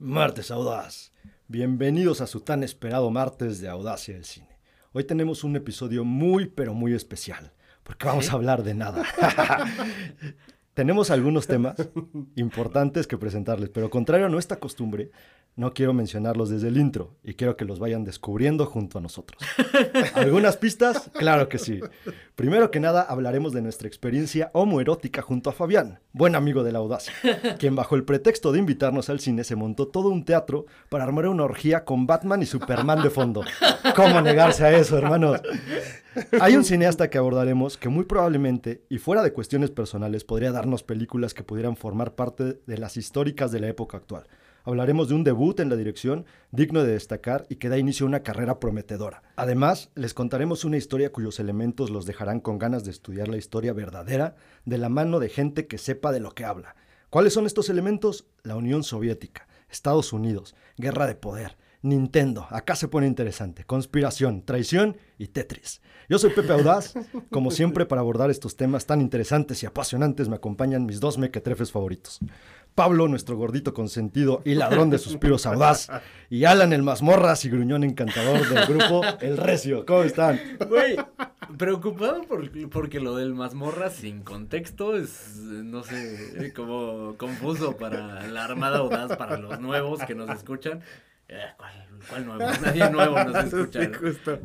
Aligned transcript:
Martes 0.00 0.50
Audaz. 0.50 1.12
Bienvenidos 1.46 2.22
a 2.22 2.26
su 2.26 2.40
tan 2.40 2.62
esperado 2.62 3.10
martes 3.10 3.60
de 3.60 3.68
Audacia 3.68 4.14
del 4.14 4.24
Cine. 4.24 4.58
Hoy 4.92 5.04
tenemos 5.04 5.44
un 5.44 5.56
episodio 5.56 6.06
muy, 6.06 6.46
pero 6.46 6.72
muy 6.72 6.94
especial, 6.94 7.52
porque 7.82 8.06
vamos 8.06 8.30
a 8.30 8.32
hablar 8.32 8.62
de 8.62 8.72
nada. 8.72 9.04
tenemos 10.72 11.10
algunos 11.10 11.46
temas 11.46 11.76
importantes 12.34 13.06
que 13.06 13.18
presentarles, 13.18 13.68
pero 13.68 13.90
contrario 13.90 14.24
a 14.24 14.30
nuestra 14.30 14.58
costumbre, 14.58 15.10
no 15.56 15.74
quiero 15.74 15.92
mencionarlos 15.92 16.48
desde 16.48 16.68
el 16.68 16.78
intro 16.78 17.16
y 17.22 17.34
quiero 17.34 17.56
que 17.56 17.64
los 17.64 17.78
vayan 17.78 18.04
descubriendo 18.04 18.66
junto 18.66 18.98
a 18.98 19.00
nosotros. 19.00 19.42
¿Algunas 20.14 20.56
pistas? 20.56 21.10
Claro 21.14 21.48
que 21.48 21.58
sí. 21.58 21.80
Primero 22.34 22.70
que 22.70 22.80
nada 22.80 23.02
hablaremos 23.02 23.52
de 23.52 23.62
nuestra 23.62 23.86
experiencia 23.86 24.50
homoerótica 24.54 25.22
junto 25.22 25.50
a 25.50 25.52
Fabián, 25.52 26.00
buen 26.12 26.34
amigo 26.34 26.62
de 26.62 26.72
la 26.72 26.78
audacia, 26.78 27.12
quien 27.58 27.76
bajo 27.76 27.94
el 27.94 28.04
pretexto 28.04 28.52
de 28.52 28.58
invitarnos 28.58 29.10
al 29.10 29.20
cine 29.20 29.44
se 29.44 29.56
montó 29.56 29.88
todo 29.88 30.08
un 30.08 30.24
teatro 30.24 30.66
para 30.88 31.04
armar 31.04 31.26
una 31.28 31.44
orgía 31.44 31.84
con 31.84 32.06
Batman 32.06 32.42
y 32.42 32.46
Superman 32.46 33.02
de 33.02 33.10
fondo. 33.10 33.42
¿Cómo 33.94 34.20
negarse 34.22 34.64
a 34.64 34.72
eso, 34.72 34.96
hermanos? 34.96 35.40
Hay 36.40 36.56
un 36.56 36.64
cineasta 36.64 37.10
que 37.10 37.18
abordaremos 37.18 37.76
que 37.76 37.88
muy 37.88 38.04
probablemente, 38.04 38.82
y 38.88 38.98
fuera 38.98 39.22
de 39.22 39.32
cuestiones 39.32 39.70
personales, 39.70 40.24
podría 40.24 40.52
darnos 40.52 40.82
películas 40.82 41.34
que 41.34 41.44
pudieran 41.44 41.76
formar 41.76 42.14
parte 42.14 42.58
de 42.66 42.78
las 42.78 42.96
históricas 42.96 43.52
de 43.52 43.60
la 43.60 43.68
época 43.68 43.96
actual. 43.96 44.26
Hablaremos 44.64 45.08
de 45.08 45.14
un 45.14 45.24
debut 45.24 45.58
en 45.60 45.68
la 45.68 45.76
dirección 45.76 46.26
digno 46.50 46.82
de 46.82 46.92
destacar 46.92 47.46
y 47.48 47.56
que 47.56 47.68
da 47.68 47.78
inicio 47.78 48.04
a 48.04 48.08
una 48.08 48.22
carrera 48.22 48.60
prometedora. 48.60 49.22
Además, 49.36 49.90
les 49.94 50.14
contaremos 50.14 50.64
una 50.64 50.76
historia 50.76 51.12
cuyos 51.12 51.40
elementos 51.40 51.90
los 51.90 52.06
dejarán 52.06 52.40
con 52.40 52.58
ganas 52.58 52.84
de 52.84 52.90
estudiar 52.90 53.28
la 53.28 53.36
historia 53.36 53.72
verdadera 53.72 54.36
de 54.64 54.78
la 54.78 54.88
mano 54.88 55.18
de 55.18 55.28
gente 55.28 55.66
que 55.66 55.78
sepa 55.78 56.12
de 56.12 56.20
lo 56.20 56.32
que 56.32 56.44
habla. 56.44 56.76
¿Cuáles 57.08 57.32
son 57.32 57.46
estos 57.46 57.68
elementos? 57.70 58.26
La 58.42 58.56
Unión 58.56 58.84
Soviética, 58.84 59.48
Estados 59.68 60.12
Unidos, 60.12 60.54
guerra 60.76 61.06
de 61.06 61.14
poder, 61.14 61.56
Nintendo, 61.82 62.46
acá 62.50 62.76
se 62.76 62.88
pone 62.88 63.06
interesante, 63.06 63.64
conspiración, 63.64 64.42
traición 64.42 64.98
y 65.16 65.28
Tetris. 65.28 65.80
Yo 66.10 66.18
soy 66.18 66.30
Pepe 66.30 66.52
Audaz, 66.52 66.92
como 67.30 67.50
siempre 67.50 67.86
para 67.86 68.02
abordar 68.02 68.30
estos 68.30 68.54
temas 68.56 68.84
tan 68.84 69.00
interesantes 69.00 69.62
y 69.62 69.66
apasionantes 69.66 70.28
me 70.28 70.36
acompañan 70.36 70.84
mis 70.84 71.00
dos 71.00 71.16
mequetrefes 71.16 71.72
favoritos. 71.72 72.20
Pablo, 72.74 73.08
nuestro 73.08 73.36
gordito 73.36 73.74
consentido 73.74 74.42
y 74.44 74.54
ladrón 74.54 74.90
de 74.90 74.98
suspiros 74.98 75.46
audaz, 75.46 75.88
y 76.28 76.44
Alan, 76.44 76.72
el 76.72 76.82
mazmorras 76.82 77.44
y 77.44 77.50
gruñón 77.50 77.84
encantador 77.84 78.48
del 78.48 78.66
grupo 78.66 79.02
El 79.20 79.36
Recio. 79.36 79.84
¿Cómo 79.84 80.02
están? 80.02 80.40
Güey, 80.68 80.96
preocupado 81.58 82.22
por, 82.22 82.50
porque 82.70 83.00
lo 83.00 83.16
del 83.16 83.34
mazmorras 83.34 83.94
sin 83.94 84.22
contexto 84.22 84.96
es, 84.96 85.36
no 85.36 85.82
sé, 85.82 86.52
como 86.54 87.16
confuso 87.16 87.76
para 87.76 88.26
la 88.28 88.44
Armada 88.44 88.78
Audaz, 88.78 89.16
para 89.16 89.36
los 89.36 89.60
nuevos 89.60 90.00
que 90.04 90.14
nos 90.14 90.30
escuchan. 90.30 90.80
Eh, 91.28 91.38
¿cuál, 91.56 91.86
¿Cuál 92.08 92.26
nuevo? 92.26 92.52
Nadie 92.62 92.90
nuevo 92.90 93.24
nos 93.24 93.44
escucha. 93.44 93.84
Sí, 93.84 93.90
justo. 93.92 94.40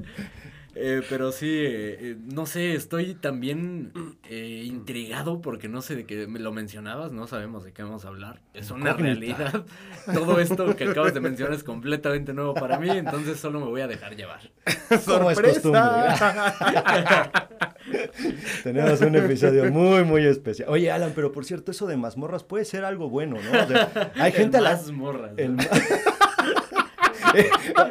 Eh, 0.78 1.02
pero 1.10 1.32
sí, 1.32 1.48
eh, 1.48 1.98
eh, 2.02 2.18
no 2.20 2.46
sé, 2.46 2.76
estoy 2.76 3.16
también 3.16 3.94
eh, 4.30 4.64
intrigado 4.66 5.42
porque 5.42 5.70
no 5.70 5.82
sé 5.82 5.96
de 5.96 6.06
qué 6.06 6.28
me 6.28 6.40
lo 6.40 6.52
mencionabas, 6.52 7.14
no 7.14 7.28
sabemos 7.28 7.64
de 7.64 7.72
qué 7.72 7.82
vamos 7.82 8.04
a 8.04 8.10
hablar. 8.10 8.42
Es 8.54 8.72
una 8.72 8.92
realidad. 8.92 9.64
Todo 10.14 10.42
esto 10.42 10.76
que 10.76 10.84
acabas 10.84 11.14
de 11.14 11.22
mencionar 11.22 11.54
es 11.54 11.64
completamente 11.64 12.34
nuevo 12.34 12.54
para 12.54 12.78
mí, 12.78 12.90
entonces 12.90 13.40
solo 13.40 13.62
me 13.62 13.68
voy 13.68 13.80
a 13.82 13.88
dejar 13.88 14.18
llevar. 14.18 14.52
Como 15.06 15.32
es 15.32 15.40
costumbre. 15.40 15.82
Tenemos 18.64 19.00
un 19.00 19.16
episodio 19.16 19.72
muy, 19.72 20.04
muy 20.04 20.26
especial. 20.26 20.68
Oye, 20.70 20.92
Alan, 20.92 21.14
pero 21.16 21.32
por 21.32 21.46
cierto, 21.46 21.72
eso 21.72 21.88
de 21.88 21.96
mazmorras 21.96 22.44
puede 22.44 22.66
ser 22.66 22.84
algo 22.84 23.10
bueno, 23.10 23.38
¿no? 23.42 23.64
O 23.64 23.68
sea, 23.68 24.12
hay 24.16 24.34
gente 24.34 24.58
a 24.58 24.62
la... 24.62 24.72
Las 24.72 24.92
morras. 24.92 25.32
el 25.38 25.56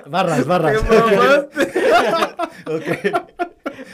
barras, 0.07 0.47
barras. 0.47 0.83
Ok. 2.67 3.34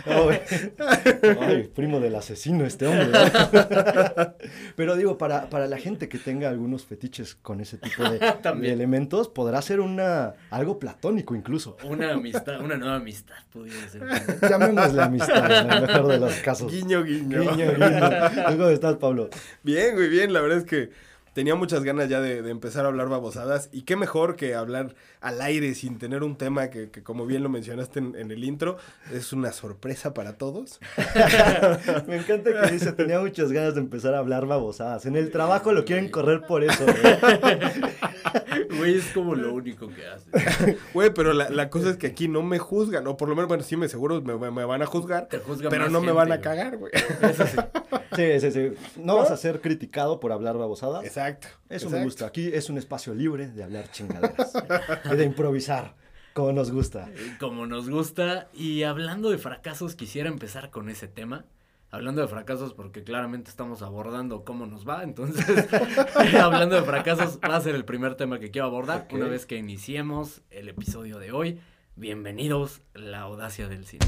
Ay, 0.07 1.71
primo 1.75 2.01
del 2.01 2.15
asesino 2.15 2.65
este 2.65 2.87
hombre. 2.87 3.09
¿no? 3.09 4.35
Pero 4.77 4.97
digo, 4.97 5.19
para, 5.19 5.49
para 5.51 5.67
la 5.67 5.79
gente 5.79 6.09
que 6.09 6.19
tenga 6.19 6.49
algunos 6.49 6.85
fetiches 6.85 7.35
con 7.35 7.61
ese 7.61 7.79
tipo 7.79 8.09
de, 8.09 8.19
elementos, 8.73 9.29
podrá 9.29 9.61
ser 9.63 9.81
una, 9.81 10.35
algo 10.51 10.79
platónico 10.79 11.35
incluso. 11.35 11.77
Una 11.85 12.13
amistad, 12.13 12.61
una 12.61 12.77
nueva 12.77 12.97
amistad 12.97 13.37
pudiera 13.53 13.89
ser. 13.89 14.03
Llamémosle 14.49 15.03
amistad 15.03 15.61
en 15.61 15.71
el 15.71 15.83
mejor 15.83 16.07
de 16.09 16.19
los 16.19 16.35
casos. 16.37 16.73
Guiño, 16.73 17.03
guiño. 17.03 17.41
Guiño, 17.41 17.73
guiño. 17.75 18.11
¿Tú 18.49 18.57
¿Cómo 18.57 18.69
estás, 18.69 18.97
Pablo? 18.97 19.31
Bien, 19.63 19.95
güey, 19.95 20.09
bien. 20.09 20.33
La 20.33 20.41
verdad 20.41 20.59
es 20.59 20.65
que 20.65 20.91
tenía 21.33 21.55
muchas 21.55 21.85
ganas 21.85 22.09
ya 22.09 22.21
de, 22.21 22.43
de 22.43 22.51
empezar 22.51 22.85
a 22.85 22.89
hablar 22.89 23.09
babosadas. 23.09 23.69
Y 23.73 23.83
qué 23.83 23.97
mejor 23.97 24.37
que 24.37 24.55
hablar 24.55 24.95
al 25.21 25.41
aire 25.43 25.75
sin 25.75 25.99
tener 25.99 26.23
un 26.23 26.37
tema 26.37 26.71
que, 26.71 26.91
que 26.91 27.03
como 27.03 27.27
bien 27.27 27.43
lo 27.43 27.49
mencionaste 27.49 27.99
en, 27.99 28.17
en 28.17 28.31
el 28.31 28.45
intro, 28.45 28.79
es 29.13 29.33
una 29.33 29.53
sorpresa 29.53 30.15
para 30.15 30.39
todos. 30.39 30.81
Me 32.07 32.17
encanta 32.17 32.51
que 32.53 32.73
dice, 32.73 32.93
tenía 32.93 33.21
muchas 33.21 33.53
ganas 33.53 33.75
de 33.75 33.81
empezar 33.81 34.15
a 34.15 34.19
hablar 34.19 34.47
babosadas. 34.47 35.07
En 35.07 35.17
el 35.17 35.31
trabajo 35.31 35.73
lo 35.73 35.85
quieren 35.85 36.09
correr 36.09 36.43
por 36.47 36.65
eso. 36.65 36.85
güey. 36.85 36.97
Güey, 38.77 38.97
es 38.97 39.11
como 39.13 39.35
lo 39.35 39.53
único 39.53 39.89
que 39.89 40.07
hace. 40.07 40.79
Güey, 40.95 41.13
pero 41.13 41.33
la, 41.33 41.51
la 41.51 41.71
cosa 41.71 41.91
es 41.91 41.97
que 41.97 42.07
aquí 42.07 42.29
no 42.29 42.43
me 42.43 42.59
juzgan. 42.59 43.07
O 43.07 43.17
por 43.17 43.29
lo 43.29 43.35
menos, 43.35 43.49
bueno, 43.49 43.63
sí 43.63 43.77
me 43.77 43.89
seguro 43.89 44.21
me, 44.23 44.51
me 44.51 44.65
van 44.65 44.83
a 44.83 44.87
juzgar. 44.87 45.29
Te 45.29 45.39
Pero 45.39 45.91
no 45.91 46.01
me 46.01 46.13
van 46.13 46.33
a 46.33 46.41
cagar, 46.41 46.77
güey. 46.77 46.93
Eso 46.95 47.47
sí. 47.47 47.57
Sí, 48.17 48.41
sí, 48.41 48.51
sí. 48.51 48.73
No 48.97 49.17
vas 49.17 49.31
a 49.31 49.37
ser 49.37 49.61
criticado 49.61 50.19
por 50.21 50.33
hablar 50.33 50.57
babosadas. 50.57 51.05
Exacto. 51.05 51.49
Eso 51.69 51.87
exacto. 51.87 51.97
me 51.97 52.05
gusta. 52.05 52.27
Aquí 52.27 52.51
es 52.53 52.69
un 52.69 52.79
espacio 52.79 53.15
libre 53.15 53.49
de 53.49 53.63
hablar 53.63 53.91
chingaderas. 53.91 54.53
Y 55.13 55.17
de 55.17 55.25
improvisar, 55.25 55.95
como 56.33 56.53
nos 56.53 56.71
gusta. 56.71 57.11
Como 57.39 57.67
nos 57.67 57.89
gusta. 57.89 58.49
Y 58.55 58.83
hablando 58.83 59.31
de 59.31 59.39
fracasos, 59.39 59.95
quisiera 59.97 60.29
empezar 60.29 60.71
con 60.71 60.89
ese 60.89 61.09
tema. 61.09 61.45
Hablando 61.93 62.23
de 62.23 62.29
fracasos, 62.29 62.73
porque 62.73 63.03
claramente 63.03 63.51
estamos 63.51 63.83
abordando 63.83 64.45
cómo 64.45 64.67
nos 64.67 64.89
va. 64.89 65.03
Entonces, 65.03 65.69
hablando 66.41 66.77
de 66.77 66.83
fracasos, 66.83 67.39
va 67.39 67.57
a 67.57 67.61
ser 67.61 67.75
el 67.75 67.85
primer 67.85 68.15
tema 68.15 68.39
que 68.39 68.51
quiero 68.51 68.67
abordar. 68.67 69.09
Una 69.11 69.27
vez 69.27 69.45
que 69.47 69.57
iniciemos 69.57 70.43
el 70.51 70.69
episodio 70.69 71.19
de 71.19 71.33
hoy. 71.33 71.61
Bienvenidos 71.97 72.81
la 72.95 73.21
audacia 73.21 73.69
del 73.69 73.85
cine. 73.85 74.07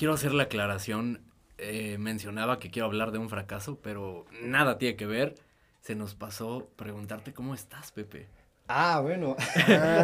Quiero 0.00 0.14
hacer 0.14 0.32
la 0.32 0.44
aclaración. 0.44 1.20
eh, 1.58 1.98
mencionaba 1.98 2.58
que 2.58 2.70
quiero 2.70 2.86
hablar 2.86 3.12
de 3.12 3.18
un 3.18 3.28
fracaso, 3.28 3.78
pero 3.82 4.24
nada 4.42 4.78
tiene 4.78 4.96
que 4.96 5.04
ver. 5.04 5.34
Se 5.82 5.94
nos 5.94 6.14
pasó 6.14 6.70
preguntarte 6.76 7.34
cómo 7.34 7.52
estás, 7.54 7.92
Pepe. 7.92 8.26
Ah, 8.66 9.00
bueno. 9.02 9.36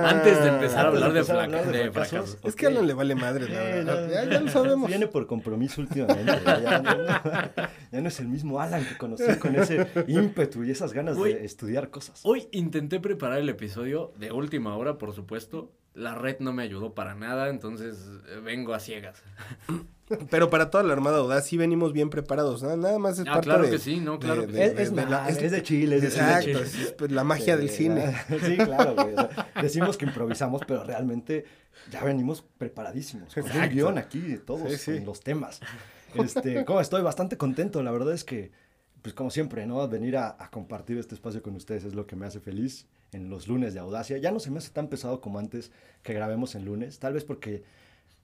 Antes 0.05 0.43
de 0.43 0.49
empezar 0.51 0.85
a 0.85 0.89
hablar 0.89 1.15
de, 1.15 1.21
empezar 1.21 1.37
a 1.37 1.45
fraca- 1.45 1.59
hablar 1.61 1.73
de 1.73 1.79
de 1.85 1.91
fracasos, 1.93 2.31
fracasos. 2.33 2.45
Es 2.45 2.57
que 2.57 2.67
a 2.67 2.69
Alan 2.69 2.87
le 2.87 2.93
vale 2.93 3.15
madre, 3.15 3.49
la 3.49 3.59
verdad. 3.63 4.07
no, 4.07 4.13
ya, 4.13 4.25
ya 4.27 4.41
lo 4.41 4.51
sabemos. 4.51 4.87
Viene 4.87 5.07
por 5.07 5.27
compromiso 5.27 5.81
últimamente. 5.81 6.31
Ya, 6.45 6.61
ya 6.61 6.79
no, 6.83 6.93
ya 7.93 8.01
no 8.03 8.09
es 8.09 8.21
el 8.21 8.29
mismo 8.29 8.61
Alan 8.61 8.85
que 8.85 8.99
conocí 8.99 9.25
con 9.39 9.55
ese 9.57 9.87
ímpetu 10.09 10.63
y 10.63 10.73
esas 10.73 10.93
ganas 10.93 11.17
de 11.19 11.43
estudiar 11.43 11.89
cosas. 11.89 12.21
Hoy 12.25 12.49
intenté 12.53 13.01
preparar 13.01 13.39
el 13.39 13.49
episodio 13.49 14.13
de 14.19 14.31
última 14.31 14.77
hora, 14.77 14.99
por 14.99 15.15
supuesto. 15.15 15.71
La 15.97 16.15
red 16.15 16.37
no 16.41 16.53
me 16.53 16.63
ayudó 16.63 16.93
para 16.95 17.15
nada, 17.15 17.49
entonces 17.49 17.97
eh, 18.29 18.41
vengo 18.45 18.75
a 18.75 18.81
ciegas. 18.81 19.23
Pero 20.31 20.51
para 20.51 20.71
toda 20.71 20.85
la 20.85 20.93
Armada 20.93 21.19
Audaz 21.19 21.47
sí 21.47 21.57
venimos 21.57 21.93
bien 21.93 22.11
preparados. 22.11 22.63
Nada, 22.63 22.77
nada 22.77 22.99
más 23.01 23.19
es 23.19 23.27
Ah, 23.27 23.33
parte 23.33 23.47
claro 23.47 23.65
de- 23.65 23.71
que 23.71 23.79
sí, 23.79 23.99
no, 23.99 24.21
claro 24.21 24.43
de- 24.43 24.47
que 24.47 24.53
de- 24.53 24.65
Es, 24.67 24.77
de- 24.77 24.83
es, 24.85 24.91
de 24.91 24.97
la- 24.97 25.09
nada, 25.09 25.29
es- 25.31 25.39
es 25.43 25.51
de 25.51 25.63
Chile, 25.65 25.97
es 25.97 26.03
de 26.03 26.09
Exacto, 26.09 26.45
Chile. 26.45 26.61
es, 26.63 26.75
es, 26.79 26.93
pues, 26.93 27.11
la 27.11 27.25
magia 27.25 27.57
del 27.57 27.69
Sí, 27.71 27.77
cine. 27.85 28.15
Sí, 28.45 28.57
claro, 28.57 28.95
güey. 28.95 29.15
o 29.15 29.17
sea, 29.17 29.51
decimos 29.61 29.97
que 29.97 30.05
improvisamos, 30.05 30.61
pero 30.69 30.85
realmente 30.85 31.45
ya 31.91 32.05
venimos 32.05 32.45
preparadísimos. 32.57 33.35
Con 33.35 33.43
un 33.45 33.51
Exacto. 33.51 33.75
guion 33.75 33.99
aquí 33.99 34.21
de 34.21 34.39
todos, 34.39 34.71
Sí, 34.71 34.77
sí. 34.79 34.95
con 34.99 35.07
los 35.07 35.21
temas. 35.21 35.61
Este, 36.15 36.65
como 36.65 36.81
estoy 36.81 37.03
bastante 37.03 37.37
contento, 37.37 37.83
la 37.83 37.91
verdad 37.91 38.13
es 38.15 38.23
que, 38.23 38.53
pues 39.03 39.13
como 39.15 39.31
siempre, 39.31 39.67
¿no? 39.67 39.89
Venir 39.89 40.19
a, 40.19 40.37
a 40.39 40.51
compartir 40.51 40.99
este 40.99 41.15
espacio 41.17 41.43
con 41.43 41.57
ustedes 41.57 41.85
es 41.85 41.95
lo 41.95 42.07
que 42.07 42.15
me 42.17 42.27
hace 42.27 42.39
feliz 42.39 42.87
en 43.13 43.31
los 43.31 43.49
lunes 43.49 43.75
de 43.75 43.81
Audacia. 43.81 44.19
Ya 44.19 44.31
no 44.31 44.41
se 44.41 44.51
me 44.51 44.59
hace 44.59 44.71
tan 44.71 44.89
pesado 44.89 45.21
como 45.21 45.39
antes 45.39 45.73
que 46.03 46.13
grabemos 46.13 46.55
en 46.55 46.65
lunes, 46.65 46.99
tal 46.99 47.15
vez 47.15 47.25
porque 47.25 47.65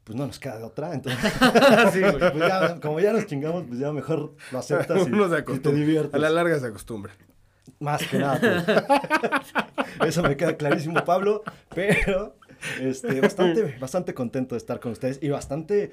pues 0.04 0.16
no 0.18 0.26
nos 0.26 0.38
queda 0.40 0.58
de 0.58 0.64
otra, 0.64 0.94
entonces, 0.94 1.32
Sí, 1.92 2.00
pues 2.18 2.34
ya, 2.36 2.80
como 2.80 2.98
ya 3.00 3.12
nos 3.12 3.26
chingamos, 3.26 3.64
pues 3.68 3.78
ya 3.78 3.92
mejor 3.92 4.34
lo 4.50 4.58
aceptas 4.58 5.06
y, 5.06 5.58
te 5.58 5.72
diviertes. 5.72 6.14
A 6.14 6.18
la 6.18 6.30
larga 6.30 6.58
se 6.58 6.66
acostumbra. 6.66 7.12
Más 7.78 8.06
que 8.06 8.18
nada. 8.18 8.38
pues. 8.40 10.08
Eso 10.08 10.22
me 10.22 10.36
queda 10.36 10.56
clarísimo, 10.56 11.04
Pablo. 11.04 11.42
Pero 11.74 12.36
este, 12.80 13.20
bastante, 13.20 13.76
bastante 13.78 14.14
contento 14.14 14.54
de 14.54 14.58
estar 14.58 14.80
con 14.80 14.92
ustedes 14.92 15.18
y 15.22 15.28
bastante 15.28 15.92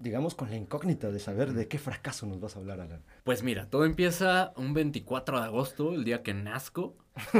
digamos, 0.00 0.34
con 0.34 0.50
la 0.50 0.56
incógnita 0.56 1.10
de 1.10 1.18
saber 1.18 1.52
de 1.52 1.68
qué 1.68 1.78
fracaso 1.78 2.26
nos 2.26 2.40
vas 2.40 2.56
a 2.56 2.60
hablar, 2.60 2.80
Alan. 2.80 3.02
Pues 3.24 3.42
mira, 3.42 3.66
todo 3.66 3.84
empieza 3.84 4.52
un 4.56 4.72
24 4.74 5.38
de 5.40 5.44
agosto, 5.44 5.92
el 5.92 6.04
día 6.04 6.22
que 6.22 6.32
nazco. 6.34 6.96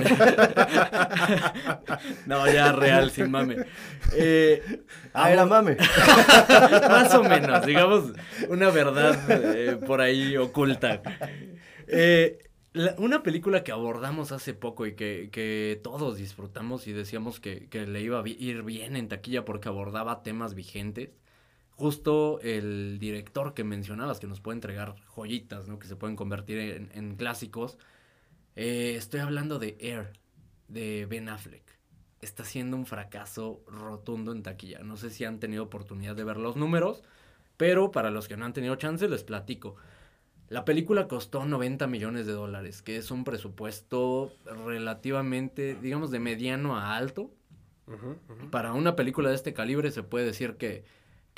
no, 2.27 2.53
ya 2.53 2.73
real, 2.73 3.11
sin 3.11 3.31
mame. 3.31 3.65
Eh, 4.15 4.83
ah, 5.15 5.31
era 5.33 5.47
mame. 5.47 5.77
Más 6.89 7.15
o 7.15 7.23
menos, 7.23 7.65
digamos, 7.65 8.13
una 8.49 8.71
verdad 8.71 9.19
eh, 9.29 9.77
por 9.77 10.01
ahí 10.01 10.37
oculta. 10.37 11.01
Eh, 11.87 12.39
una 12.99 13.23
película 13.23 13.65
que 13.65 13.73
abordamos 13.73 14.33
hace 14.33 14.55
poco 14.55 14.87
y 14.87 14.95
que, 14.95 15.81
todos 15.83 16.19
disfrutamos 16.19 16.87
y 16.87 16.93
decíamos 16.93 17.41
que, 17.41 17.69
que, 17.69 17.87
le 17.87 18.03
iba 18.03 18.21
a 18.21 18.29
ir 18.29 18.63
bien 18.63 18.97
en 18.97 19.09
taquilla 19.09 19.45
porque 19.45 19.69
abordaba 19.69 20.23
temas 20.23 20.55
vigentes. 20.55 21.11
Justo 21.81 22.41
el 22.43 22.99
director 22.99 23.55
que 23.55 23.65
mencionabas, 23.65 24.21
que 24.21 24.27
nos 24.27 24.43
puede 24.43 24.57
entregar 24.57 24.97
joyitas, 25.17 25.67
¿no? 25.67 25.79
Que 25.79 25.87
se 25.87 25.97
pueden 25.97 26.15
convertir 26.15 26.59
en, 26.93 27.17
clásicos. 27.17 27.79
Eh, 28.55 28.97
estoy 28.99 29.21
hablando 29.21 29.59
de 29.59 29.79
Air, 29.81 30.13
de 30.69 31.07
Ben 31.07 31.31
Affleck. 31.31 31.65
Está 32.21 32.45
siendo 32.45 32.77
un 32.77 32.85
fracaso 32.85 33.63
rotundo 33.67 34.33
en 34.33 34.43
taquilla. 34.43 34.81
No 34.81 34.99
sé 34.99 35.09
si 35.09 35.25
han 35.25 35.41
tenido 35.41 35.63
oportunidad 35.63 36.15
de 36.15 36.23
ver 36.23 36.37
los 36.37 36.55
números, 36.55 37.03
pero 37.57 37.91
para 37.91 38.11
los 38.11 38.29
que 38.29 38.37
no 38.37 38.45
han 38.45 38.53
tenido 38.53 38.77
chance 38.77 39.09
les 39.09 39.25
platico. 39.25 39.77
La 40.51 40.67
película 40.67 41.09
costó 41.09 41.47
90 41.47 41.87
millones 41.87 42.27
de 42.27 42.35
dólares, 42.35 42.83
que 42.83 42.99
es 42.99 43.11
un 43.11 43.25
presupuesto 43.25 44.35
relativamente, 44.67 45.79
digamos, 45.81 46.11
de 46.11 46.19
mediano 46.19 46.77
a 46.77 46.99
alto. 46.99 47.31
Para 48.51 48.75
una 48.75 48.97
película 48.97 49.31
de 49.31 49.35
este 49.35 49.55
calibre 49.55 49.91
se 49.91 50.03
puede 50.03 50.27
decir 50.27 50.57
que, 50.59 50.85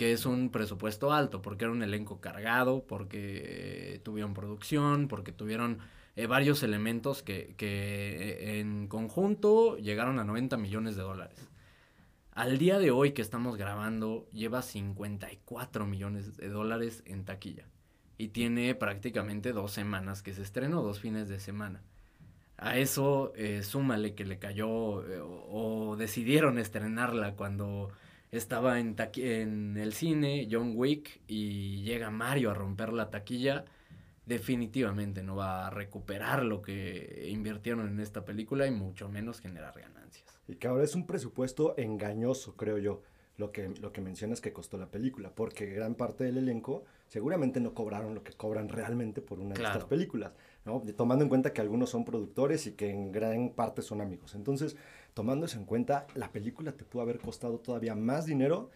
que, 0.03 0.13
es 0.13 0.27
un 0.27 0.51
presupuesto 0.51 1.13
alto, 1.13 1.43
porque 1.43 1.65
era 1.65 1.73
un 1.73 1.83
elenco 1.83 2.21
cargado, 2.21 2.85
porque 2.87 4.01
tuvieron 4.03 4.35
producción, 4.35 5.09
porque 5.09 5.33
tuvieron 5.33 5.79
eh, 6.17 6.27
varios 6.27 6.63
elementos 6.63 7.23
que, 7.23 7.55
que 7.57 7.67
eh, 7.69 8.61
en 8.61 8.89
conjunto 8.89 9.77
llegaron 9.77 10.19
a 10.19 10.25
90 10.25 10.57
millones 10.57 10.97
de 10.97 11.03
dólares. 11.03 11.49
Al 12.33 12.59
día 12.59 12.79
de 12.79 12.91
hoy 12.91 13.13
que 13.13 13.23
estamos 13.23 13.57
grabando, 13.57 14.27
lleva 14.33 14.63
54 14.63 15.87
millones 15.87 16.37
de 16.37 16.49
dólares 16.49 17.03
en 17.07 17.25
taquilla 17.25 17.67
y 18.17 18.29
tiene 18.29 18.75
prácticamente 18.75 19.53
dos 19.53 19.73
semanas 19.73 20.23
que 20.23 20.33
se 20.33 20.43
estrenó, 20.43 20.83
dos 20.83 21.01
fines 21.01 21.29
de 21.29 21.41
semana. 21.41 21.83
A 22.57 22.79
eso 22.79 23.33
eh, 23.35 23.63
súmale 23.63 24.15
que 24.15 24.25
le 24.25 24.39
cayó 24.39 25.05
eh, 25.07 25.21
o, 25.21 25.97
decidieron 25.99 26.59
estrenarla 26.59 27.35
cuando 27.35 27.91
estaba 28.33 28.81
en, 28.81 28.97
en 29.17 29.77
el 29.77 29.93
cine 29.93 30.49
John 30.51 30.73
Wick 30.75 31.21
y 31.29 31.83
llega 31.83 32.11
Mario 32.11 32.51
a 32.51 32.55
romper 32.55 32.93
la 32.93 33.11
taquilla, 33.11 33.67
definitivamente 34.25 35.23
no 35.23 35.37
va 35.37 35.67
a 35.67 35.71
recuperar 35.71 36.43
lo 36.43 36.63
que 36.63 37.29
invirtieron 37.29 37.89
en 37.89 38.01
esta 38.01 38.25
película 38.25 38.67
y 38.67 38.71
mucho 38.71 39.09
menos 39.09 39.41
generar 39.41 39.79
ganancias. 39.79 40.25
Y 40.49 40.57
que 40.57 40.67
ahora 40.67 40.85
es 40.85 40.95
un 40.95 41.07
presupuesto 41.07 41.75
engañoso, 41.77 42.57
creo 42.57 42.79
yo 42.79 43.03
lo 43.37 43.53
que, 43.53 43.69
lo 43.69 43.93
que 43.93 44.01
mencionas 44.01 44.41
que 44.41 44.53
costó 44.53 44.79
la 44.79 44.91
película, 44.91 45.35
porque 45.35 45.67
gran 45.67 45.95
parte 45.95 46.25
del 46.25 46.39
elenco 46.39 46.85
seguramente 47.09 47.61
no 47.61 47.75
cobraron 47.75 48.15
lo 48.15 48.23
que 48.23 48.33
cobran 48.33 48.69
realmente 48.69 49.21
por 49.21 49.41
una 49.41 49.55
de 49.55 49.63
estas 49.63 49.85
películas, 49.85 50.33
¿no? 50.65 50.83
Tomando 50.97 51.25
en 51.25 51.29
cuenta 51.29 51.53
que 51.53 51.61
algunos 51.61 51.91
son 51.91 52.05
productores 52.05 52.67
y 52.67 52.73
que 52.73 52.89
en 52.91 53.13
gran 53.13 53.51
parte 53.51 53.83
son 53.83 54.01
amigos. 54.01 54.35
Entonces, 54.35 54.77
tomando 55.15 55.47
eso 55.47 55.59
en 55.59 55.65
cuenta, 55.65 56.07
la 56.15 56.33
película 56.33 56.73
te 56.73 56.85
pudo 56.85 57.03
haber 57.03 57.19
costado 57.19 57.59
todavía 57.59 57.95
más 57.95 58.27
dinero 58.27 58.71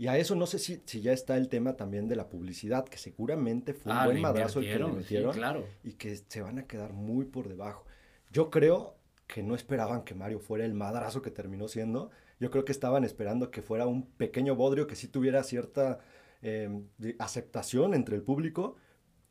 y 0.00 0.08
a 0.08 0.16
eso 0.16 0.34
no 0.34 0.46
sé 0.46 0.58
si, 0.58 0.82
si 0.86 1.02
ya 1.02 1.12
está 1.12 1.36
el 1.36 1.48
tema 1.48 1.76
también 1.76 2.08
de 2.08 2.16
la 2.16 2.28
publicidad, 2.30 2.86
que 2.86 2.96
seguramente 2.96 3.74
fue 3.74 3.92
un 3.92 3.98
ah, 3.98 4.06
buen 4.06 4.20
madrazo 4.22 4.60
el 4.60 4.66
que 4.66 4.78
le 4.78 4.92
metieron 4.92 5.32
claro. 5.34 5.66
y 5.84 5.92
que 5.92 6.16
se 6.16 6.40
van 6.40 6.58
a 6.58 6.66
quedar 6.66 6.94
muy 6.94 7.26
por 7.26 7.48
debajo. 7.48 7.84
Yo 8.32 8.48
creo 8.48 8.96
que 9.26 9.42
no 9.42 9.54
esperaban 9.54 10.02
que 10.02 10.14
Mario 10.14 10.40
fuera 10.40 10.64
el 10.64 10.72
madrazo 10.72 11.20
que 11.20 11.30
terminó 11.30 11.68
siendo, 11.68 12.10
yo 12.38 12.50
creo 12.50 12.64
que 12.64 12.72
estaban 12.72 13.04
esperando 13.04 13.50
que 13.50 13.60
fuera 13.60 13.86
un 13.86 14.06
pequeño 14.06 14.56
bodrio 14.56 14.86
que 14.86 14.96
sí 14.96 15.06
tuviera 15.06 15.42
cierta 15.42 15.98
em, 16.40 16.88
aceptación 17.18 17.92
entre 17.92 18.16
el 18.16 18.22
público, 18.22 18.76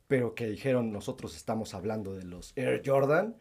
pero 0.08 0.36
que 0.36 0.46
dijeron 0.46 0.92
nosotros 0.92 1.36
estamos 1.36 1.74
hablando 1.74 2.14
de 2.14 2.26
los 2.26 2.54
Air 2.56 2.84
Jordan, 2.86 3.36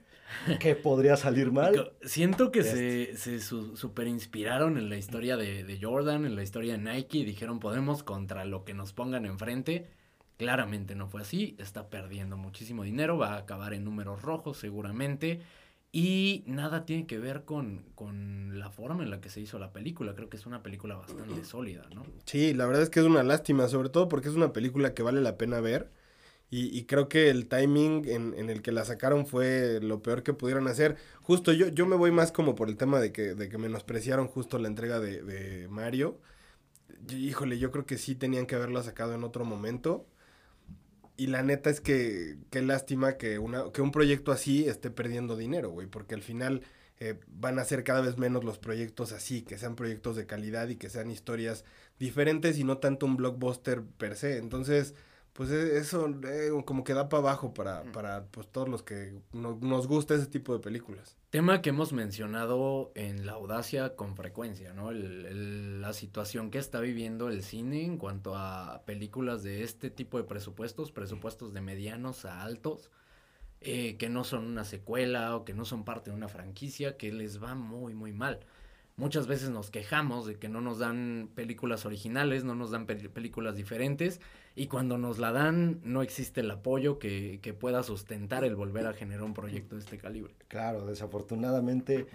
que 0.60 0.74
podría 0.74 1.16
salir 1.16 1.52
mal. 1.52 1.92
Siento 2.02 2.50
que 2.50 2.62
se, 2.62 3.16
se 3.16 3.40
super 3.40 4.06
inspiraron 4.06 4.76
en 4.76 4.88
la 4.88 4.96
historia 4.96 5.36
de, 5.36 5.64
de, 5.64 5.78
Jordan, 5.80 6.24
en 6.24 6.36
la 6.36 6.42
historia 6.42 6.76
de 6.76 6.78
Nike, 6.78 7.18
y 7.18 7.24
dijeron 7.24 7.60
podemos 7.60 8.02
contra 8.02 8.44
lo 8.44 8.64
que 8.64 8.74
nos 8.74 8.92
pongan 8.92 9.26
enfrente. 9.26 9.88
Claramente 10.36 10.94
no 10.94 11.08
fue 11.08 11.22
así, 11.22 11.56
está 11.58 11.88
perdiendo 11.90 12.36
muchísimo 12.36 12.84
dinero, 12.84 13.18
va 13.18 13.34
a 13.34 13.38
acabar 13.38 13.74
en 13.74 13.84
números 13.84 14.22
rojos 14.22 14.56
seguramente. 14.56 15.40
Y 15.90 16.44
nada 16.46 16.84
tiene 16.84 17.06
que 17.06 17.18
ver 17.18 17.44
con, 17.44 17.86
con, 17.94 18.58
la 18.58 18.70
forma 18.70 19.02
en 19.02 19.10
la 19.10 19.20
que 19.20 19.30
se 19.30 19.40
hizo 19.40 19.58
la 19.58 19.72
película. 19.72 20.14
Creo 20.14 20.28
que 20.28 20.36
es 20.36 20.44
una 20.44 20.62
película 20.62 20.96
bastante 20.96 21.44
sólida, 21.44 21.86
¿no? 21.94 22.04
Sí, 22.24 22.52
la 22.52 22.66
verdad 22.66 22.82
es 22.82 22.90
que 22.90 23.00
es 23.00 23.06
una 23.06 23.22
lástima, 23.22 23.68
sobre 23.68 23.88
todo 23.88 24.08
porque 24.08 24.28
es 24.28 24.34
una 24.34 24.52
película 24.52 24.92
que 24.92 25.02
vale 25.02 25.22
la 25.22 25.38
pena 25.38 25.60
ver. 25.60 25.90
Y, 26.50 26.76
y 26.78 26.84
creo 26.84 27.08
que 27.08 27.28
el 27.28 27.46
timing 27.46 28.08
en, 28.08 28.34
en, 28.34 28.48
el 28.48 28.62
que 28.62 28.72
la 28.72 28.84
sacaron 28.84 29.26
fue 29.26 29.80
lo 29.82 30.02
peor 30.02 30.22
que 30.22 30.32
pudieron 30.32 30.66
hacer. 30.66 30.96
Justo 31.20 31.52
yo, 31.52 31.68
yo 31.68 31.86
me 31.86 31.96
voy 31.96 32.10
más 32.10 32.32
como 32.32 32.54
por 32.54 32.68
el 32.68 32.76
tema 32.76 33.00
de 33.00 33.12
que, 33.12 33.34
de 33.34 33.48
que 33.50 33.58
menospreciaron 33.58 34.28
justo 34.28 34.58
la 34.58 34.68
entrega 34.68 34.98
de, 34.98 35.22
de 35.22 35.68
Mario. 35.68 36.18
híjole, 37.10 37.58
yo 37.58 37.70
creo 37.70 37.86
que 37.86 37.98
sí 37.98 38.14
tenían 38.14 38.46
que 38.46 38.54
haberla 38.54 38.82
sacado 38.82 39.14
en 39.14 39.24
otro 39.24 39.44
momento. 39.44 40.06
Y 41.18 41.26
la 41.26 41.42
neta 41.42 41.68
es 41.68 41.80
que 41.80 42.38
qué 42.50 42.62
lástima 42.62 43.16
que, 43.16 43.38
una, 43.40 43.72
que 43.72 43.82
un 43.82 43.90
proyecto 43.90 44.30
así 44.32 44.68
esté 44.68 44.90
perdiendo 44.90 45.36
dinero, 45.36 45.70
güey, 45.70 45.88
porque 45.88 46.14
al 46.14 46.22
final 46.22 46.62
eh, 47.00 47.18
van 47.26 47.58
a 47.58 47.64
ser 47.64 47.84
cada 47.84 48.00
vez 48.00 48.18
menos 48.18 48.44
los 48.44 48.58
proyectos 48.58 49.12
así, 49.12 49.42
que 49.42 49.58
sean 49.58 49.76
proyectos 49.76 50.16
de 50.16 50.26
calidad 50.26 50.68
y 50.68 50.76
que 50.76 50.88
sean 50.90 51.10
historias 51.10 51.64
diferentes 51.98 52.58
y 52.58 52.64
no 52.64 52.78
tanto 52.78 53.04
un 53.06 53.16
blockbuster 53.16 53.82
per 53.82 54.16
se. 54.16 54.38
Entonces, 54.38 54.94
pues 55.38 55.52
e, 55.52 55.78
eso 55.78 56.08
eh, 56.24 56.50
como 56.64 56.82
que 56.82 56.94
da 56.94 57.08
para 57.08 57.20
abajo 57.20 57.54
para, 57.54 57.84
para 57.92 58.24
pues, 58.24 58.48
todos 58.48 58.68
los 58.68 58.82
que 58.82 59.22
nos 59.32 59.86
gusta 59.86 60.16
ese 60.16 60.26
tipo 60.26 60.52
de 60.52 60.58
películas. 60.58 61.16
Tema 61.30 61.62
que 61.62 61.70
hemos 61.70 61.92
mencionado 61.92 62.90
en 62.96 63.24
La 63.24 63.34
Audacia 63.34 63.94
con 63.94 64.16
frecuencia, 64.16 64.72
¿no? 64.72 64.90
El, 64.90 65.80
la 65.80 65.92
situación 65.92 66.50
que 66.50 66.58
está 66.58 66.80
viviendo 66.80 67.28
el 67.28 67.44
cine 67.44 67.84
en 67.84 67.98
cuanto 67.98 68.34
a 68.34 68.82
películas 68.84 69.44
de 69.44 69.62
este 69.62 69.90
tipo 69.90 70.18
de 70.18 70.24
presupuestos, 70.24 70.90
presupuestos 70.90 71.54
de 71.54 71.60
medianos 71.60 72.24
a 72.24 72.42
altos, 72.42 72.90
eh, 73.60 73.96
que 73.96 74.08
no 74.08 74.24
son 74.24 74.44
una 74.44 74.64
secuela 74.64 75.36
o 75.36 75.44
que 75.44 75.54
no 75.54 75.64
son 75.64 75.84
parte 75.84 76.10
de 76.10 76.16
una 76.16 76.26
franquicia, 76.26 76.96
que 76.96 77.12
les 77.12 77.40
va 77.40 77.54
muy, 77.54 77.94
muy 77.94 78.12
mal 78.12 78.40
muchas 78.98 79.28
veces 79.28 79.48
nos 79.48 79.70
quejamos 79.70 80.26
de 80.26 80.38
que 80.38 80.48
no 80.48 80.60
nos 80.60 80.80
dan 80.80 81.30
películas 81.34 81.86
originales, 81.86 82.44
no 82.44 82.54
nos 82.54 82.72
dan 82.72 82.84
películas 82.84 83.56
diferentes 83.56 84.20
y 84.54 84.66
cuando 84.66 84.98
nos 84.98 85.18
la 85.18 85.32
dan 85.32 85.80
no 85.84 86.02
existe 86.02 86.40
el 86.40 86.50
apoyo 86.50 86.98
que, 86.98 87.56
pueda 87.58 87.82
sustentar 87.82 88.44
el 88.44 88.56
volver 88.56 88.86
a 88.86 88.92
generar 88.92 89.22
un 89.22 89.34
proyecto 89.34 89.76
de 89.76 89.82
este 89.82 89.98
calibre. 89.98 90.34
Claro, 90.48 90.84
desafortunadamente 90.84 92.08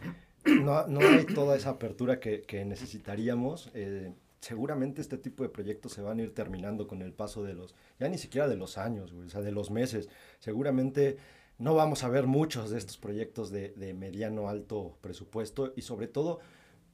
no, 0.46 0.86
hay 1.00 1.26
toda 1.26 1.56
esa 1.56 1.72
apertura 1.72 2.20
que, 2.20 2.66
necesitaríamos. 2.66 3.72
Eh, 3.74 4.14
seguramente 4.42 5.02
este 5.02 5.18
tipo 5.18 5.44
de 5.44 5.50
proyectos 5.50 5.94
se 5.94 6.02
van 6.02 6.20
a 6.20 6.24
ir 6.24 6.34
terminando 6.34 6.86
con 6.86 7.02
el 7.02 7.14
paso 7.14 7.44
de 7.44 7.54
los, 7.54 7.76
ya 7.98 8.10
ni 8.10 8.18
siquiera 8.18 8.50
de 8.50 8.58
los 8.58 8.78
años, 8.78 9.14
o 9.14 9.30
sea, 9.30 9.42
de 9.42 9.54
los 9.54 9.72
meses. 9.72 10.10
Seguramente 10.40 11.18
no 11.60 11.76
vamos 11.76 12.04
a 12.04 12.10
ver 12.10 12.28
muchos 12.28 12.72
de 12.72 12.78
estos 12.78 12.98
proyectos 12.98 13.52
de, 13.52 13.70
de 13.70 13.94
mediano 13.94 14.50
alto 14.50 14.98
presupuesto 15.02 15.72
y 15.78 15.84
sobre 15.84 16.08
todo 16.08 16.42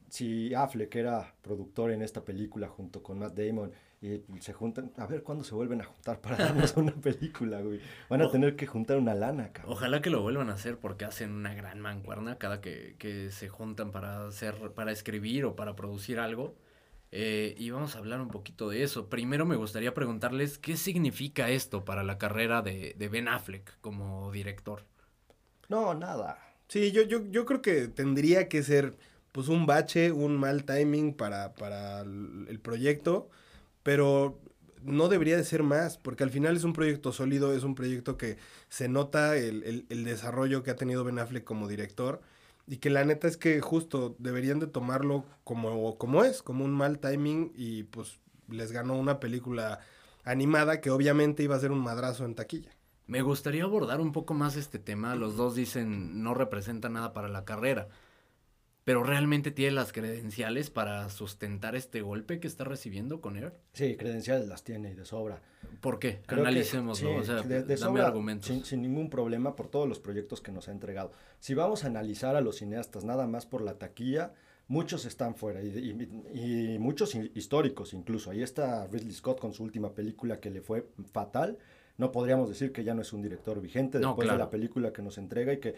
si 0.10 0.54
Affleck 0.54 0.96
era 0.96 1.34
productor 1.42 1.92
en 1.92 2.02
esta 2.02 2.24
película 2.24 2.68
junto 2.68 3.02
con 3.04 3.20
Matt 3.20 3.38
Damon 3.38 3.72
y 4.02 4.22
se 4.40 4.54
juntan, 4.54 4.94
a 4.96 5.06
ver 5.08 5.24
cuándo 5.24 5.44
se 5.44 5.54
vuelven 5.54 5.82
a 5.82 5.84
juntar 5.84 6.22
para 6.22 6.38
darnos 6.38 6.76
una 6.78 6.94
película, 6.94 7.62
güey. 7.62 7.82
Van 8.10 8.22
a 8.22 8.32
tener 8.32 8.56
que 8.56 8.66
juntar 8.66 8.98
una 8.98 9.14
lana, 9.14 9.52
cabrón. 9.52 9.74
Ojalá 9.74 10.02
que 10.02 10.10
lo 10.10 10.22
vuelvan 10.22 10.50
a 10.50 10.54
hacer 10.54 10.78
porque 10.78 11.06
hacen 11.06 11.32
una 11.32 11.54
gran 11.54 11.82
mancuerna 11.82 12.38
cada 12.38 12.62
que, 12.62 12.96
que 12.98 13.30
se 13.32 13.50
juntan 13.50 13.92
para 13.92 14.28
hacer, 14.28 14.56
para 14.74 14.92
escribir 14.92 15.46
o 15.46 15.56
para 15.56 15.76
producir 15.76 16.20
algo. 16.20 16.56
Eh, 17.12 17.56
y 17.58 17.72
vamos 17.72 17.96
a 17.96 18.00
hablar 18.00 18.22
un 18.22 18.30
poquito 18.30 18.70
de 18.70 18.84
eso. 18.84 19.10
Primero 19.10 19.46
me 19.46 19.56
gustaría 19.56 19.94
preguntarles 19.94 20.60
qué 20.60 20.78
significa 20.78 21.50
esto 21.50 21.84
para 21.84 22.04
la 22.04 22.18
carrera 22.18 22.62
de, 22.62 22.96
de 22.98 23.10
Ben 23.10 23.28
Affleck 23.28 23.80
como 23.82 24.32
director. 24.32 24.86
No, 25.68 25.94
nada. 25.94 26.40
Sí, 26.68 26.92
yo, 26.92 27.02
yo, 27.02 27.26
yo 27.32 27.46
creo 27.46 27.62
que 27.62 27.88
tendría 27.88 28.48
que 28.48 28.64
ser 28.64 28.96
pues 29.32 29.48
un 29.48 29.66
bache, 29.66 30.12
un 30.12 30.38
mal 30.38 30.66
timing 30.66 31.14
para, 31.14 31.54
para 31.56 32.02
el 32.02 32.60
proyecto, 32.62 33.30
pero 33.84 34.40
no 34.84 35.08
debería 35.10 35.38
de 35.38 35.44
ser 35.44 35.64
más, 35.64 35.98
porque 35.98 36.24
al 36.24 36.30
final 36.30 36.56
es 36.56 36.64
un 36.64 36.74
proyecto 36.74 37.12
sólido, 37.12 37.54
es 37.54 37.64
un 37.64 37.76
proyecto 37.76 38.18
que 38.18 38.38
se 38.70 38.88
nota 38.88 39.38
el, 39.38 39.86
el, 39.90 40.04
desarrollo 40.04 40.64
que 40.64 40.72
ha 40.72 40.76
tenido 40.76 41.04
Ben 41.04 41.20
Affleck 41.20 41.44
como 41.44 41.68
director 41.68 42.22
y 42.68 42.78
que 42.78 42.90
la 42.90 43.04
neta 43.04 43.28
es 43.28 43.38
que 43.38 43.60
justo 43.62 44.16
deberían 44.20 44.60
de 44.60 44.68
tomarlo 44.68 45.26
como, 45.44 45.98
como 45.98 46.24
es, 46.24 46.42
como 46.42 46.66
un 46.66 46.72
mal 46.72 47.00
timing 47.00 47.52
y 47.56 47.84
pues 47.84 48.20
les 48.48 48.72
ganó 48.72 48.98
una 48.98 49.20
película 49.20 49.80
animada 50.24 50.82
que 50.82 50.92
obviamente 50.92 51.44
iba 51.44 51.56
a 51.56 51.60
ser 51.60 51.72
un 51.72 51.80
madrazo 51.80 52.26
en 52.26 52.36
taquilla. 52.36 52.72
Me 53.08 53.24
gustaría 53.24 53.64
abordar 53.64 54.02
un 54.02 54.12
poco 54.12 54.36
más 54.36 54.56
este 54.56 54.78
tema. 54.78 55.16
Los 55.16 55.36
dos 55.36 55.56
dicen 55.56 56.22
no 56.22 56.36
representa 56.36 56.90
nada 56.90 57.12
para 57.12 57.28
la 57.28 57.44
carrera. 57.44 57.88
Pero 58.86 59.04
realmente 59.04 59.52
tiene 59.52 59.74
las 59.74 59.92
credenciales 59.94 60.70
para 60.72 61.10
sustentar 61.10 61.76
este 61.76 62.02
golpe 62.02 62.40
que 62.40 62.48
está 62.48 62.64
recibiendo 62.64 63.22
con 63.22 63.36
Air. 63.38 63.54
Sí, 63.74 63.96
credenciales 63.98 64.48
las 64.48 64.64
tiene 64.64 64.92
y 64.92 64.96
de 64.96 65.06
sobra. 65.06 65.42
¿Por 65.82 66.00
qué? 66.00 66.22
Sí, 66.96 67.06
o 67.06 67.24
sea, 67.24 67.42
de- 67.44 67.64
de 67.64 67.76
dame 67.76 67.78
sobra, 67.78 68.08
argumentos. 68.08 68.48
Sin, 68.48 68.66
sin 68.66 68.82
ningún 68.82 69.10
problema 69.10 69.56
por 69.56 69.68
todos 69.68 69.88
los 69.88 70.00
proyectos 70.00 70.42
que 70.42 70.52
nos 70.52 70.70
ha 70.70 70.72
entregado. 70.72 71.12
Si 71.40 71.54
vamos 71.54 71.84
a 71.84 71.88
analizar 71.88 72.36
a 72.36 72.42
los 72.42 72.58
cineastas 72.58 73.04
nada 73.04 73.28
más 73.28 73.46
por 73.46 73.62
la 73.62 73.76
taquilla, 73.78 74.34
muchos 74.68 75.06
están 75.06 75.36
fuera 75.36 75.62
y, 75.62 75.68
y- 76.34 76.74
y 76.76 76.80
muchos 76.80 77.14
hi- 77.16 77.32
históricos 77.36 77.94
incluso. 77.94 78.32
Ahí 78.32 78.42
está 78.42 78.88
Ridley 78.88 79.12
Scott 79.14 79.40
con 79.40 79.54
su 79.54 79.64
última 79.64 79.94
película 79.94 80.40
que 80.40 80.50
le 80.50 80.62
fue 80.62 80.88
fatal. 81.12 81.58
No 81.98 82.12
podríamos 82.14 82.48
decir 82.48 82.72
que 82.72 82.86
ya 82.86 82.94
no 82.94 83.02
es 83.02 83.12
un 83.12 83.22
director 83.22 83.60
vigente 83.60 84.00
No, 84.00 84.08
después 84.10 84.28
de 84.30 84.38
la 84.40 84.50
película 84.50 84.94
que 84.94 85.02
nos 85.02 85.18
entrega 85.18 85.52
y 85.52 85.60
que 85.60 85.76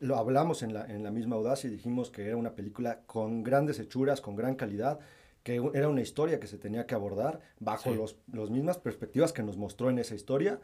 lo 0.00 0.16
hablamos 0.16 0.62
en 0.62 0.74
la, 0.74 0.84
en 0.86 1.02
la 1.02 1.10
misma 1.10 1.36
audacia 1.36 1.68
y 1.68 1.72
dijimos 1.72 2.10
que 2.10 2.26
era 2.26 2.36
una 2.36 2.54
película 2.54 3.00
con 3.06 3.42
grandes 3.42 3.78
hechuras, 3.78 4.20
con 4.20 4.36
gran 4.36 4.54
calidad, 4.54 4.98
que 5.42 5.60
era 5.74 5.88
una 5.88 6.00
historia 6.00 6.40
que 6.40 6.46
se 6.46 6.58
tenía 6.58 6.86
que 6.86 6.94
abordar 6.94 7.40
bajo 7.60 7.90
Sí. 7.90 7.96
los, 7.96 8.16
las 8.32 8.50
mismas 8.50 8.78
perspectivas 8.78 9.32
que 9.32 9.42
nos 9.42 9.56
mostró 9.56 9.90
en 9.90 9.98
esa 9.98 10.14
historia. 10.14 10.60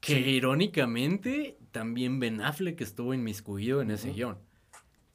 Que 0.00 0.20
irónicamente 0.20 1.58
también 1.72 2.20
Ben 2.20 2.40
Affleck 2.40 2.80
estuvo 2.80 3.14
inmiscuido 3.14 3.82
en 3.82 3.90
ese 3.90 4.12
guion. 4.12 4.38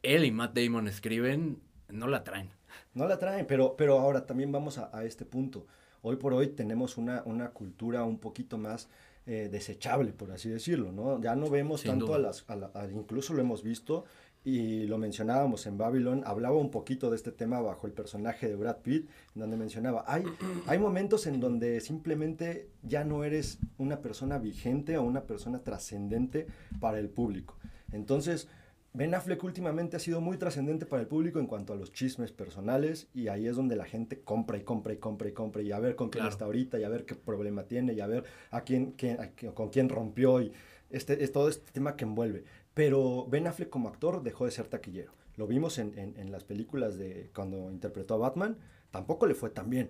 Él 0.02 0.26
y 0.26 0.32
Matt 0.32 0.58
Damon 0.58 0.88
escriben, 0.88 1.62
no 1.90 2.08
la 2.08 2.24
traen. 2.24 2.50
No 2.94 3.08
la 3.08 3.18
traen, 3.20 3.46
pero, 3.48 3.76
pero 3.78 4.00
ahora 4.00 4.26
también 4.26 4.52
vamos 4.52 4.78
a, 4.78 4.90
a 4.96 5.06
este 5.06 5.26
punto. 5.26 5.68
Hoy 6.02 6.18
por 6.18 6.34
hoy 6.34 6.48
tenemos 6.48 6.98
una, 6.98 7.22
una 7.26 7.52
cultura 7.52 8.04
un 8.04 8.20
poquito 8.20 8.58
más 8.58 8.90
eh, 9.26 9.50
desechable, 9.52 10.12
por 10.14 10.32
así 10.32 10.50
decirlo, 10.50 10.92
¿no? 10.92 11.22
Ya 11.22 11.36
no 11.36 11.50
vemos 11.50 11.82
Sin 11.82 11.92
tanto 11.92 12.08
duda. 12.08 12.16
a 12.18 12.20
las, 12.20 12.44
a 12.50 12.56
la- 12.56 12.72
a- 12.74 12.90
incluso 12.92 13.34
lo 13.34 13.42
hemos 13.42 13.64
visto 13.64 14.04
y 14.46 14.88
lo 14.88 14.98
mencionábamos 14.98 15.66
en 15.68 15.78
Babylon, 15.78 16.24
hablaba 16.26 16.58
un 16.58 16.70
poquito 16.70 17.10
de 17.10 17.16
este 17.16 17.32
tema 17.32 17.62
bajo 17.62 17.88
el 17.88 17.94
personaje 17.94 18.50
de 18.50 18.56
Brad 18.58 18.80
Pitt, 18.80 19.08
donde 19.36 19.56
mencionaba, 19.56 20.04
hay, 20.06 20.24
hay 20.68 20.78
momentos 20.80 21.26
en 21.28 21.40
donde 21.40 21.80
simplemente 21.80 22.68
ya 22.82 23.06
no 23.06 23.24
eres 23.24 23.60
una 23.78 24.02
persona 24.02 24.40
vigente 24.40 24.98
o 24.98 25.04
una 25.04 25.22
persona 25.24 25.60
trascendente 25.64 26.48
para 26.82 27.00
el 27.00 27.08
público. 27.10 27.58
Entonces, 27.94 28.50
Ben 28.96 29.16
Affleck 29.16 29.44
últimamente 29.44 29.98
ha 29.98 30.00
sido 30.00 30.22
muy 30.22 30.38
trascendente 30.38 30.86
para 30.86 31.02
el 31.02 31.08
público 31.08 31.40
en 31.40 31.48
cuanto 31.48 31.74
a 31.74 31.76
los 31.76 31.92
chismes 31.92 32.32
personales 32.32 33.08
y 33.16 33.28
ahí 33.28 33.48
es 33.48 33.56
donde 33.56 33.76
la 33.76 33.86
gente 33.86 34.22
compra 34.22 34.58
y 34.58 34.62
compra 34.62 34.94
y 34.94 34.98
compra 34.98 35.28
y 35.30 35.32
compra 35.32 35.62
y 35.64 35.72
a 35.72 35.80
ver 35.80 35.96
con 35.96 36.10
quién 36.10 36.22
Claro. 36.22 36.32
está 36.32 36.46
ahorita 36.46 36.80
y 36.80 36.84
a 36.84 36.90
ver 36.90 37.06
qué 37.06 37.16
problema 37.16 37.64
tiene 37.64 37.94
y 37.94 38.02
a 38.02 38.08
ver 38.08 38.24
a 38.52 38.62
quién, 38.62 38.92
quién- 38.92 39.20
a 39.20 39.30
quién- 39.32 39.54
con 39.54 39.70
quién 39.70 39.90
rompió 39.90 40.42
y 40.42 40.52
este, 40.92 41.24
es 41.24 41.32
todo 41.32 41.50
este 41.50 41.72
tema 41.72 41.96
que 41.96 42.04
envuelve. 42.04 42.44
Pero 42.76 43.26
Ben 43.28 43.48
Affleck 43.48 43.70
como 43.70 43.90
actor 43.90 44.22
dejó 44.22 44.46
de 44.46 44.52
ser 44.52 44.68
taquillero. 44.68 45.12
Lo 45.38 45.48
vimos 45.48 45.80
en, 45.80 45.98
en- 45.98 46.16
en 46.18 46.32
las 46.32 46.44
películas 46.44 46.96
de 47.00 47.32
cuando 47.34 47.72
interpretó 47.72 48.14
a 48.14 48.18
Batman, 48.18 48.58
tampoco 48.92 49.26
le 49.26 49.34
fue 49.34 49.50
tan 49.50 49.72
bien. 49.72 49.90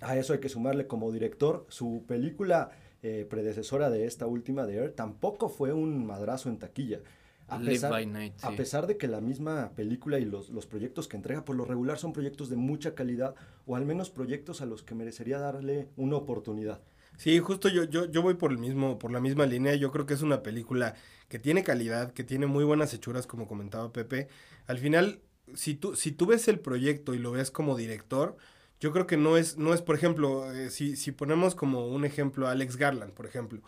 A 0.00 0.16
eso 0.16 0.32
hay 0.32 0.38
que 0.38 0.48
sumarle 0.48 0.86
como 0.86 1.10
director, 1.10 1.66
su 1.68 2.04
película 2.06 2.70
eh, 3.02 3.26
predecesora 3.28 3.90
de 3.90 4.04
esta 4.04 4.26
última 4.28 4.64
de 4.66 4.76
Air 4.76 4.92
tampoco 4.92 5.48
fue 5.48 5.72
un 5.72 6.06
madrazo 6.06 6.48
en 6.50 6.58
taquilla. 6.58 7.00
A 7.50 7.58
Live 7.58 7.72
pesar, 7.72 7.90
by 7.90 8.06
Night, 8.06 8.34
a 8.42 8.50
sí. 8.50 8.56
pesar 8.56 8.86
de 8.86 8.96
que 8.96 9.08
la 9.08 9.20
misma 9.20 9.72
película 9.74 10.18
y 10.18 10.24
los, 10.24 10.50
los 10.50 10.66
proyectos 10.66 11.08
que 11.08 11.16
entrega 11.16 11.44
por 11.44 11.56
lo 11.56 11.64
regular 11.64 11.98
son 11.98 12.12
proyectos 12.12 12.48
de 12.48 12.56
mucha 12.56 12.94
calidad 12.94 13.34
o 13.66 13.76
al 13.76 13.84
menos 13.84 14.10
proyectos 14.10 14.60
a 14.60 14.66
los 14.66 14.82
que 14.82 14.94
merecería 14.94 15.38
darle 15.38 15.88
una 15.96 16.16
oportunidad. 16.16 16.80
Sí, 17.16 17.38
justo 17.38 17.68
yo, 17.68 17.84
yo, 17.84 18.06
yo 18.06 18.22
voy 18.22 18.34
por 18.34 18.50
el 18.50 18.58
mismo, 18.58 18.98
por 18.98 19.12
la 19.12 19.20
misma 19.20 19.44
línea. 19.44 19.74
Yo 19.74 19.92
creo 19.92 20.06
que 20.06 20.14
es 20.14 20.22
una 20.22 20.42
película 20.42 20.94
que 21.28 21.38
tiene 21.38 21.62
calidad, 21.62 22.12
que 22.12 22.24
tiene 22.24 22.46
muy 22.46 22.64
buenas 22.64 22.94
hechuras, 22.94 23.26
como 23.26 23.46
comentaba 23.46 23.92
Pepe. 23.92 24.28
Al 24.66 24.78
final, 24.78 25.20
si 25.54 25.74
tú, 25.74 25.96
si 25.96 26.12
tú 26.12 26.26
ves 26.26 26.48
el 26.48 26.60
proyecto 26.60 27.12
y 27.12 27.18
lo 27.18 27.32
ves 27.32 27.50
como 27.50 27.76
director, 27.76 28.36
yo 28.80 28.92
creo 28.92 29.06
que 29.06 29.18
no 29.18 29.36
es, 29.36 29.58
no 29.58 29.74
es, 29.74 29.82
por 29.82 29.96
ejemplo, 29.96 30.50
eh, 30.52 30.70
si, 30.70 30.96
si 30.96 31.12
ponemos 31.12 31.54
como 31.54 31.88
un 31.88 32.06
ejemplo 32.06 32.48
a 32.48 32.52
Alex 32.52 32.76
Garland, 32.76 33.12
por 33.12 33.26
ejemplo, 33.26 33.60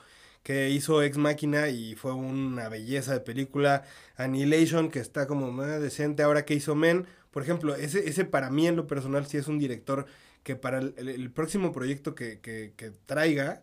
que 0.43 0.71
hizo 0.71 1.03
Ex 1.03 1.17
Máquina 1.19 1.69
y 1.69 1.95
fue 1.95 2.13
una 2.13 2.69
belleza 2.69 3.13
de 3.15 3.21
película, 3.21 3.85
Annihilation, 4.17 4.91
que 4.91 4.99
está 5.01 5.27
como 5.27 5.53
más 5.53 5.81
decente, 5.81 6.23
ahora 6.23 6.45
que 6.45 6.55
hizo 6.55 6.75
Men, 6.75 7.07
por 7.31 7.43
ejemplo, 7.43 7.75
ese, 7.77 8.09
ese 8.09 8.25
para 8.25 8.51
mí 8.51 8.67
en 8.67 8.77
lo 8.77 8.87
personal 8.87 9.27
sí 9.27 9.37
es 9.39 9.49
un 9.49 9.59
director 9.59 10.07
que 10.43 10.57
para 10.57 10.79
el, 10.81 11.31
próximo 11.33 11.73
proyecto 11.73 12.15
que, 12.15 12.41
que- 12.41 12.73
que 12.77 12.91
traiga, 13.07 13.63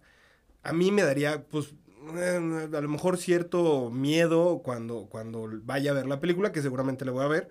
a 0.64 0.74
mí 0.74 0.92
me 0.92 1.04
daría, 1.04 1.44
pues, 1.46 1.74
eh, 2.18 2.70
a 2.74 2.82
lo 2.82 2.90
mejor 2.90 3.18
cierto 3.18 3.90
miedo 3.92 4.62
cuando, 4.64 5.08
cuando 5.10 5.50
vaya 5.64 5.92
a 5.92 5.94
ver 5.96 6.08
la 6.08 6.20
película, 6.20 6.52
que 6.52 6.62
seguramente 6.62 7.06
la 7.06 7.12
voy 7.12 7.26
a 7.26 7.28
ver. 7.28 7.50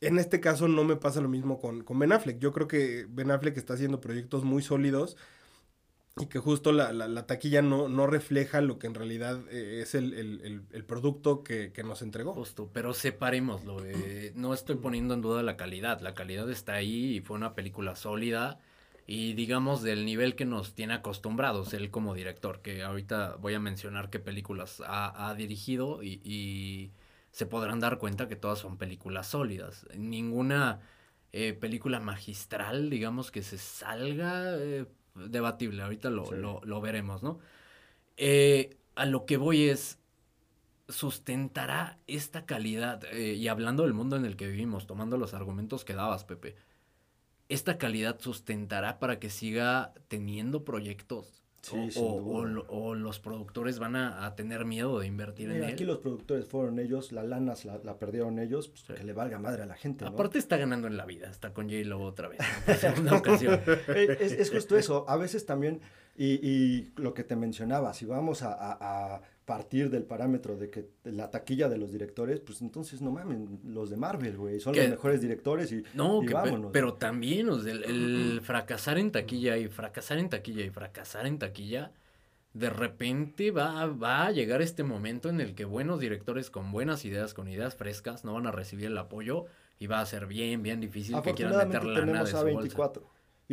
En 0.00 0.18
este 0.18 0.40
caso 0.40 0.68
no 0.68 0.84
me 0.84 0.96
pasa 0.96 1.20
lo 1.20 1.28
mismo 1.28 1.60
con, 1.60 1.84
con 1.84 1.98
Ben 1.98 2.12
Affleck. 2.12 2.38
Yo 2.38 2.52
creo 2.52 2.68
que 2.68 3.06
Ben 3.08 3.30
Affleck 3.30 3.56
está 3.56 3.74
haciendo 3.74 4.00
proyectos 4.00 4.44
muy 4.44 4.62
sólidos 4.62 5.16
y 6.20 6.26
que 6.26 6.38
justo 6.38 6.72
la, 6.72 6.92
la- 6.92 7.08
la 7.08 7.26
taquilla 7.26 7.62
no, 7.62 7.88
no 7.88 8.06
refleja 8.06 8.60
lo 8.60 8.78
que 8.78 8.86
en 8.86 8.94
realidad 8.94 9.40
eh, 9.50 9.80
es 9.82 9.94
el, 9.94 10.12
el- 10.14 10.40
el- 10.44 10.62
el 10.70 10.84
producto 10.84 11.42
que, 11.42 11.72
que 11.72 11.82
nos 11.82 12.02
entregó. 12.02 12.34
Justo, 12.34 12.68
pero 12.72 12.92
separémoslo. 12.94 13.84
eh, 13.84 14.32
no 14.36 14.52
estoy 14.54 14.76
poniendo 14.76 15.14
en 15.14 15.22
duda 15.22 15.42
la 15.42 15.56
calidad. 15.56 16.00
La 16.00 16.14
calidad 16.14 16.50
está 16.50 16.74
ahí 16.74 17.16
y 17.16 17.20
fue 17.20 17.36
una 17.36 17.54
película 17.54 17.96
sólida 17.96 18.58
y 19.06 19.32
digamos 19.34 19.82
del 19.82 20.04
nivel 20.04 20.36
que 20.36 20.44
nos 20.44 20.74
tiene 20.74 20.94
acostumbrados 20.94 21.72
él 21.74 21.90
como 21.90 22.14
director, 22.14 22.60
que 22.62 22.82
ahorita 22.82 23.36
voy 23.36 23.54
a 23.54 23.60
mencionar 23.60 24.10
qué 24.10 24.18
películas 24.20 24.82
ha, 24.86 25.28
ha 25.28 25.34
dirigido 25.34 26.02
y, 26.02 26.20
y 26.24 26.92
se 27.32 27.46
podrán 27.46 27.80
dar 27.80 27.98
cuenta 27.98 28.28
que 28.28 28.36
todas 28.36 28.58
son 28.58 28.76
películas 28.78 29.26
sólidas. 29.28 29.86
Ninguna 29.96 30.80
eh, 31.32 31.54
película 31.54 31.98
magistral, 32.00 32.90
digamos, 32.90 33.30
que 33.30 33.42
se 33.42 33.58
salga 33.58 34.56
eh, 34.58 34.86
debatible. 35.14 35.82
Ahorita 35.82 36.10
lo, 36.10 36.26
Sí. 36.26 36.34
lo, 36.36 36.60
lo 36.64 36.80
veremos, 36.80 37.22
¿no? 37.22 37.38
Eh, 38.16 38.76
a 38.94 39.06
lo 39.06 39.24
que 39.26 39.36
voy 39.36 39.68
es, 39.68 39.98
sustentará 40.88 41.98
esta 42.06 42.44
calidad, 42.46 43.04
eh, 43.12 43.34
y 43.34 43.48
hablando 43.48 43.84
del 43.84 43.94
mundo 43.94 44.16
en 44.16 44.24
el 44.24 44.36
que 44.36 44.48
vivimos, 44.48 44.86
tomando 44.86 45.16
los 45.16 45.34
argumentos 45.34 45.84
que 45.84 45.94
dabas, 45.94 46.24
Pepe, 46.24 46.56
esta 47.48 47.78
calidad 47.78 48.18
sustentará 48.20 48.98
para 48.98 49.18
que 49.18 49.30
siga 49.30 49.92
teniendo 50.08 50.64
proyectos. 50.64 51.41
Sí, 51.62 51.90
o, 51.96 52.02
o- 52.68 52.94
los 52.96 53.20
productores 53.20 53.78
van 53.78 53.94
a, 53.94 54.26
a 54.26 54.34
tener 54.34 54.64
miedo 54.64 54.98
de 54.98 55.06
invertir 55.06 55.48
Mira, 55.48 55.68
en 55.68 55.72
aquí 55.74 55.84
él. 55.84 55.90
los 55.90 55.98
productores 55.98 56.46
fueron 56.46 56.78
ellos, 56.80 57.12
la 57.12 57.22
lana 57.22 57.54
la, 57.64 57.78
la 57.84 57.98
perdieron 57.98 58.38
ellos, 58.40 58.66
pues, 58.68 58.80
Sí. 58.82 58.94
que 58.94 59.04
le 59.04 59.12
valga 59.12 59.38
madre 59.38 59.62
a 59.62 59.66
la 59.66 59.76
gente. 59.76 60.04
¿no? 60.04 60.10
Aparte 60.10 60.38
está 60.38 60.56
ganando 60.56 60.88
en 60.88 60.96
la 60.96 61.06
vida, 61.06 61.30
está 61.30 61.52
con 61.54 61.66
J-Lo 61.70 62.00
otra 62.00 62.28
vez, 62.28 62.40
¿no? 62.40 62.66
por 62.66 62.74
segunda 62.76 63.16
ocasión. 63.16 63.60
Eh, 63.88 64.16
es, 64.20 64.32
es 64.32 64.50
justo 64.50 64.76
eso. 64.76 65.04
A 65.08 65.16
veces 65.16 65.46
también, 65.46 65.80
y, 66.16 66.34
y 66.46 66.92
lo 66.96 67.14
que 67.14 67.22
te 67.22 67.36
mencionaba, 67.36 67.94
si 67.94 68.06
vamos 68.06 68.42
a, 68.42 68.52
a- 68.54 69.14
a 69.16 69.22
partir 69.44 69.90
del 69.90 70.04
parámetro 70.04 70.56
de 70.56 70.70
que 70.70 70.86
la 71.04 71.30
taquilla 71.30 71.68
de 71.68 71.76
los 71.76 71.90
directores, 71.92 72.40
pues 72.40 72.62
entonces 72.62 73.00
no 73.02 73.10
mamen, 73.10 73.58
los 73.64 73.90
de 73.90 73.96
Marvel, 73.96 74.36
güey, 74.36 74.60
son 74.60 74.72
Que- 74.74 74.82
los 74.82 74.90
mejores 74.90 75.20
directores 75.20 75.72
y, 75.72 75.82
No, 75.94 76.22
y 76.22 76.26
que 76.26 76.34
vámonos. 76.34 76.70
pero 76.72 76.94
también, 76.94 77.48
o 77.48 77.58
sea, 77.58 77.72
el, 77.72 77.82
el 77.84 78.40
fracasar 78.42 78.98
en 78.98 79.10
taquilla 79.10 79.56
y 79.58 79.68
fracasar 79.68 80.18
en 80.18 80.28
taquilla 80.28 80.64
y 80.64 80.70
fracasar 80.70 81.26
en 81.26 81.38
taquilla, 81.38 81.90
de 82.54 82.70
repente 82.70 83.50
va, 83.50 83.86
va 83.86 84.26
a 84.26 84.30
llegar 84.30 84.62
este 84.62 84.84
momento 84.84 85.28
en 85.30 85.40
el 85.40 85.54
que 85.54 85.64
buenos 85.64 85.98
directores 86.00 86.50
con 86.50 86.70
buenas 86.70 87.04
ideas, 87.04 87.34
con 87.34 87.48
ideas 87.48 87.74
frescas, 87.74 88.24
no 88.24 88.34
van 88.34 88.46
a 88.46 88.52
recibir 88.52 88.86
el 88.86 88.98
apoyo 88.98 89.46
y 89.78 89.86
va 89.88 90.00
a 90.00 90.06
ser 90.06 90.26
bien, 90.26 90.62
bien 90.62 90.80
difícil 90.80 91.16
que 91.22 91.32
quieran 91.34 91.66
meter 91.68 91.82
lana 91.84 92.04
de 92.04 92.06
tenemos 92.06 92.30
su 92.30 92.36
bolsa. 92.36 92.92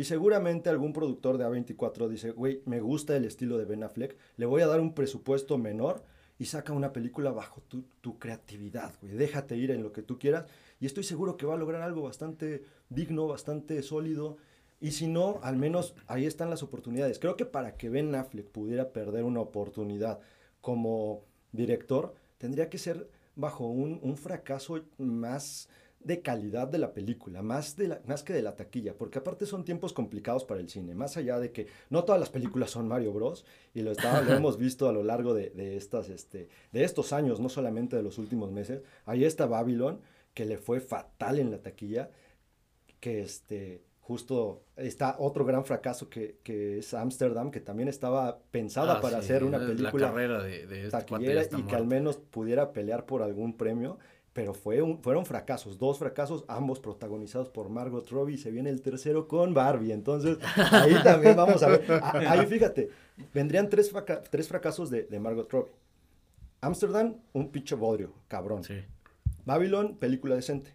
Y 0.00 0.04
seguramente 0.04 0.70
algún 0.70 0.94
productor 0.94 1.36
de 1.36 1.44
A24 1.44 2.08
dice, 2.08 2.30
güey, 2.30 2.62
me 2.64 2.80
gusta 2.80 3.14
el 3.16 3.26
estilo 3.26 3.58
de 3.58 3.66
Ben 3.66 3.82
Affleck, 3.82 4.16
le 4.38 4.46
voy 4.46 4.62
a 4.62 4.66
dar 4.66 4.80
un 4.80 4.94
presupuesto 4.94 5.58
menor 5.58 6.02
y 6.38 6.46
saca 6.46 6.72
una 6.72 6.94
película 6.94 7.32
bajo 7.32 7.62
tu, 8.00 8.18
creatividad, 8.18 8.94
güey. 9.02 9.12
Déjate 9.12 9.58
ir 9.58 9.70
en 9.70 9.82
lo 9.82 9.92
que 9.92 10.00
tú 10.00 10.18
quieras 10.18 10.46
y 10.80 10.86
estoy 10.86 11.04
seguro 11.04 11.36
que 11.36 11.44
va 11.44 11.52
a 11.52 11.58
lograr 11.58 11.82
algo 11.82 12.00
bastante 12.00 12.64
digno, 12.88 13.26
bastante 13.26 13.82
sólido. 13.82 14.38
Y 14.80 14.92
si 14.92 15.06
no, 15.06 15.38
al 15.42 15.56
menos 15.56 15.94
ahí 16.06 16.24
están 16.24 16.48
las 16.48 16.62
oportunidades. 16.62 17.18
Creo 17.18 17.36
que 17.36 17.44
para 17.44 17.76
que 17.76 17.90
Ben 17.90 18.14
Affleck 18.14 18.46
pudiera 18.46 18.94
perder 18.94 19.24
una 19.24 19.40
oportunidad 19.40 20.20
como 20.62 21.24
director, 21.52 22.14
tendría 22.38 22.70
que 22.70 22.78
ser 22.78 23.10
bajo 23.36 23.66
un 23.66 24.16
fracaso 24.16 24.80
más 24.96 25.68
de 26.02 26.22
calidad 26.22 26.66
de 26.66 26.78
la 26.78 26.92
película, 26.94 27.42
más, 27.42 27.76
de 27.76 27.88
la- 27.88 28.00
más 28.06 28.22
que 28.22 28.32
de 28.32 28.40
la 28.42 28.56
taquilla, 28.56 28.94
porque 28.96 29.18
aparte 29.18 29.44
son 29.46 29.64
tiempos 29.64 29.92
complicados 29.92 30.44
para 30.44 30.60
el 30.60 30.68
cine, 30.70 30.94
más 30.94 31.16
allá 31.18 31.38
de 31.38 31.52
que 31.52 31.66
no 31.90 32.04
todas 32.04 32.18
las 32.20 32.30
películas 32.30 32.70
son 32.70 32.88
Mario 32.88 33.12
Bros. 33.12 33.44
y 33.74 33.82
lo, 33.82 33.92
estaba- 33.92 34.22
lo 34.22 34.32
hemos 34.32 34.56
visto 34.58 34.88
a 34.88 34.92
lo 34.92 35.02
largo 35.02 35.34
de, 35.34 35.50
de 35.50 35.76
estas, 35.76 36.08
este, 36.08 36.48
de 36.72 36.84
estos 36.84 37.12
años, 37.12 37.38
no 37.38 37.48
solamente 37.50 37.96
de 37.96 38.02
los 38.02 38.16
últimos 38.18 38.50
meses. 38.50 38.82
Ahí 39.04 39.24
está 39.24 39.46
Babylon, 39.46 40.00
que 40.34 40.46
le 40.46 40.56
fue 40.56 40.80
fatal 40.80 41.38
en 41.38 41.50
la 41.50 41.58
taquilla, 41.58 42.10
que 43.00 43.20
este, 43.20 43.82
justo 44.00 44.64
está 44.76 45.16
otro 45.18 45.44
gran 45.44 45.64
fracaso 45.64 46.08
que, 46.08 46.38
que 46.42 46.78
es 46.78 46.94
Amsterdam, 46.94 47.50
que 47.50 47.60
también 47.60 47.88
estaba 47.88 48.38
pensada 48.50 48.94
Ah, 48.96 49.00
para 49.00 49.18
sí, 49.18 49.24
hacer 49.26 49.44
una 49.44 49.58
la 49.58 49.66
película 49.66 50.08
carrera 50.08 50.42
de, 50.42 50.66
de 50.66 50.78
este 50.86 50.90
taquillera 50.90 51.42
y 51.58 51.62
que 51.62 51.76
al 51.76 51.86
menos 51.86 52.16
pudiera 52.16 52.72
pelear 52.72 53.06
por 53.06 53.22
algún 53.22 53.56
premio, 53.56 53.98
pero 54.32 54.54
fue 54.54 54.80
un, 54.82 55.02
fueron 55.02 55.26
fracasos, 55.26 55.78
dos 55.78 55.98
fracasos, 55.98 56.44
ambos 56.48 56.78
protagonizados 56.80 57.48
por 57.48 57.68
Margot 57.68 58.08
Robbie, 58.10 58.34
y 58.34 58.38
se 58.38 58.50
viene 58.50 58.70
el 58.70 58.80
tercero 58.82 59.26
con 59.28 59.54
Barbie, 59.54 59.92
entonces 59.92 60.38
ahí 60.72 60.94
también 61.04 61.36
vamos 61.36 61.62
a 61.62 61.68
ver, 61.68 61.90
A- 62.02 62.12
ahí 62.32 62.46
fíjate, 62.46 62.90
vendrían 63.34 63.68
tres, 63.68 63.90
fraca- 63.90 64.22
tres 64.22 64.46
fracasos 64.48 64.88
de, 64.90 65.02
de 65.04 65.18
Margot 65.20 65.50
Robbie. 65.50 65.72
Amsterdam, 66.60 67.16
un 67.32 67.50
pinche 67.50 67.74
bodrio, 67.74 68.12
cabrón. 68.28 68.62
Sí. 68.64 68.74
Babylon, 69.46 69.96
película 69.96 70.34
decente. 70.34 70.74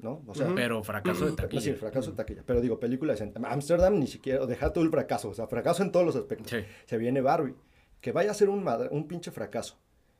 ¿No? 0.00 0.22
O 0.28 0.34
sea, 0.34 0.52
Pero 0.54 0.82
fracaso 0.84 1.24
de 1.24 1.30
Sí, 1.30 1.36
taquilla. 1.36 1.74
fracaso 1.74 2.10
de 2.12 2.16
taquilla. 2.16 2.42
Pero 2.46 2.60
digo, 2.60 2.78
película 2.78 3.12
decente. 3.14 3.40
Amsterdam 3.44 3.98
ni 3.98 4.06
siquiera, 4.06 4.46
deja 4.46 4.72
todo 4.72 4.84
el 4.84 4.90
fracaso. 4.90 5.28
O 5.28 5.34
sea, 5.34 5.48
fracaso 5.48 5.82
en 5.82 5.90
todos 5.90 6.06
los 6.06 6.14
aspectos. 6.14 6.50
Sí. 6.50 6.58
Se 6.86 6.98
viene 6.98 7.20
Barbie. 7.20 7.54
Que 8.00 8.12
vaya 8.12 8.30
a 8.30 8.34
ser 8.34 8.48
un, 8.48 8.62
madre- 8.62 8.88
un 8.92 9.08
pinche 9.08 9.32
fracaso. 9.32 9.76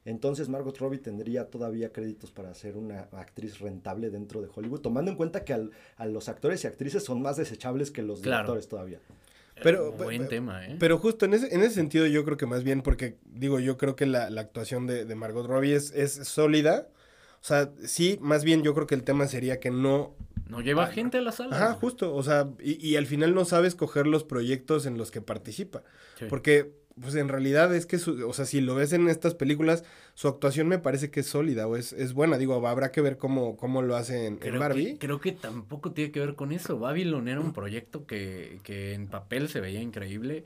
Entonces 0.08 0.48
Margot 0.48 0.76
Robbie 0.78 0.98
tendría 0.98 1.50
todavía 1.50 1.92
créditos 1.92 2.30
para 2.30 2.54
ser 2.54 2.76
una 2.76 3.08
actriz 3.12 3.58
rentable 3.58 4.10
dentro 4.10 4.40
de 4.40 4.48
Hollywood, 4.54 4.80
tomando 4.80 5.10
en 5.10 5.16
cuenta 5.16 5.44
que 5.44 5.52
al- 5.52 5.70
a 5.96 6.06
los 6.06 6.28
actores 6.28 6.64
y 6.64 6.66
actrices 6.66 7.04
son 7.04 7.20
más 7.20 7.36
desechables 7.36 7.90
que 7.90 8.02
los 8.02 8.20
Claro. 8.20 8.38
directores 8.44 8.68
todavía. 8.68 9.00
Pero- 9.62 9.92
Buen 9.92 10.28
tema, 10.28 10.64
¿eh? 10.66 10.76
Pero 10.78 10.98
justo 10.98 11.26
en 11.26 11.34
ese, 11.34 11.52
en 11.54 11.60
ese 11.62 11.74
sentido 11.74 12.06
yo 12.06 12.24
creo 12.24 12.36
que 12.36 12.46
más 12.46 12.62
bien 12.64 12.80
porque, 12.82 13.16
digo, 13.26 13.58
yo 13.60 13.76
creo 13.76 13.96
que 13.96 14.06
la, 14.06 14.30
la 14.30 14.40
actuación 14.40 14.86
de, 14.86 15.04
de 15.04 15.14
Margot 15.14 15.46
Robbie 15.46 15.74
es, 15.74 15.90
es 15.92 16.12
sólida. 16.12 16.88
O 17.40 17.44
sea, 17.44 17.70
sí, 17.84 18.18
más 18.20 18.44
bien 18.44 18.62
yo 18.62 18.72
creo 18.74 18.86
que 18.86 18.94
el 18.94 19.02
tema 19.02 19.26
sería 19.26 19.60
que 19.60 19.70
no... 19.70 20.14
no 20.48 20.60
lleva 20.60 20.86
gente 20.86 21.18
a 21.18 21.20
la 21.22 21.32
sala. 21.32 21.56
Ajá, 21.56 21.74
justo. 21.74 22.14
O 22.14 22.22
sea, 22.22 22.48
y, 22.60 22.84
y 22.86 22.96
al 22.96 23.06
final 23.06 23.34
no 23.34 23.44
sabe 23.44 23.68
escoger 23.68 24.06
los 24.06 24.24
proyectos 24.24 24.86
en 24.86 24.96
los 24.96 25.10
que 25.10 25.20
participa. 25.20 25.82
Sí. 26.18 26.26
Porque, 26.30 26.72
pues 27.00 27.14
en 27.14 27.28
realidad 27.28 27.74
es 27.74 27.86
que, 27.86 27.98
su- 27.98 28.28
o 28.28 28.32
sea, 28.32 28.44
si 28.44 28.60
lo 28.60 28.74
ves 28.74 28.92
en 28.92 29.08
estas 29.08 29.34
películas, 29.34 29.84
su 30.14 30.28
actuación 30.28 30.68
me 30.68 30.78
parece 30.78 31.10
que 31.10 31.20
es 31.20 31.26
sólida 31.26 31.66
o 31.66 31.76
es, 31.76 31.92
es 31.92 32.12
buena. 32.12 32.38
Digo, 32.38 32.66
habrá 32.66 32.90
que 32.92 33.00
ver 33.00 33.18
cómo, 33.18 33.56
cómo 33.56 33.82
lo 33.82 33.96
hace 33.96 34.26
en, 34.26 34.38
Barbie. 34.58 34.92
que, 34.94 34.98
creo 34.98 35.20
que 35.20 35.32
tampoco 35.32 35.92
tiene 35.92 36.10
que 36.10 36.20
ver 36.20 36.34
con 36.34 36.52
eso. 36.52 36.78
Babylon 36.78 37.28
era 37.28 37.40
un 37.40 37.52
proyecto 37.52 38.06
que, 38.06 38.60
que 38.62 38.94
en 38.94 39.06
papel 39.08 39.48
se 39.48 39.60
veía 39.60 39.80
increíble. 39.80 40.44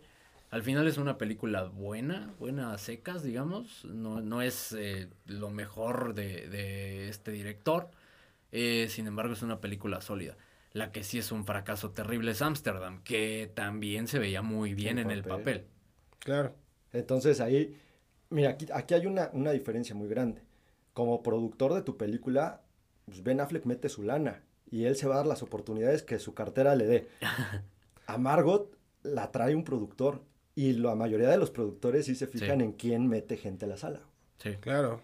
Al 0.50 0.62
final 0.62 0.86
es 0.86 0.98
una 0.98 1.16
película 1.16 1.64
buena, 1.64 2.30
buena 2.38 2.72
a 2.74 2.78
secas, 2.78 3.22
digamos. 3.22 3.84
No, 3.86 4.20
no 4.20 4.42
es 4.42 4.72
eh, 4.78 5.08
lo 5.26 5.48
mejor 5.50 6.14
de, 6.14 6.48
de 6.48 7.08
este 7.08 7.30
director. 7.32 7.88
Eh, 8.52 8.88
sin 8.90 9.06
embargo, 9.06 9.32
es 9.32 9.42
una 9.42 9.60
película 9.60 10.00
sólida. 10.02 10.36
La 10.74 10.92
que 10.92 11.04
sí 11.04 11.18
es 11.18 11.32
un 11.32 11.44
fracaso 11.44 11.90
terrible 11.90 12.32
es 12.32 12.42
Amsterdam, 12.42 13.02
que 13.02 13.50
también 13.54 14.08
se 14.08 14.18
veía 14.18 14.42
muy 14.42 14.74
bien 14.74 14.98
En 14.98 15.06
en 15.06 15.10
el 15.10 15.22
papel. 15.22 15.66
Claro. 16.24 16.54
Entonces 16.92 17.40
ahí, 17.40 17.76
mira, 18.30 18.50
aquí, 18.50 18.66
aquí 18.72 18.94
hay 18.94 19.06
una, 19.06 19.30
una 19.32 19.52
diferencia 19.52 19.94
muy 19.94 20.08
grande. 20.08 20.42
Como 20.92 21.22
productor 21.22 21.72
de 21.74 21.82
tu 21.82 21.96
película, 21.96 22.62
pues 23.06 23.22
Ben 23.22 23.40
Affleck 23.40 23.64
mete 23.64 23.88
su 23.88 24.02
lana 24.02 24.42
y 24.70 24.84
él 24.84 24.96
se 24.96 25.06
va 25.06 25.14
a 25.14 25.18
dar 25.18 25.26
las 25.26 25.42
oportunidades 25.42 26.02
que 26.02 26.18
su 26.18 26.34
cartera 26.34 26.74
le 26.76 26.86
dé. 26.86 27.08
A 28.06 28.18
Margot 28.18 28.76
la 29.02 29.30
trae 29.32 29.54
un 29.54 29.64
productor 29.64 30.22
y 30.54 30.72
la 30.74 30.94
mayoría 30.94 31.28
de 31.30 31.38
los 31.38 31.50
productores 31.50 32.06
sí 32.06 32.14
se 32.14 32.26
fijan 32.26 32.58
Sí. 32.58 32.64
en 32.64 32.72
quién 32.72 33.08
mete 33.08 33.36
gente 33.36 33.64
a 33.64 33.68
la 33.68 33.76
sala. 33.76 34.00
Sí. 34.38 34.54
Claro. 34.60 35.00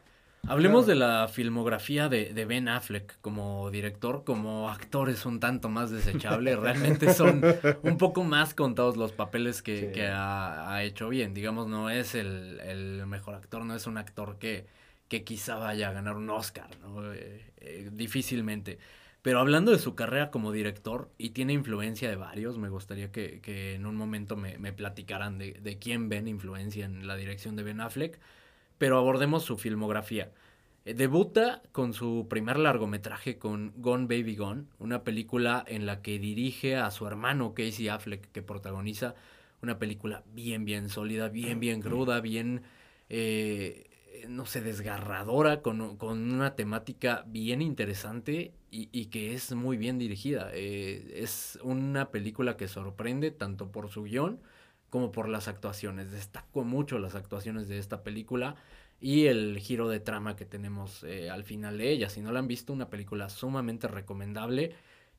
Hablemos 0.47 0.87
Claro. 0.87 0.99
de 1.01 1.07
la 1.07 1.29
filmografía 1.29 2.09
de, 2.09 2.33
de 2.33 2.45
Ben 2.47 2.69
Affleck 2.69 3.19
como 3.21 3.71
director, 3.71 4.25
como 4.25 4.71
actor 4.71 5.11
es 5.11 5.27
un 5.27 5.41
tanto 5.41 5.69
más 5.69 5.91
desechable, 5.91 6.57
realmente 6.57 7.13
son 7.13 7.43
un 7.83 7.99
poco 7.99 8.25
más 8.25 8.55
contados 8.55 8.97
los 8.97 9.13
papeles 9.13 9.63
que, 9.63 9.81
Sí. 9.81 9.93
que 9.93 10.07
ha, 10.07 10.73
ha 10.73 10.85
hecho 10.85 11.09
bien, 11.09 11.35
digamos, 11.35 11.67
no 11.67 11.91
es 11.91 12.15
el, 12.15 12.61
el 12.61 13.07
mejor 13.07 13.35
actor, 13.35 13.65
no 13.65 13.75
es 13.75 13.87
un 13.87 13.99
actor 13.99 14.39
que, 14.39 14.67
que 15.09 15.23
quizá 15.25 15.57
vaya 15.57 15.89
a 15.89 15.93
ganar 15.93 16.17
un 16.17 16.31
Oscar, 16.31 16.69
¿no? 16.83 17.13
Eh, 17.13 17.45
eh, 17.59 17.91
difícilmente. 17.93 18.79
Pero 19.21 19.41
hablando 19.41 19.73
de 19.73 19.79
su 19.79 19.95
carrera 19.95 20.31
como 20.31 20.53
director, 20.53 21.11
y 21.19 21.31
tiene 21.31 21.53
influencia 21.53 22.09
de 22.09 22.17
varios, 22.17 22.57
me 22.57 22.69
gustaría 22.71 23.11
que, 23.11 23.41
que 23.41 23.75
en 23.75 23.85
un 23.85 23.97
momento 23.97 24.37
me, 24.37 24.57
me 24.59 24.73
platicaran 24.73 25.37
de, 25.39 25.55
de 25.61 25.79
quién 25.79 26.09
ven 26.09 26.29
influencia 26.29 26.87
en 26.87 27.07
la 27.07 27.17
dirección 27.17 27.57
de 27.57 27.65
Ben 27.65 27.81
Affleck 27.81 28.19
pero 28.79 28.97
abordemos 28.99 29.45
su 29.45 29.59
filmografía. 29.59 30.31
Eh, 30.85 30.95
Debuta 30.95 31.63
con 31.73 31.93
su 31.93 32.27
primer 32.31 32.59
largometraje 32.59 33.39
con 33.39 33.73
Gone 33.77 34.07
Baby 34.07 34.37
Gone, 34.37 34.65
una 34.79 35.05
película 35.05 35.65
en 35.67 35.85
la 35.87 36.01
que 36.01 36.19
dirige 36.19 36.77
a 36.77 36.91
su 36.91 37.07
hermano 37.07 37.55
Casey 37.55 37.89
Affleck, 37.89 38.33
que 38.33 38.43
protagoniza 38.43 39.15
una 39.61 39.79
película 39.79 40.23
bien, 40.33 40.65
bien 40.65 40.89
sólida, 40.89 41.29
bien, 41.29 41.59
bien 41.59 41.83
cruda, 41.83 42.21
bien, 42.21 42.63
eh, 43.09 43.91
no 44.29 44.47
sé, 44.47 44.61
desgarradora, 44.61 45.63
con, 45.63 45.97
con 45.97 46.33
una 46.33 46.55
temática 46.55 47.25
bien 47.27 47.61
interesante 47.61 48.53
y, 48.71 48.89
y 48.93 49.07
que 49.07 49.35
es 49.35 49.53
muy 49.55 49.77
bien 49.77 49.99
dirigida. 49.99 50.51
Eh, 50.55 51.15
es 51.17 51.59
una 51.63 52.11
película 52.11 52.57
que 52.57 52.69
sorprende 52.69 53.33
tanto 53.33 53.73
por 53.73 53.89
su 53.91 54.05
guion, 54.05 54.41
como 54.91 55.13
por 55.13 55.29
las 55.29 55.49
actuaciones. 55.49 56.11
Destaco 56.11 56.65
mucho 56.65 56.99
las 56.99 57.15
actuaciones 57.15 57.69
de 57.69 57.79
esta 57.79 58.03
película 58.03 58.57
y 59.01 59.27
el 59.27 59.59
giro 59.59 59.89
de 59.89 60.01
trama 60.01 60.37
que 60.37 60.45
tenemos 60.45 61.05
eh, 61.05 61.31
al 61.31 61.45
final 61.45 61.79
de 61.79 61.91
ella. 61.91 62.09
Si 62.11 62.21
no 62.21 62.33
la 62.33 62.41
han 62.41 62.49
visto, 62.49 62.73
una 62.73 62.91
película 62.91 63.29
sumamente 63.29 63.89
recomendable 63.89 64.75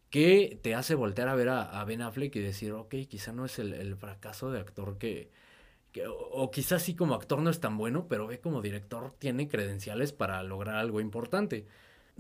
que 0.10 0.60
te 0.64 0.76
hace 0.76 0.96
voltear 0.96 1.30
a 1.30 1.36
ver 1.36 1.50
a, 1.50 1.84
Ben 1.86 2.02
Affleck 2.02 2.36
y 2.36 2.40
decir, 2.42 2.74
ok, 2.74 2.96
quizá 3.08 3.32
no 3.34 3.46
es 3.46 3.60
el, 3.60 3.96
fracaso 3.98 4.52
de 4.52 4.60
actor 4.60 4.98
que... 4.98 5.32
que- 5.92 6.08
o, 6.08 6.14
o 6.16 6.52
quizás 6.52 6.84
sí 6.84 6.96
como 6.96 7.16
actor 7.16 7.42
no 7.42 7.50
es 7.50 7.60
tan 7.60 7.78
bueno, 7.78 8.08
pero 8.10 8.28
ve 8.28 8.40
como 8.40 8.62
director 8.62 9.14
tiene 9.20 9.48
credenciales 9.50 10.14
para 10.14 10.44
lograr 10.44 10.76
algo 10.78 11.02
importante. 11.02 11.68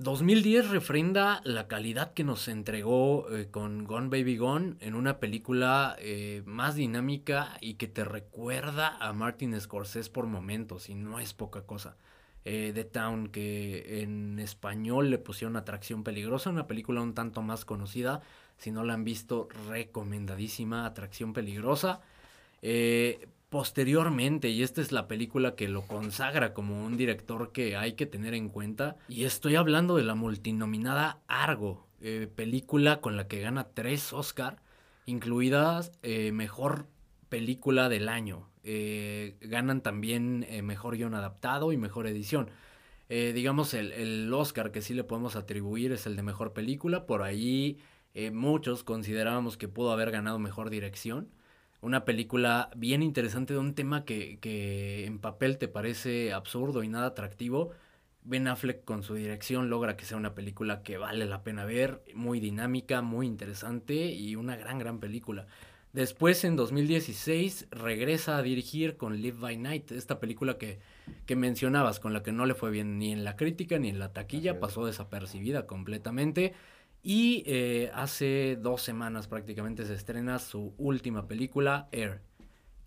2010 0.02 0.70
refrenda 0.70 1.42
la 1.44 1.68
calidad 1.68 2.14
que 2.14 2.24
nos 2.24 2.48
entregó 2.48 3.30
eh, 3.36 3.50
con 3.52 3.84
Gone 3.84 4.08
Baby 4.08 4.38
Gone 4.38 4.76
en 4.80 4.96
una 4.96 5.20
película 5.20 5.98
eh, 6.00 6.42
más 6.46 6.76
dinámica 6.76 7.58
y 7.60 7.74
que 7.74 7.88
te 7.88 8.06
recuerda 8.06 8.96
a 9.02 9.12
Martin 9.12 9.60
Scorsese 9.60 10.10
por 10.10 10.26
momentos 10.26 10.88
y 10.88 10.96
no 10.96 11.20
es 11.20 11.34
poca 11.34 11.64
cosa. 11.64 11.98
Eh, 12.46 12.72
The 12.74 12.86
Town, 12.86 13.28
que 13.28 14.02
en 14.02 14.40
español 14.40 15.10
le 15.10 15.18
pusieron 15.18 15.58
Atracción 15.58 16.06
Peligrosa, 16.06 16.50
una 16.50 16.66
película 16.66 17.02
un 17.02 17.14
tanto 17.14 17.42
más 17.42 17.66
conocida. 17.66 18.22
Si 18.58 18.72
no 18.72 18.86
la 18.86 18.94
han 18.94 19.04
visto, 19.04 19.50
recomendadísima, 19.68 20.86
Atracción 20.86 21.34
Peligrosa. 21.34 22.00
Eh, 22.62 23.28
posteriormente, 23.50 24.50
y 24.50 24.62
esta 24.62 24.80
es 24.80 24.92
la 24.92 25.08
película 25.08 25.56
que 25.56 25.68
lo 25.68 25.82
consagra 25.88 26.54
como 26.54 26.86
un 26.86 26.98
director 26.98 27.52
que 27.52 27.76
hay 27.76 27.94
que 27.94 28.06
tener 28.06 28.34
en 28.36 28.50
cuenta, 28.50 28.98
y 29.08 29.24
estoy 29.24 29.56
hablando 29.56 29.96
de 29.96 30.04
la 30.04 30.16
multinominada 30.16 31.22
Argo, 31.28 31.88
eh, 32.00 32.28
película 32.34 33.02
con 33.02 33.18
la 33.18 33.28
que 33.28 33.42
gana 33.42 33.68
tres 33.74 34.14
Oscar, 34.14 34.62
incluidas 35.06 35.92
eh, 36.04 36.32
Mejor 36.32 36.88
Película 37.28 37.90
del 37.90 38.08
Año. 38.08 38.50
Eh, 38.64 39.38
ganan 39.42 39.82
también 39.82 40.46
Mejor 40.64 40.98
Guión 40.98 41.16
Adaptado 41.16 41.72
y 41.72 41.78
Mejor 41.78 42.08
Edición. 42.08 42.50
Digamos, 43.10 43.74
el, 43.74 43.92
el 43.94 44.32
Oscar 44.32 44.72
que 44.72 44.84
sí 44.84 44.94
le 44.94 45.04
podemos 45.04 45.36
atribuir 45.36 45.92
es 45.92 46.06
el 46.06 46.16
de 46.16 46.22
Mejor 46.22 46.54
Película, 46.54 47.08
por 47.08 47.24
ahí 47.24 47.80
muchos 48.32 48.84
considerábamos 48.84 49.58
que 49.58 49.68
pudo 49.68 49.92
haber 49.92 50.12
ganado 50.12 50.38
Mejor 50.38 50.70
Dirección. 50.70 51.30
Una 51.82 52.04
película 52.04 52.70
bien 52.76 53.02
interesante 53.02 53.54
de 53.54 53.60
un 53.60 53.74
tema 53.74 54.04
que, 54.04 54.40
que 54.40 55.06
en 55.06 55.20
papel 55.20 55.58
te 55.58 55.68
parece 55.68 56.34
absurdo 56.34 56.84
y 56.84 56.88
nada 56.90 57.08
atractivo. 57.08 57.72
Ben 58.24 58.48
Affleck 58.48 58.84
con 58.84 59.02
su 59.02 59.16
dirección 59.16 59.70
logra 59.70 59.96
que 59.96 60.06
sea 60.06 60.18
una 60.18 60.36
película 60.36 60.84
que 60.84 60.98
vale 60.98 61.26
la 61.26 61.42
pena 61.42 61.66
ver, 61.66 62.04
muy 62.14 62.40
dinámica, 62.40 63.02
muy 63.02 63.28
interesante 63.28 63.96
y 64.12 64.36
una 64.36 64.58
gran, 64.58 64.78
gran 64.78 65.00
película. 65.00 65.48
Después, 65.94 66.44
en 66.44 66.56
2016, 66.56 67.68
regresa 67.72 68.38
a 68.38 68.44
dirigir 68.44 68.96
con 68.96 69.20
Live 69.22 69.40
by 69.40 69.58
Night, 69.58 69.92
esta 69.92 70.20
película 70.20 70.60
que, 70.60 70.80
que 71.26 71.36
mencionabas, 71.36 72.00
con 72.00 72.14
la 72.14 72.22
que 72.22 72.32
no 72.32 72.46
le 72.46 72.54
fue 72.54 72.70
bien 72.70 73.00
ni 73.00 73.12
en 73.12 73.24
la 73.24 73.36
crítica 73.36 73.80
ni 73.80 73.90
en 73.90 73.98
la 73.98 74.14
taquilla, 74.14 74.60
pasó 74.60 74.86
desapercibida 74.86 75.66
completamente. 75.66 76.54
Y 77.02 77.44
eh, 77.46 77.92
hace 77.94 78.58
dos 78.62 78.82
semanas 78.82 79.28
prácticamente 79.28 79.86
se 79.86 79.94
estrena 79.94 80.38
su 80.40 80.74
última 80.78 81.28
película, 81.28 81.88
Air, 81.92 82.22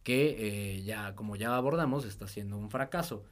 que 0.02 0.76
eh, 0.76 0.82
ya, 0.82 1.14
como 1.14 1.36
ya 1.36 1.56
abordamos, 1.56 2.04
está 2.04 2.28
siendo 2.28 2.58
un 2.58 2.70
fracaso. 2.70 3.24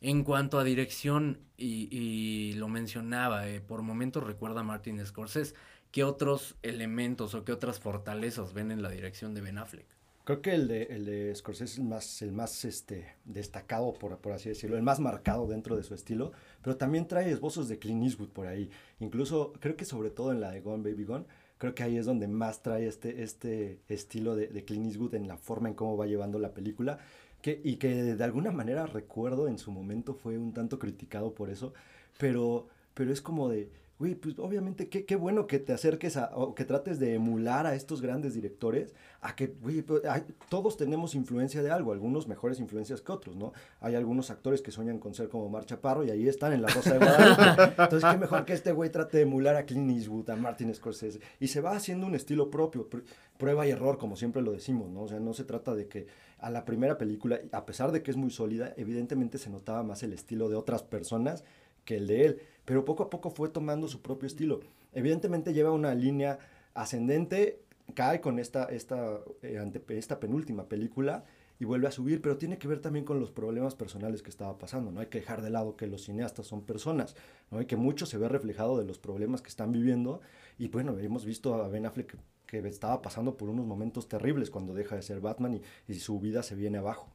En 0.00 0.24
cuanto 0.24 0.58
a 0.58 0.64
dirección, 0.64 1.40
y, 1.56 1.88
y 1.90 2.54
lo 2.54 2.68
mencionaba, 2.68 3.48
eh, 3.48 3.60
por 3.60 3.82
momentos 3.82 4.24
recuerda 4.24 4.60
a 4.60 4.64
Martin 4.64 5.04
Scorsese, 5.04 5.54
¿qué 5.90 6.04
otros 6.04 6.56
elementos 6.62 7.34
o 7.34 7.44
qué 7.44 7.52
otras 7.52 7.80
fortalezas 7.80 8.52
ven 8.52 8.70
en 8.70 8.82
la 8.82 8.90
dirección 8.90 9.34
de 9.34 9.40
Ben 9.40 9.58
Affleck? 9.58 9.86
Creo 10.24 10.40
que 10.40 10.54
el 10.54 10.68
de, 10.68 10.84
el 10.84 11.04
de 11.04 11.34
Scorsese 11.34 11.64
es 11.64 11.78
el 11.78 11.84
más, 11.84 12.22
el 12.22 12.30
más 12.30 12.64
este, 12.64 13.16
destacado, 13.24 13.92
por, 13.92 14.18
por 14.18 14.32
así 14.32 14.48
decirlo, 14.48 14.76
el 14.76 14.82
más 14.82 15.00
marcado 15.00 15.48
dentro 15.48 15.76
de 15.76 15.82
su 15.82 15.94
estilo, 15.94 16.30
pero 16.62 16.76
también 16.76 17.08
trae 17.08 17.28
esbozos 17.30 17.68
de 17.68 17.80
Clint 17.80 18.04
Eastwood 18.04 18.28
por 18.28 18.46
ahí. 18.46 18.70
Incluso, 19.00 19.52
creo 19.58 19.76
que 19.76 19.84
sobre 19.84 20.10
todo 20.10 20.30
en 20.30 20.40
la 20.40 20.52
de 20.52 20.60
Gone 20.60 20.88
Baby 20.88 21.04
Gone, 21.04 21.24
creo 21.58 21.74
que 21.74 21.82
ahí 21.82 21.96
es 21.96 22.06
donde 22.06 22.28
más 22.28 22.62
trae 22.62 22.86
este, 22.86 23.24
este 23.24 23.80
estilo 23.88 24.36
de, 24.36 24.46
de 24.46 24.64
Clint 24.64 24.86
Eastwood 24.86 25.14
en 25.16 25.26
la 25.26 25.38
forma 25.38 25.68
en 25.68 25.74
cómo 25.74 25.96
va 25.96 26.06
llevando 26.06 26.38
la 26.38 26.54
película. 26.54 26.98
Que, 27.40 27.60
y 27.64 27.74
que 27.74 27.92
de 27.92 28.24
alguna 28.24 28.52
manera 28.52 28.86
recuerdo 28.86 29.48
en 29.48 29.58
su 29.58 29.72
momento 29.72 30.14
fue 30.14 30.38
un 30.38 30.52
tanto 30.52 30.78
criticado 30.78 31.34
por 31.34 31.50
eso, 31.50 31.74
pero, 32.16 32.68
pero 32.94 33.12
es 33.12 33.20
como 33.20 33.48
de, 33.48 33.68
güey, 34.02 34.16
pues 34.16 34.36
obviamente 34.40 34.88
qué, 34.88 35.04
qué 35.04 35.14
bueno 35.14 35.46
que 35.46 35.60
te 35.60 35.72
acerques 35.72 36.16
a, 36.16 36.32
o 36.34 36.56
que 36.56 36.64
trates 36.64 36.98
de 36.98 37.14
emular 37.14 37.66
a 37.66 37.76
estos 37.76 38.02
grandes 38.02 38.34
directores, 38.34 38.94
a 39.20 39.36
que, 39.36 39.46
güey, 39.46 39.82
pues, 39.82 40.02
todos 40.48 40.76
tenemos 40.76 41.14
influencia 41.14 41.62
de 41.62 41.70
algo, 41.70 41.92
algunos 41.92 42.26
mejores 42.26 42.58
influencias 42.58 43.00
que 43.00 43.12
otros, 43.12 43.36
¿no? 43.36 43.52
Hay 43.80 43.94
algunos 43.94 44.30
actores 44.30 44.60
que 44.60 44.72
sueñan 44.72 44.98
con 44.98 45.14
ser 45.14 45.28
como 45.28 45.48
Mar 45.48 45.64
Chaparro 45.66 46.02
y 46.04 46.10
ahí 46.10 46.26
están 46.26 46.52
en 46.52 46.62
La 46.62 46.68
Rosa 46.68 46.94
de 46.94 46.98
Guadalupe. 46.98 47.74
Entonces, 47.82 48.10
qué 48.10 48.18
mejor 48.18 48.44
que 48.44 48.54
este 48.54 48.72
güey 48.72 48.90
trate 48.90 49.18
de 49.18 49.22
emular 49.22 49.54
a 49.54 49.64
Clint 49.64 49.90
Eastwood, 49.92 50.28
a 50.30 50.34
Martin 50.36 50.74
Scorsese, 50.74 51.20
y 51.38 51.46
se 51.46 51.60
va 51.60 51.76
haciendo 51.76 52.06
un 52.06 52.16
estilo 52.16 52.50
propio, 52.50 52.90
pr- 52.90 53.04
prueba 53.38 53.66
y 53.68 53.70
error, 53.70 53.98
como 53.98 54.16
siempre 54.16 54.42
lo 54.42 54.50
decimos, 54.50 54.90
¿no? 54.90 55.02
O 55.02 55.08
sea, 55.08 55.20
no 55.20 55.32
se 55.32 55.44
trata 55.44 55.74
de 55.76 55.86
que 55.86 56.06
a 56.38 56.50
la 56.50 56.64
primera 56.64 56.98
película, 56.98 57.38
a 57.52 57.64
pesar 57.64 57.92
de 57.92 58.02
que 58.02 58.10
es 58.10 58.16
muy 58.16 58.30
sólida, 58.30 58.74
evidentemente 58.76 59.38
se 59.38 59.48
notaba 59.48 59.84
más 59.84 60.02
el 60.02 60.12
estilo 60.12 60.48
de 60.48 60.56
otras 60.56 60.82
personas 60.82 61.44
que 61.84 61.96
el 61.96 62.06
de 62.08 62.24
él, 62.26 62.40
pero 62.64 62.84
poco 62.84 63.04
a 63.04 63.10
poco 63.10 63.30
fue 63.30 63.48
tomando 63.48 63.88
su 63.88 64.00
propio 64.02 64.26
estilo. 64.26 64.60
Evidentemente 64.92 65.52
lleva 65.52 65.70
una 65.72 65.94
línea 65.94 66.38
ascendente, 66.74 67.60
cae 67.94 68.20
con 68.20 68.38
esta, 68.38 68.64
esta, 68.64 69.20
eh, 69.42 69.58
ante- 69.58 69.82
esta 69.98 70.20
penúltima 70.20 70.68
película 70.68 71.24
y 71.58 71.64
vuelve 71.64 71.86
a 71.86 71.92
subir, 71.92 72.20
pero 72.22 72.38
tiene 72.38 72.58
que 72.58 72.66
ver 72.68 72.80
también 72.80 73.04
con 73.04 73.20
los 73.20 73.30
problemas 73.30 73.74
personales 73.74 74.22
que 74.22 74.30
estaba 74.30 74.58
pasando. 74.58 74.90
No 74.90 75.00
hay 75.00 75.06
que 75.06 75.20
dejar 75.20 75.42
de 75.42 75.50
lado 75.50 75.76
que 75.76 75.86
los 75.86 76.02
cineastas 76.04 76.46
son 76.46 76.62
personas, 76.64 77.14
¿no? 77.50 77.60
y 77.60 77.66
que 77.66 77.76
mucho 77.76 78.06
se 78.06 78.18
ve 78.18 78.28
reflejado 78.28 78.78
de 78.78 78.84
los 78.84 78.98
problemas 78.98 79.42
que 79.42 79.48
están 79.48 79.70
viviendo. 79.72 80.20
Y 80.58 80.68
bueno, 80.68 80.98
hemos 80.98 81.24
visto 81.24 81.54
a 81.54 81.68
Ben 81.68 81.86
Affleck 81.86 82.16
que, 82.46 82.62
que 82.62 82.68
estaba 82.68 83.00
pasando 83.02 83.36
por 83.36 83.48
unos 83.48 83.66
momentos 83.66 84.08
terribles 84.08 84.50
cuando 84.50 84.74
deja 84.74 84.96
de 84.96 85.02
ser 85.02 85.20
Batman 85.20 85.54
y, 85.54 85.62
y 85.92 85.94
su 86.00 86.18
vida 86.20 86.42
se 86.42 86.54
viene 86.56 86.78
abajo. 86.78 87.08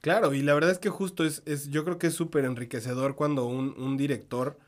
Claro, 0.00 0.34
y 0.34 0.42
la 0.42 0.52
verdad 0.54 0.70
es 0.70 0.78
que 0.78 0.90
justo 0.90 1.24
es, 1.24 1.42
es 1.46 1.70
yo 1.70 1.84
creo 1.84 1.98
que 1.98 2.08
es 2.08 2.14
súper 2.14 2.44
enriquecedor 2.44 3.14
cuando 3.16 3.46
un, 3.46 3.74
un 3.80 3.96
director 3.96 4.58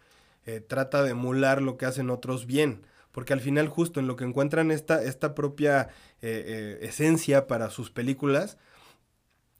eh, 0.46 0.60
trata 0.60 1.02
de 1.02 1.10
emular 1.10 1.62
lo 1.62 1.76
que 1.76 1.86
hacen 1.86 2.10
otros 2.10 2.46
bien, 2.46 2.86
porque 3.12 3.32
al 3.32 3.40
final 3.40 3.68
justo 3.68 4.00
en 4.00 4.06
lo 4.06 4.16
que 4.16 4.24
encuentran 4.24 4.70
esta, 4.70 5.02
esta 5.02 5.34
propia 5.34 5.88
eh, 6.22 6.78
eh, 6.82 6.86
esencia 6.88 7.46
para 7.46 7.70
sus 7.70 7.90
películas, 7.90 8.58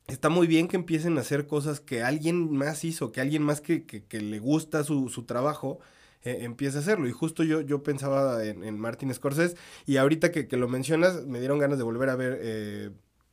está 0.07 0.29
muy 0.29 0.47
bien 0.47 0.69
que 0.69 0.77
empiecen 0.77 1.19
a 1.19 1.21
hacer 1.23 1.47
cosas 1.47 1.81
que 1.81 2.03
alguien 2.03 2.53
más 2.53 2.85
hizo, 2.85 3.13
que 3.13 3.21
alguien 3.21 3.43
más 3.43 3.61
que, 3.61 3.85
que- 3.87 4.05
que 4.05 4.21
le 4.21 4.39
gusta 4.39 4.85
su, 4.85 5.09
su 5.09 5.25
trabajo. 5.25 5.81
eh, 6.25 6.39
empiece 6.45 6.79
a 6.79 6.81
hacerlo. 6.81 7.07
Y 7.09 7.13
justo 7.13 7.45
yo, 7.45 7.61
yo 7.61 7.83
pensaba 7.85 8.45
en, 8.45 8.65
en 8.65 8.79
Martin 8.81 9.15
Scorsese. 9.15 9.57
Y 9.87 9.97
ahorita 9.99 10.33
que, 10.33 10.49
que 10.49 10.57
lo 10.57 10.67
mencionas, 10.69 11.25
me 11.27 11.39
dieron 11.39 11.59
ganas 11.61 11.79
de 11.79 11.85
volver 11.85 12.09
a 12.11 12.17
ver 12.17 12.39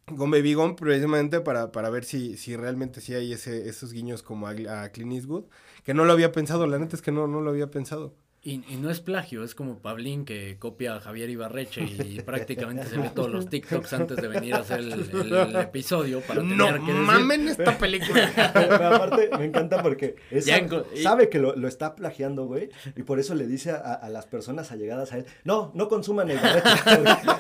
Gone 0.08 0.38
Baby 0.38 0.54
Gone 0.54 0.76
precisamente 0.76 1.42
para, 1.42 1.72
para 1.72 1.90
ver 1.90 2.06
si, 2.06 2.38
si 2.38 2.56
realmente 2.56 3.02
sí 3.02 3.14
hay 3.14 3.34
ese, 3.34 3.70
esos 3.70 3.94
guiños 3.94 4.22
como 4.24 4.48
a, 4.48 4.52
a 4.52 4.90
Clint 4.92 5.14
Eastwood, 5.14 5.46
que 5.84 5.94
no 5.94 6.06
lo 6.06 6.14
había 6.14 6.32
pensado, 6.32 6.68
la 6.68 6.80
neta 6.80 6.96
es 6.96 7.02
que 7.02 7.12
no, 7.12 7.28
no 7.28 7.42
lo 7.42 7.50
había 7.50 7.72
pensado. 7.72 8.14
Y, 8.46 8.62
y 8.68 8.76
no 8.76 8.90
es 8.90 9.00
plagio, 9.00 9.42
es 9.46 9.56
como 9.56 9.80
Pablín 9.80 10.26
que 10.26 10.58
copia 10.60 10.98
a 10.98 11.00
Javier 11.00 11.30
Ibarreche 11.30 11.82
y 11.82 12.20
prácticamente 12.26 12.86
se 12.88 12.98
ve 12.98 13.10
todos 13.16 13.32
los 13.32 13.48
TikToks 13.48 13.94
antes 13.94 14.18
de 14.18 14.28
venir 14.28 14.56
a 14.56 14.58
hacer 14.58 14.82
el, 14.82 14.92
el 14.92 15.56
episodio 15.56 16.20
para 16.20 16.42
tener 16.42 16.58
No 16.58 16.66
que 16.74 16.80
decir. 16.92 16.94
mamen 16.94 17.48
esta 17.48 17.78
película. 17.78 18.30
Pero 18.54 18.76
aparte, 18.76 19.30
me 19.38 19.46
encanta 19.46 19.82
porque 19.82 20.16
es- 20.30 20.46
Ya 20.46 20.60
enco- 20.60 20.84
y- 20.94 21.02
sabe 21.04 21.30
que 21.30 21.40
lo, 21.40 21.56
lo 21.56 21.70
está 21.70 21.96
plagiando, 21.96 22.44
güey, 22.46 22.68
y 22.98 23.04
por 23.04 23.18
eso 23.18 23.34
le 23.34 23.48
dice 23.48 23.72
a, 23.72 23.78
a 23.94 24.10
las 24.10 24.26
personas 24.26 24.74
allegadas 24.74 25.14
a 25.14 25.20
él, 25.20 25.26
no, 25.46 25.72
no 25.74 25.88
consuman 25.88 26.30
el 26.30 26.38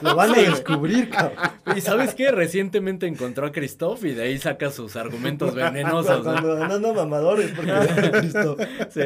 lo 0.01 0.15
van 0.15 0.31
a 0.31 0.35
descubrir, 0.41 1.09
cabrón. 1.09 1.37
Y 1.75 1.81
sabes 1.81 2.15
qué, 2.15 2.31
recientemente 2.31 3.07
encontró 3.07 3.45
a 3.45 3.51
Christoph 3.51 4.05
y 4.05 4.13
de 4.13 4.23
ahí 4.23 4.37
saca 4.37 4.71
sus 4.71 4.95
argumentos 4.95 5.53
venenosos. 5.55 6.23
¿no? 6.23 6.31
Cuando 6.31 6.63
andan 6.63 6.95
mamadores, 6.95 7.51
porque 7.51 7.73
Cristo. 8.21 8.55
Sí. 8.89 9.01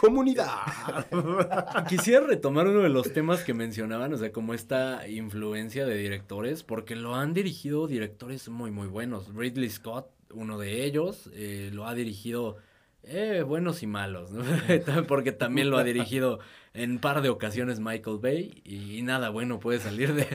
Comunidad. 0.00 0.64
Quisiera 1.90 2.26
retomar 2.26 2.66
uno 2.66 2.80
de 2.80 2.88
los 2.88 3.12
temas 3.12 3.44
que 3.44 3.52
mencionaban, 3.52 4.14
o 4.14 4.16
sea, 4.16 4.32
como 4.32 4.54
esta 4.54 5.06
influencia 5.06 5.84
de 5.84 5.94
directores, 5.94 6.62
porque 6.62 6.96
lo 6.96 7.16
han 7.16 7.34
dirigido 7.34 7.86
directores 7.86 8.48
muy, 8.48 8.70
muy 8.70 8.88
buenos. 8.88 9.34
Ridley 9.34 9.68
Scott, 9.68 10.06
uno 10.32 10.58
de 10.58 10.86
ellos, 10.86 11.28
eh, 11.34 11.68
lo 11.74 11.86
ha 11.86 11.94
dirigido 11.94 12.56
eh, 13.04 13.42
buenos 13.46 13.82
y 13.82 13.86
malos, 13.86 14.30
¿no? 14.30 14.42
porque 15.08 15.32
también 15.32 15.70
lo 15.70 15.78
ha 15.78 15.84
dirigido 15.84 16.38
en 16.72 16.98
par 17.00 17.20
de 17.22 17.28
ocasiones 17.30 17.80
Michael 17.80 18.18
Bay 18.20 18.62
y, 18.64 19.02
nada 19.02 19.30
bueno 19.30 19.58
puede 19.58 19.80
salir 19.80 20.14
de, 20.14 20.26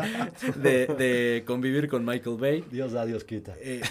de, 0.57 0.87
de 0.87 1.43
convivir 1.45 1.87
con 1.87 2.03
Michael 2.03 2.37
Bay. 2.37 2.63
Dios 2.71 2.91
da, 2.91 3.05
Dios 3.05 3.23
quita. 3.23 3.53
Eh, 3.61 3.81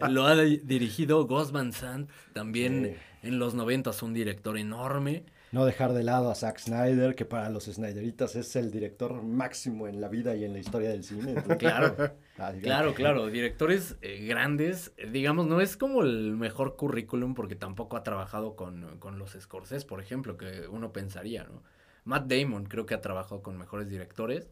lo, 0.00 0.08
lo 0.08 0.26
ha 0.26 0.34
di- 0.40 0.60
dirigido 0.64 1.26
Gus 1.26 1.52
Van 1.52 1.72
Sant, 1.72 2.08
también 2.32 2.96
Sí. 3.22 3.28
en 3.28 3.38
los 3.38 3.54
noventas 3.54 4.02
un 4.02 4.14
director 4.14 4.56
enorme. 4.56 5.24
No 5.52 5.64
dejar 5.64 5.92
de 5.92 6.04
lado 6.04 6.30
a 6.30 6.34
Zack 6.36 6.58
Snyder, 6.60 7.14
que 7.16 7.24
para 7.24 7.50
los 7.50 7.64
Snyderitas 7.64 8.36
es 8.36 8.54
el 8.54 8.70
director 8.70 9.22
máximo 9.24 9.88
en 9.88 10.00
la 10.00 10.08
vida 10.08 10.36
y 10.36 10.44
en 10.44 10.52
la 10.52 10.60
historia 10.60 10.90
del 10.90 11.02
cine. 11.02 11.30
entonces- 11.32 11.56
Claro, 11.58 11.96
Ah, 12.38 12.52
claro, 12.62 12.94
claro. 12.94 13.26
Directores 13.26 13.96
eh, 14.00 14.24
grandes, 14.26 14.92
eh, 14.96 15.08
digamos, 15.10 15.46
no 15.46 15.60
es 15.60 15.76
como 15.76 16.02
el 16.02 16.36
mejor 16.36 16.76
currículum 16.76 17.34
porque 17.34 17.56
tampoco 17.56 17.96
ha 17.96 18.02
trabajado 18.04 18.54
con, 18.54 18.98
con 18.98 19.18
los 19.18 19.32
Scorsese, 19.38 19.84
por 19.86 20.00
ejemplo, 20.00 20.36
que 20.36 20.68
uno 20.68 20.92
pensaría, 20.92 21.44
¿no? 21.44 21.62
Matt 22.04 22.32
Damon 22.32 22.64
creo 22.66 22.86
que 22.86 22.94
ha 22.94 23.00
trabajado 23.00 23.42
con 23.42 23.58
mejores 23.58 23.88
directores. 23.90 24.48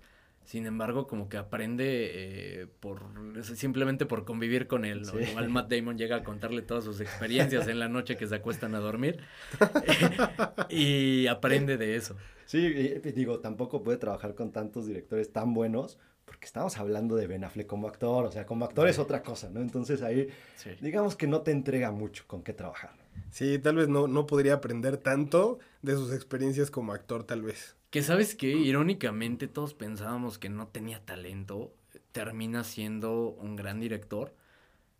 Sin 0.48 0.64
embargo, 0.64 1.06
como 1.06 1.28
que 1.28 1.36
aprende 1.36 2.62
eh, 2.62 2.66
por 2.80 3.02
simplemente 3.42 4.06
por 4.06 4.24
convivir 4.24 4.66
con 4.66 4.86
él. 4.86 5.04
Sí. 5.04 5.18
Igual 5.30 5.50
Matt 5.50 5.70
Damon 5.70 5.98
llega 5.98 6.16
a 6.16 6.24
contarle 6.24 6.62
todas 6.62 6.84
sus 6.84 7.02
experiencias 7.02 7.68
en 7.68 7.78
la 7.78 7.88
noche 7.90 8.16
que 8.16 8.26
se 8.26 8.36
acuestan 8.36 8.74
a 8.74 8.78
dormir 8.78 9.18
y 10.70 11.26
aprende 11.26 11.76
de 11.76 11.96
eso. 11.96 12.16
Sí, 12.46 12.58
y- 12.66 13.12
digo, 13.12 13.40
tampoco 13.40 13.82
puede 13.82 13.98
trabajar 13.98 14.34
con 14.34 14.50
tantos 14.50 14.86
directores 14.86 15.32
tan 15.34 15.52
buenos, 15.52 15.98
porque 16.24 16.46
estamos 16.46 16.78
hablando 16.78 17.14
de 17.16 17.26
Ben 17.26 17.44
Affleck 17.44 17.66
como 17.66 17.86
actor, 17.86 18.24
o 18.24 18.30
sea, 18.32 18.46
como 18.46 18.64
actor 18.64 18.88
es 18.88 18.98
otra 18.98 19.22
cosa, 19.22 19.50
¿no? 19.50 19.60
Entonces 19.60 20.00
ahí, 20.00 20.28
Sí. 20.56 20.70
digamos 20.80 21.14
que 21.14 21.26
no 21.26 21.42
te 21.42 21.50
entrega 21.50 21.90
mucho 21.90 22.24
con 22.26 22.42
qué 22.42 22.54
trabajar. 22.54 22.92
Sí, 23.30 23.58
tal 23.58 23.76
vez 23.76 23.88
no, 23.88 24.08
no 24.08 24.26
podría 24.26 24.54
aprender 24.54 24.96
tanto 24.96 25.58
de 25.82 25.94
sus 25.94 26.12
experiencias 26.12 26.70
como 26.70 26.92
actor, 26.92 27.24
tal 27.24 27.42
vez. 27.42 27.76
Que 27.90 28.02
sabes 28.02 28.34
que 28.34 28.48
irónicamente 28.48 29.48
todos 29.48 29.74
pensábamos 29.74 30.38
que 30.38 30.48
no 30.48 30.68
tenía 30.68 31.04
talento, 31.04 31.72
termina 32.12 32.64
siendo 32.64 33.30
un 33.30 33.56
gran 33.56 33.80
director. 33.80 34.34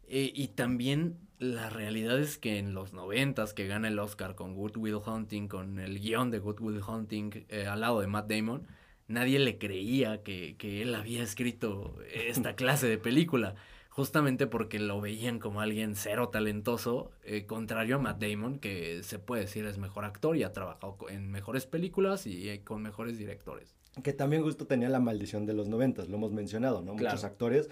Eh, 0.07 0.33
y 0.35 0.49
también 0.49 1.19
la 1.39 1.69
realidad 1.69 2.19
es 2.19 2.39
que 2.39 2.59
en 2.59 2.75
los 2.75 2.93
noventas 2.93 3.53
que 3.53 3.67
gana 3.67 3.89
el 3.89 3.99
Oscar 3.99 4.35
con 4.35 4.55
Good 4.55 4.77
Will 4.79 5.01
Hunting, 5.05 5.49
con 5.49 5.79
el 5.79 6.01
guion 6.01 6.31
de 6.31 6.39
Good 6.39 6.61
Will 6.61 6.81
Hunting 6.87 7.45
eh, 7.49 7.67
al 7.67 7.81
lado 7.81 8.01
de 8.01 8.07
Matt 8.07 8.31
Damon, 8.31 8.67
nadie 9.07 9.39
le 9.39 9.59
creía 9.59 10.23
que, 10.23 10.57
que 10.57 10.83
él 10.83 10.95
había 10.95 11.23
escrito 11.23 11.97
esta 12.13 12.57
clase 12.57 12.89
de 12.89 12.99
película. 12.99 13.55
Justamente 13.99 14.47
porque 14.47 14.79
lo 14.79 15.01
veían 15.01 15.41
como 15.41 15.61
alguien 15.61 15.97
cero 15.97 16.29
talentoso, 16.29 17.11
eh, 17.25 17.47
contrario 17.47 17.97
a 17.97 17.99
Matt 17.99 18.23
Damon, 18.23 18.61
que 18.61 19.03
se 19.03 19.19
puede 19.19 19.43
decir 19.43 19.65
es 19.65 19.77
mejor 19.77 20.05
actor 20.05 20.37
y 20.37 20.45
ha 20.45 20.53
trabajado 20.53 20.97
en 21.09 21.33
mejores 21.33 21.67
películas 21.67 22.25
y 22.25 22.49
eh, 22.49 22.63
con 22.63 22.81
mejores 22.81 23.19
directores. 23.19 23.75
Que 24.05 24.13
también 24.13 24.45
justo 24.45 24.69
tenía 24.69 24.89
la 24.89 25.01
maldición 25.01 25.47
de 25.47 25.55
los 25.55 25.69
noventas, 25.69 26.09
lo 26.09 26.17
hemos 26.17 26.31
mencionado, 26.31 26.81
¿no? 26.81 26.95
Claro. 26.95 27.17
Muchos 27.17 27.25
actores, 27.25 27.71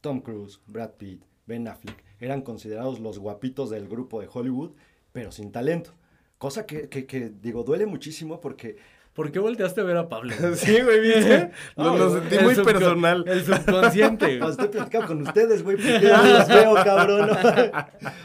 Tom 0.00 0.20
Cruise, 0.20 0.60
Brad 0.68 0.90
Pitt, 0.90 1.24
Ben 1.48 1.66
Affleck, 1.66 2.04
eran 2.20 2.42
considerados 2.42 3.00
los 3.00 3.18
guapitos 3.18 3.68
del 3.68 3.88
grupo 3.88 4.20
de 4.20 4.28
Hollywood, 4.32 4.70
pero 5.10 5.32
sin 5.32 5.50
talento. 5.50 5.90
Cosa 6.38 6.66
que, 6.66 6.88
que, 6.88 7.04
que, 7.04 7.30
digo, 7.30 7.64
duele 7.64 7.86
muchísimo 7.86 8.40
porque 8.40 8.76
¿Por 9.14 9.30
qué 9.30 9.38
volteaste 9.40 9.82
a 9.82 9.84
ver 9.84 9.96
a 9.98 10.08
Pablo? 10.08 10.32
Sí, 10.56 10.80
güey, 10.80 11.00
¿viste? 11.00 11.50
Lo, 11.76 11.84
No, 11.84 11.96
lo 11.98 12.10
güey, 12.10 12.20
sentí 12.22 12.44
muy 12.44 12.54
subcon- 12.54 12.64
personal. 12.64 13.24
El 13.26 13.44
subconsciente. 13.44 14.38
Cuando 14.38 14.50
estoy 14.50 14.68
platicando 14.68 15.06
con 15.06 15.22
ustedes, 15.22 15.62
güey, 15.62 15.76
porque 15.76 16.00
yo 16.00 16.16
no 16.16 16.24
los 16.38 16.48
veo, 16.48 16.74
cabrón. 16.76 17.30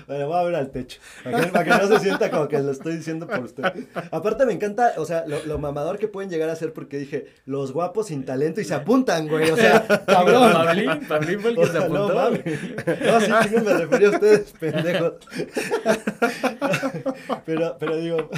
bueno, 0.08 0.28
voy 0.28 0.38
a 0.40 0.44
ver 0.44 0.56
al 0.56 0.72
techo. 0.72 1.00
Para 1.26 1.42
que, 1.42 1.48
para 1.48 1.64
que 1.66 1.70
no 1.84 1.88
se 1.90 2.00
sienta 2.04 2.32
como 2.32 2.48
que 2.48 2.60
lo 2.60 2.72
estoy 2.72 2.96
diciendo 2.96 3.28
por 3.28 3.40
usted. 3.40 3.64
Aparte, 4.12 4.46
me 4.46 4.54
encanta, 4.54 4.94
o 4.98 5.04
sea, 5.06 5.26
lo, 5.28 5.44
lo 5.46 5.60
mamador 5.60 5.98
que 6.00 6.08
pueden 6.08 6.30
llegar 6.30 6.50
a 6.50 6.56
ser 6.56 6.72
porque 6.72 6.98
dije, 6.98 7.28
los 7.46 7.74
guapos 7.74 8.08
sin 8.08 8.24
talento 8.24 8.62
y 8.62 8.64
se 8.64 8.74
apuntan, 8.74 9.28
güey. 9.28 9.50
O 9.52 9.58
sea, 9.58 9.86
cabrón. 10.06 10.54
Pablín, 10.54 11.00
Pablín 11.08 11.40
fue 11.42 11.50
el 11.50 11.56
que 11.58 11.62
O 11.64 11.66
se 11.66 11.72
sea, 11.74 11.88
no, 11.90 11.96
apuntó. 12.06 12.16
mames. 12.16 12.44
No, 12.46 13.20
sí, 13.20 13.50
sí, 13.50 13.56
me 13.64 13.74
refería 13.74 14.08
a 14.08 14.12
ustedes, 14.12 14.54
pendejos. 14.58 15.14
Pero, 17.46 17.76
pero 17.80 17.98
digo, 17.98 18.30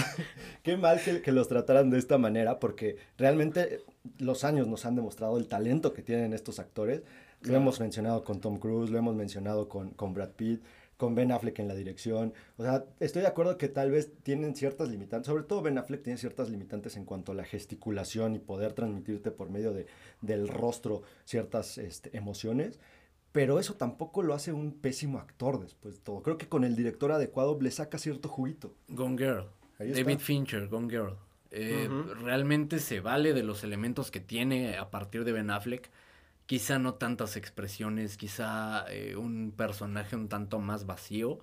qué 0.70 0.78
mal 0.78 1.02
que, 1.04 1.22
que 1.22 1.32
los 1.32 1.48
trataran 1.48 1.90
de 1.90 1.98
esta 1.98 2.18
manera, 2.18 2.60
porque 2.60 2.98
realmente 3.18 3.82
los 4.18 4.44
años 4.44 4.68
nos 4.68 4.86
han 4.86 4.96
demostrado 4.96 5.38
el 5.38 5.48
talento 5.48 5.94
que 5.94 6.04
tienen 6.04 6.34
estos 6.34 6.60
actores. 6.60 7.02
Lo 7.42 7.56
hemos 7.56 7.80
mencionado 7.80 8.24
con 8.24 8.40
Tom 8.42 8.58
Cruise, 8.58 8.90
lo 8.92 8.98
hemos 8.98 9.16
mencionado 9.16 9.70
con, 9.70 9.92
con 9.92 10.14
Brad 10.14 10.32
Pitt. 10.32 10.62
con 10.98 11.16
Ben 11.16 11.32
Affleck 11.32 11.58
en 11.60 11.70
la 11.70 11.76
dirección. 11.76 12.34
O 12.58 12.64
sea, 12.64 12.84
estoy 13.00 13.22
de 13.22 13.30
acuerdo 13.30 13.58
que 13.58 13.70
tal 13.70 13.90
vez 13.90 14.12
tienen 14.22 14.54
ciertas 14.54 14.90
limitantes, 14.90 15.28
sobre 15.28 15.44
todo 15.44 15.62
Ben 15.62 15.78
Affleck 15.78 16.04
tiene 16.04 16.20
ciertas 16.20 16.50
limitantes 16.50 16.98
en 16.98 17.06
cuanto 17.06 17.32
a 17.32 17.36
la 17.36 17.46
gesticulación 17.46 18.36
y 18.36 18.40
poder 18.40 18.74
transmitirte 18.74 19.32
por 19.32 19.50
medio 19.50 19.72
de, 19.72 19.88
del 20.22 20.50
rostro 20.50 21.04
ciertas 21.24 21.78
este, 21.78 22.16
emociones. 22.18 22.80
Pero 23.32 23.60
eso 23.60 23.76
tampoco 23.76 24.24
lo 24.24 24.34
hace 24.34 24.52
un 24.52 24.74
pésimo 24.74 25.20
actor 25.20 25.62
después 25.62 25.96
de 25.96 26.02
todo. 26.02 26.22
Creo 26.22 26.38
que 26.38 26.50
con 26.50 26.66
el 26.66 26.76
director 26.76 27.14
adecuado 27.14 27.58
le 27.62 27.72
saca 27.72 27.98
cierto 27.98 28.28
juguito. 28.28 28.74
Gone 28.90 29.18
Girl. 29.18 29.59
David 29.80 30.20
Fincher, 30.20 30.68
Gone 30.68 30.90
Girl. 30.90 31.16
Eh, 31.52 31.90
realmente 32.22 32.80
se 32.80 33.00
vale 33.00 33.34
de 33.34 33.44
los 33.44 33.64
elementos 33.64 34.12
que 34.12 34.20
tiene 34.20 34.78
a 34.78 34.92
partir 34.92 35.24
de 35.24 35.32
Ben 35.32 35.50
Affleck. 35.50 35.90
Quizá 36.46 36.80
no 36.80 36.96
tantas 36.96 37.38
expresiones, 37.38 38.18
quizá 38.18 38.86
eh, 38.90 39.16
un 39.16 39.54
personaje 39.56 40.16
un 40.16 40.28
tanto 40.28 40.60
más 40.60 40.86
vacío. 40.86 41.40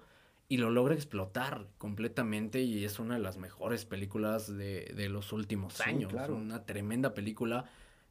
Y 0.48 0.58
lo 0.58 0.70
logra 0.70 0.94
explotar 0.94 1.66
completamente 1.76 2.60
y 2.60 2.84
es 2.84 3.00
una 3.00 3.14
de 3.14 3.20
las 3.20 3.36
mejores 3.36 3.84
películas 3.84 4.46
de, 4.46 4.92
de 4.96 5.08
los 5.08 5.32
últimos 5.32 5.80
años. 5.80 6.12
Una 6.28 6.64
tremenda 6.64 7.14
película 7.14 7.64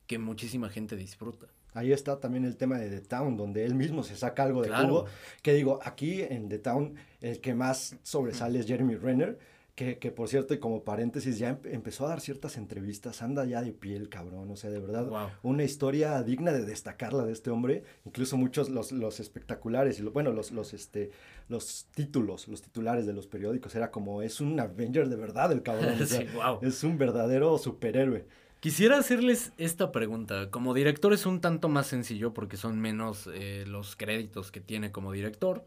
que 0.05 0.17
muchísima 0.17 0.69
gente 0.69 0.97
disfruta. 0.97 1.47
Ahí 1.73 1.93
está 1.93 2.19
también 2.19 2.43
el 2.43 2.57
tema 2.57 2.77
de 2.77 2.89
The 2.89 3.07
Town, 3.07 3.37
donde 3.37 3.65
él 3.65 3.75
mismo 3.75 4.03
se 4.03 4.17
saca 4.17 4.43
algo 4.43 4.61
de 4.61 4.69
jugo. 4.69 5.05
Que 5.41 5.53
digo, 5.53 5.79
aquí 5.83 6.21
en 6.23 6.49
The 6.49 6.59
Town, 6.59 6.95
el 7.21 7.39
que 7.39 7.53
más 7.53 7.97
sobresale 8.03 8.59
es 8.59 8.67
Jeremy 8.67 8.95
Renner 8.95 9.39
que, 9.75 9.97
que, 9.97 10.09
por 10.11 10.29
cierto, 10.29 10.53
y 10.53 10.59
como 10.59 10.83
paréntesis, 10.83 11.37
ya 11.37 11.59
empezó 11.65 12.05
a 12.05 12.09
dar 12.09 12.21
ciertas 12.21 12.55
entrevistas, 12.55 13.21
anda 13.21 13.43
ya 13.43 13.61
de 13.61 13.73
piel, 13.73 14.07
cabrón, 14.07 14.49
o 14.49 14.55
sea, 14.55 14.69
de 14.69 14.79
verdad, 14.79 15.09
una 15.43 15.63
historia 15.63 16.23
digna 16.23 16.53
de 16.53 16.63
destacarla 16.63 17.25
de 17.25 17.33
este 17.33 17.49
hombre, 17.49 17.83
incluso 18.05 18.37
muchos 18.37 18.69
los, 18.69 18.93
los 18.93 19.19
espectaculares, 19.19 19.99
y 19.99 20.03
lo, 20.03 20.11
bueno, 20.11 20.31
los, 20.31 20.51
los, 20.51 20.73
este, 20.73 21.11
los 21.49 21.87
títulos, 21.93 22.47
los 22.47 22.61
titulares 22.61 23.05
de 23.05 23.11
los 23.11 23.27
periódicos, 23.27 23.75
era 23.75 23.91
como, 23.91 24.21
es 24.21 24.39
un 24.39 24.57
Avenger 24.59 25.09
de 25.09 25.17
verdad 25.17 25.51
el 25.51 25.61
cabrón, 25.61 25.95
es 26.61 26.83
un 26.83 26.97
verdadero 26.97 27.57
superhéroe. 27.57 28.25
Quisiera 28.61 28.97
hacerles 28.97 29.51
esta 29.57 29.91
pregunta. 29.91 30.49
Como 30.49 30.73
director 30.73 31.13
es 31.13 31.27
un 31.27 31.39
tanto 31.39 31.69
más 31.69 31.85
sencillo 31.85 32.33
porque 32.33 32.57
son 32.57 32.79
menos 32.79 33.29
eh, 33.31 33.63
los 33.67 33.95
créditos 33.95 34.51
que 34.51 34.59
tiene 34.59 34.91
como 34.91 35.11
director. 35.11 35.63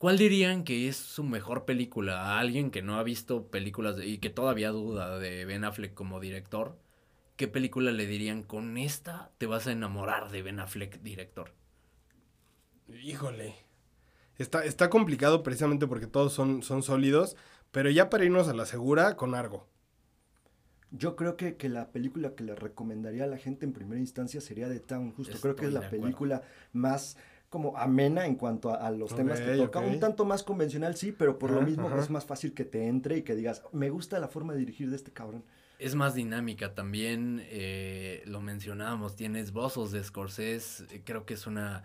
¿Cuál 0.00 0.16
dirían 0.16 0.64
que 0.64 0.88
es 0.88 0.96
su 0.96 1.22
mejor 1.24 1.66
película? 1.66 2.22
A 2.22 2.38
alguien 2.38 2.70
que 2.70 2.80
no 2.80 2.98
ha 2.98 3.02
visto 3.02 3.48
películas 3.48 3.96
y 4.02 4.16
que 4.16 4.30
todavía 4.30 4.70
duda 4.70 5.18
de 5.18 5.44
Ben 5.44 5.62
Affleck 5.62 5.92
como 5.92 6.20
director, 6.20 6.78
¿qué 7.36 7.48
película 7.48 7.92
le 7.92 8.06
dirían 8.06 8.42
con 8.42 8.78
esta 8.78 9.30
te 9.36 9.44
vas 9.44 9.66
a 9.66 9.72
enamorar 9.72 10.30
de 10.30 10.40
Ben 10.40 10.58
Affleck 10.58 11.02
director? 11.02 11.52
Híjole. 12.88 13.56
Está, 14.38 14.64
está 14.64 14.88
complicado 14.88 15.42
precisamente 15.42 15.86
porque 15.86 16.06
todos 16.06 16.32
son, 16.32 16.62
son 16.62 16.82
sólidos, 16.82 17.36
pero 17.70 17.90
ya 17.90 18.08
para 18.08 18.24
irnos 18.24 18.48
a 18.48 18.54
la 18.54 18.64
segura, 18.64 19.16
con 19.16 19.34
algo. 19.34 19.68
Yo 20.92 21.14
creo 21.14 21.36
que, 21.36 21.56
que, 21.56 21.68
la 21.68 21.92
película 21.92 22.34
que 22.34 22.44
le 22.44 22.54
recomendaría 22.54 23.24
a 23.24 23.26
la 23.26 23.36
gente 23.36 23.66
en 23.66 23.74
primera 23.74 24.00
instancia 24.00 24.40
sería 24.40 24.66
The 24.66 24.80
Town. 24.80 25.12
Justo 25.12 25.38
creo 25.42 25.56
que 25.56 25.66
es 25.66 25.74
la 25.74 25.90
película 25.90 26.40
más 26.72 27.18
como 27.50 27.76
amena 27.76 28.26
en 28.26 28.36
cuanto 28.36 28.72
a, 28.72 28.90
los 28.92 29.14
temas 29.14 29.40
que 29.40 29.56
toca. 29.56 29.80
Un 29.80 29.98
tanto 29.98 30.24
más 30.24 30.44
convencional, 30.44 30.96
sí, 30.96 31.12
pero 31.12 31.38
por 31.38 31.50
lo 31.50 31.60
mismo 31.60 31.90
es 31.98 32.08
más 32.08 32.24
fácil 32.24 32.54
que 32.54 32.64
te 32.64 32.86
entre 32.86 33.18
y 33.18 33.22
que 33.22 33.34
digas, 33.34 33.62
me 33.72 33.90
gusta 33.90 34.20
la 34.20 34.28
forma 34.28 34.52
de 34.52 34.60
dirigir 34.60 34.88
de 34.88 34.96
este 34.96 35.10
cabrón. 35.10 35.44
Es 35.80 35.96
más 35.96 36.14
dinámica 36.14 36.74
también, 36.74 37.42
eh, 37.48 38.22
lo 38.26 38.40
mencionábamos, 38.40 39.16
tiene 39.16 39.40
esbozos 39.40 39.90
de 39.90 40.04
Scorsese, 40.04 41.02
creo 41.04 41.26
que 41.26 41.34
es 41.34 41.46
una 41.46 41.84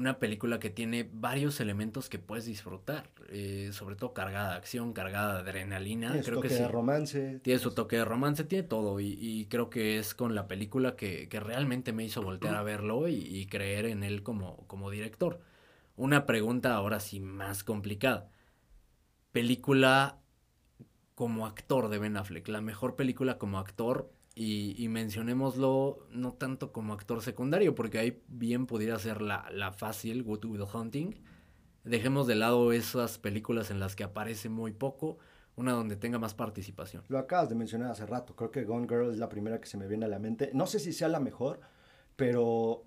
una 0.00 0.18
película 0.18 0.58
que 0.58 0.70
tiene 0.70 1.08
varios 1.12 1.60
elementos 1.60 2.08
que 2.08 2.18
puedes 2.18 2.46
disfrutar, 2.46 3.10
eh, 3.28 3.68
sobre 3.72 3.96
todo 3.96 4.14
cargada 4.14 4.52
de 4.52 4.56
acción, 4.56 4.94
cargada 4.94 5.34
de 5.34 5.40
adrenalina. 5.40 6.12
Tiene 6.12 6.24
su 6.24 6.32
toque 6.32 6.48
de 6.48 6.68
romance. 6.68 7.40
Tiene 7.42 7.60
su 7.60 7.74
toque 7.74 7.96
de 7.96 8.04
romance, 8.06 8.44
tiene 8.44 8.66
todo 8.66 8.98
y, 8.98 9.46
creo 9.50 9.68
que 9.68 9.98
es 9.98 10.14
con 10.14 10.34
la 10.34 10.48
película 10.48 10.96
que, 10.96 11.28
realmente 11.30 11.92
me 11.92 12.04
hizo 12.04 12.22
voltear 12.22 12.56
a 12.56 12.62
verlo 12.62 13.08
y, 13.08 13.46
creer 13.46 13.84
en 13.84 14.02
él 14.02 14.22
como, 14.22 14.66
como 14.66 14.90
director. 14.90 15.40
Una 15.96 16.24
pregunta 16.24 16.74
ahora 16.74 16.98
sí 16.98 17.20
más 17.20 17.62
complicada. 17.62 18.30
Película 19.32 20.18
como 21.14 21.46
actor 21.46 21.90
de 21.90 21.98
Ben 21.98 22.16
Affleck, 22.16 22.48
la 22.48 22.62
mejor 22.62 22.96
película 22.96 23.36
como 23.36 23.58
actor 23.58 24.10
y, 24.34 24.86
mencionémoslo 24.88 26.06
no 26.12 26.32
tanto 26.32 26.72
como 26.72 26.94
actor 26.94 27.20
secundario, 27.20 27.74
porque 27.74 27.98
ahí 27.98 28.22
bien 28.28 28.66
pudiera 28.66 28.98
ser 28.98 29.20
la, 29.20 29.48
la 29.52 29.72
fácil 29.72 30.22
Good 30.22 30.44
Will 30.46 30.64
Hunting. 30.72 31.14
Dejemos 31.84 32.26
de 32.26 32.36
lado 32.36 32.72
esas 32.72 33.18
películas 33.18 33.70
en 33.70 33.80
las 33.80 33.96
que 33.96 34.04
aparece 34.04 34.48
muy 34.48 34.72
poco, 34.72 35.18
una 35.56 35.72
donde 35.72 35.96
tenga 35.96 36.18
más 36.18 36.34
participación. 36.34 37.04
Lo 37.08 37.18
acabas 37.18 37.48
de 37.48 37.54
mencionar 37.54 37.90
hace 37.90 38.06
rato, 38.06 38.36
creo 38.36 38.50
que 38.50 38.64
Gone 38.64 38.86
Girl 38.88 39.10
es 39.10 39.18
la 39.18 39.28
primera 39.28 39.60
que 39.60 39.66
se 39.66 39.76
me 39.76 39.88
viene 39.88 40.06
a 40.06 40.08
la 40.08 40.18
mente. 40.18 40.50
No 40.54 40.66
sé 40.66 40.78
si 40.78 40.92
sea 40.92 41.08
la 41.08 41.20
mejor, 41.20 41.60
pero 42.16 42.84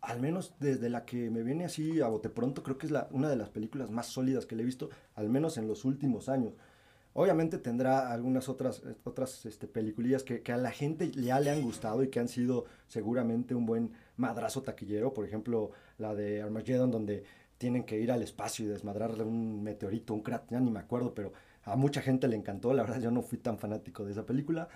al 0.00 0.20
menos 0.20 0.54
desde 0.58 0.88
la 0.88 1.04
que 1.04 1.30
me 1.30 1.42
viene 1.42 1.64
así 1.64 2.00
a 2.00 2.08
bote 2.08 2.28
pronto, 2.28 2.62
creo 2.62 2.78
que 2.78 2.86
es 2.86 2.92
la, 2.92 3.08
una 3.10 3.28
de 3.28 3.36
las 3.36 3.50
películas 3.50 3.90
más 3.90 4.06
sólidas 4.06 4.46
que 4.46 4.56
le 4.56 4.62
he 4.62 4.66
visto, 4.66 4.90
al 5.14 5.28
menos 5.28 5.58
en 5.58 5.68
los 5.68 5.84
últimos 5.84 6.28
años. 6.28 6.54
Obviamente 7.14 7.58
tendrá 7.58 8.12
algunas 8.12 8.48
otras, 8.48 8.82
otras 9.04 9.44
este, 9.46 9.66
peliculillas 9.66 10.22
que, 10.22 10.42
a 10.52 10.56
la 10.56 10.70
gente 10.70 11.10
ya 11.10 11.40
le 11.40 11.50
han 11.50 11.62
gustado 11.62 12.02
y 12.02 12.08
que 12.08 12.20
han 12.20 12.28
sido 12.28 12.66
seguramente 12.86 13.54
un 13.54 13.66
buen 13.66 13.92
madrazo 14.16 14.62
taquillero. 14.62 15.12
Por 15.12 15.24
ejemplo, 15.24 15.72
la 15.98 16.14
de 16.14 16.42
Armageddon, 16.42 16.90
donde 16.90 17.24
tienen 17.58 17.84
que 17.84 17.98
ir 17.98 18.12
al 18.12 18.22
espacio 18.22 18.64
y 18.64 18.68
desmadrarle 18.68 19.24
un 19.24 19.62
meteorito, 19.62 20.14
un 20.14 20.22
cráter, 20.22 20.50
ya 20.50 20.60
ni 20.60 20.70
me 20.70 20.78
acuerdo, 20.78 21.12
pero 21.14 21.32
a 21.64 21.76
mucha 21.76 22.02
gente 22.02 22.28
le 22.28 22.36
encantó. 22.36 22.72
La 22.72 22.82
verdad, 22.82 23.00
yo 23.00 23.10
no 23.10 23.22
fui 23.22 23.38
tan 23.38 23.58
fanático 23.58 24.04
de 24.04 24.12
esa 24.12 24.24
película. 24.24 24.68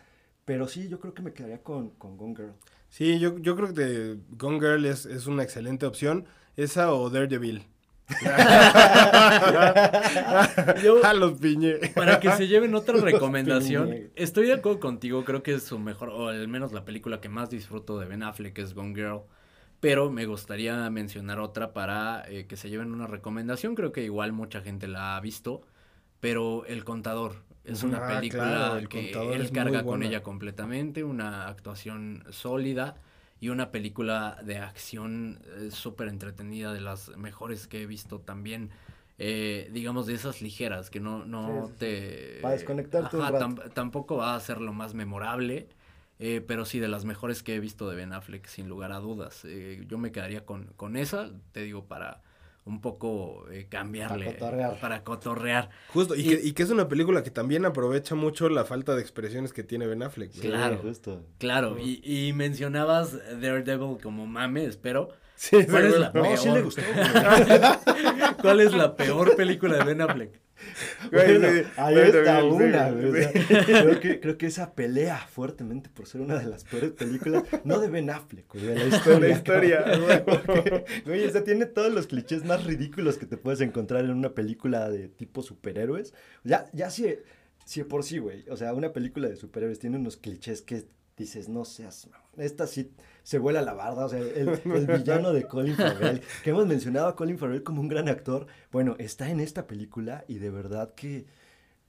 Pero 0.45 0.67
sí, 0.67 0.89
yo 0.89 0.99
creo 0.99 1.15
que 1.15 1.23
me 1.23 1.33
quedaría 1.33 1.63
con, 1.63 1.91
con 1.91 2.17
Gone 2.17 2.35
Girl. 2.35 2.53
Sí, 2.89 3.21
yo, 3.21 3.39
yo 3.39 3.55
creo 3.55 3.73
que 3.73 4.19
Gone 4.37 4.59
Girl 4.59 4.85
es, 4.87 5.07
es 5.07 5.27
una 5.27 5.45
excelente 5.45 5.87
opción. 5.87 6.27
Esa 6.57 6.93
o 6.93 7.09
Daredevil. 7.09 7.65
a 11.05 11.15
los 11.15 11.39
piñe. 11.39 11.77
Para 11.95 12.19
que 12.21 12.31
se 12.33 12.49
lleven 12.49 12.75
otra 12.75 12.99
recomendación. 12.99 14.11
Estoy 14.15 14.47
de 14.47 14.55
acuerdo 14.55 14.81
contigo, 14.81 15.25
creo 15.25 15.43
que 15.43 15.55
es 15.55 15.63
su 15.63 15.79
mejor, 15.79 16.09
o 16.11 16.29
al 16.29 16.49
menos 16.49 16.73
la 16.73 16.85
película 16.85 17.21
que 17.21 17.29
más 17.29 17.51
disfruto 17.51 17.99
de 17.99 18.07
Ben 18.07 18.23
Affleck 18.23 18.59
es 18.59 18.75
Gone 18.75 18.95
Girl. 18.95 19.23
Pero 19.81 20.11
me 20.11 20.27
gustaría 20.27 20.89
mencionar 20.91 21.41
otra 21.41 21.73
para 21.73 22.25
eh, 22.29 22.47
que 22.47 22.57
se 22.57 22.71
lleven 22.71 22.93
una 22.93 23.09
recomendación. 23.09 23.75
Creo 23.75 23.91
que 23.91 24.05
igual 24.05 24.33
mucha 24.33 24.61
gente 24.61 24.87
la 24.87 25.17
ha 25.17 25.21
visto. 25.21 25.63
Pero 26.21 26.65
El 26.67 26.85
Contador 26.85 27.43
es 27.65 27.83
una 27.83 27.99
ah, 27.99 28.09
película 28.09 28.81
que 28.89 29.11
él 29.11 29.51
carga 29.51 29.83
con 29.83 30.05
ella 30.05 30.23
completamente. 30.23 31.03
Una 31.03 31.49
actuación 31.49 32.23
sólida 32.31 32.95
y 33.43 33.49
una 33.49 33.73
película 33.73 34.39
de 34.45 34.59
acción 34.59 35.41
eh, 35.59 35.73
súper 35.73 36.07
entretenida, 36.07 36.73
de 36.73 36.81
las 36.81 37.09
mejores 37.17 37.67
que 37.67 37.83
he 37.83 37.87
visto 37.87 38.21
también. 38.21 38.71
Eh, 39.19 39.69
digamos, 39.73 40.07
de 40.07 40.15
esas 40.15 40.41
ligeras, 40.43 40.91
que 40.91 41.01
no, 41.01 41.25
no 41.25 41.69
te... 41.77 42.39
Para 42.41 42.55
desconectarte 42.55 43.17
tampoco 43.75 44.19
va 44.19 44.37
a 44.37 44.41
ser 44.41 44.61
lo 44.61 44.73
más 44.73 44.95
memorable, 44.95 45.69
eh, 46.21 46.41
pero 46.47 46.65
sí 46.65 46.79
de 46.79 46.87
las 46.87 47.05
mejores 47.05 47.43
que 47.43 47.57
he 47.57 47.61
visto 47.61 47.91
de 47.91 47.97
Ben 47.97 48.13
Affleck, 48.13 48.47
sin 48.47 48.69
lugar 48.69 48.93
a 48.93 49.01
dudas. 49.01 49.45
yo 49.89 49.99
me 49.99 50.13
quedaría 50.13 50.47
con, 50.47 50.67
con 50.77 50.97
esa, 50.97 51.31
te 51.51 51.63
digo, 51.63 51.87
para 51.87 52.23
un 52.65 52.81
poco 52.81 53.49
eh, 53.51 53.67
cambiarle. 53.69 54.27
Para 54.27 54.39
cotorrear. 54.39 54.81
Para 54.81 55.05
cotorrear. 55.05 55.71
Justo, 55.89 56.15
y, 56.15 56.25
que, 56.25 56.41
y, 56.43 56.53
que, 56.53 56.63
es 56.63 56.71
una 56.71 56.89
película 56.89 57.23
que 57.23 57.31
también 57.31 57.65
aprovecha 57.65 58.15
mucho 58.15 58.49
la 58.49 58.65
falta 58.65 58.95
de 58.95 59.03
expresiones 59.03 59.53
que 59.53 59.65
tiene 59.65 59.87
Ben 59.87 60.03
Affleck. 60.03 60.33
Claro, 60.41 60.79
justo. 60.79 61.25
Claro, 61.39 61.79
y, 61.79 62.01
y, 62.05 62.33
mencionabas 62.33 63.17
Daredevil 63.41 63.99
como 64.03 64.27
mames, 64.27 64.77
pero... 64.77 65.09
Sí, 65.35 65.65
¿Cuál 65.69 65.87
es 65.87 65.99
la 65.99 66.13
peor? 66.13 66.39
sí 66.39 66.51
le 66.51 66.63
gustó. 66.63 66.83
¿Cuál 68.43 68.61
es 68.61 68.73
la 68.73 68.95
peor 68.95 69.35
película 69.35 69.79
de 69.79 69.85
Ben 69.85 70.01
Affleck? 70.01 70.42
Bueno, 71.11 71.49
ahí 71.77 71.99
está 71.99 72.45
una, 72.45 72.91
creo, 72.91 74.01
que, 74.01 74.21
creo 74.21 74.39
que 74.39 74.47
esa 74.47 74.75
pelea 74.75 75.19
fuertemente 75.19 75.91
por 75.91 76.07
ser 76.07 76.21
una 76.21 76.39
de 76.39 76.47
las 76.47 76.65
peores 76.65 76.93
películas, 76.93 77.45
no 77.65 77.79
de 77.79 77.89
Ben 77.89 78.11
Affleck, 78.11 78.53
de 78.55 78.75
la 78.75 78.85
historia. 78.85 79.29
La 79.29 79.29
historia, 79.29 79.85
güey. 81.05 81.25
o 81.25 81.31
sea, 81.31 81.45
tiene 81.45 81.67
todos 81.67 81.93
los 81.93 82.07
clichés 82.07 82.45
más 82.45 82.65
ridículos 82.65 83.19
que 83.19 83.27
te 83.27 83.37
puedes 83.37 83.61
encontrar 83.61 84.05
en 84.05 84.11
una 84.13 84.35
película 84.35 84.91
de 84.91 85.09
tipo 85.09 85.43
superhéroes. 85.43 86.15
Ya, 86.45 86.71
ya 86.73 86.91
si, 86.91 87.17
si 87.65 87.85
por 87.85 88.05
sí, 88.05 88.19
güey, 88.19 88.45
o 88.49 88.57
sea, 88.57 88.75
una 88.75 88.93
película 88.93 89.29
de 89.29 89.37
superhéroes 89.37 89.79
tiene 89.79 89.97
unos 89.97 90.17
clichés 90.17 90.63
que 90.63 90.85
dices, 91.17 91.49
no 91.49 91.65
seas, 91.65 92.09
esta 92.37 92.67
sí 92.67 92.93
se 93.23 93.39
vuela 93.39 93.63
la 93.63 93.75
barda, 93.75 94.07
o 94.07 94.09
sea, 94.09 94.19
el, 94.35 94.61
villano 94.87 95.33
de 95.33 95.47
Colin 95.47 95.77
Farrell, 95.77 96.23
que 96.43 96.51
hemos 96.51 96.67
mencionado 96.67 97.09
a 97.09 97.17
Colin 97.17 97.39
Farrell 97.39 97.63
como 97.63 97.81
un 97.81 97.89
gran 97.89 98.09
actor, 98.09 98.47
bueno, 98.71 98.97
está 98.99 99.31
en 99.31 99.41
esta 99.41 99.67
película 99.67 100.25
y 100.29 100.39
de 100.39 100.51
verdad 100.51 100.95
que 100.95 101.27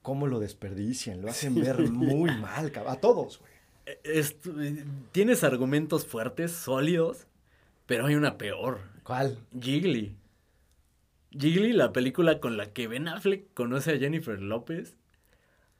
cómo 0.01 0.27
lo 0.27 0.39
desperdician, 0.39 1.21
lo 1.21 1.29
hacen 1.29 1.55
ver 1.55 1.89
muy 1.89 2.29
mal, 2.37 2.71
a 2.87 2.95
todos, 2.97 3.39
güey. 3.39 3.53
Eh, 3.85 4.85
tienes 5.11 5.43
argumentos 5.43 6.05
fuertes, 6.05 6.51
sólidos, 6.51 7.27
pero 7.85 8.05
hay 8.05 8.15
una 8.15 8.37
peor. 8.37 8.79
¿Cuál? 9.03 9.39
Jiggly. 9.59 10.15
Jiggly, 11.31 11.73
la 11.73 11.91
película 11.91 12.39
con 12.39 12.55
la 12.57 12.71
que 12.71 12.87
Ben 12.87 13.07
Affleck 13.07 13.53
conoce 13.53 13.93
a 13.93 13.97
Jennifer 13.97 14.39
López. 14.41 14.95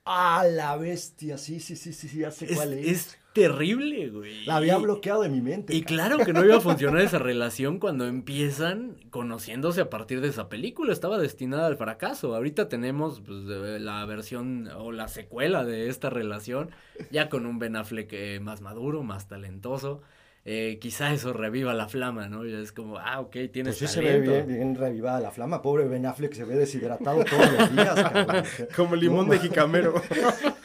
Ah, 0.06 0.44
la 0.50 0.76
bestia, 0.76 1.38
sí, 1.38 1.60
sí, 1.60 1.78
sí, 1.78 1.94
sí, 1.94 2.10
sí, 2.10 2.20
ya 2.20 2.32
sé 2.32 2.46
Es, 2.46 2.56
cuál 2.56 2.74
es. 2.74 2.88
es 2.88 3.18
terrible, 3.34 4.10
güey. 4.10 4.46
La 4.46 4.58
había 4.58 4.78
bloqueado 4.78 5.24
de 5.24 5.30
mi 5.30 5.41
mente. 5.41 5.76
Y 5.76 5.84
claro 5.84 6.19
que 6.19 6.34
no 6.34 6.46
iba 6.46 6.58
a 6.58 6.62
funcionar 6.62 7.02
esa 7.02 7.19
relación 7.19 7.80
cuando 7.80 8.08
empiezan 8.08 8.96
conociéndose 9.10 9.82
a 9.82 9.89
partir 9.89 10.22
de 10.22 10.30
esa 10.30 10.50
película. 10.50 10.93
Estaba 10.93 11.17
destinada 11.17 11.67
al 11.67 11.78
fracaso. 11.78 12.36
Ahorita 12.36 12.69
tenemos 12.69 13.22
pues, 13.22 13.39
la 13.39 14.06
versión 14.06 14.69
o 14.78 14.91
la 14.91 15.08
secuela 15.08 15.65
de 15.65 15.89
esta 15.89 16.10
relación, 16.10 16.72
ya 17.12 17.30
con 17.30 17.46
un 17.46 17.60
Ben 17.60 17.76
Affleck 17.76 18.10
eh, 18.13 18.39
más 18.39 18.62
maduro, 18.62 19.04
más 19.04 19.28
talentoso. 19.28 20.02
Eh, 20.46 20.78
quizá 20.82 21.13
eso 21.13 21.32
reviva 21.32 21.74
la 21.74 21.88
flama, 21.88 22.28
¿no? 22.28 22.46
Ya 22.46 22.60
es 22.60 22.74
como, 22.74 22.98
ah, 22.98 23.22
ok, 23.22 23.32
tienes 23.52 23.78
Pues 23.78 23.78
sí 23.78 23.88
se 23.88 24.02
ve 24.02 24.19
bien, 24.19 24.46
bien 24.46 24.76
revivada 24.76 25.22
la 25.22 25.32
flama. 25.32 25.62
Pobre 25.62 25.86
Ben 25.86 26.06
Affleck 26.06 26.34
se 26.34 26.43
ve 26.43 26.56
deshidratado 26.56 27.24
todos 27.24 27.52
los 27.52 27.72
días, 27.72 27.96
cabrón. 27.96 28.43
Como 28.76 28.96
limón 28.96 29.30
de 29.30 29.39
jicamero. 29.39 29.93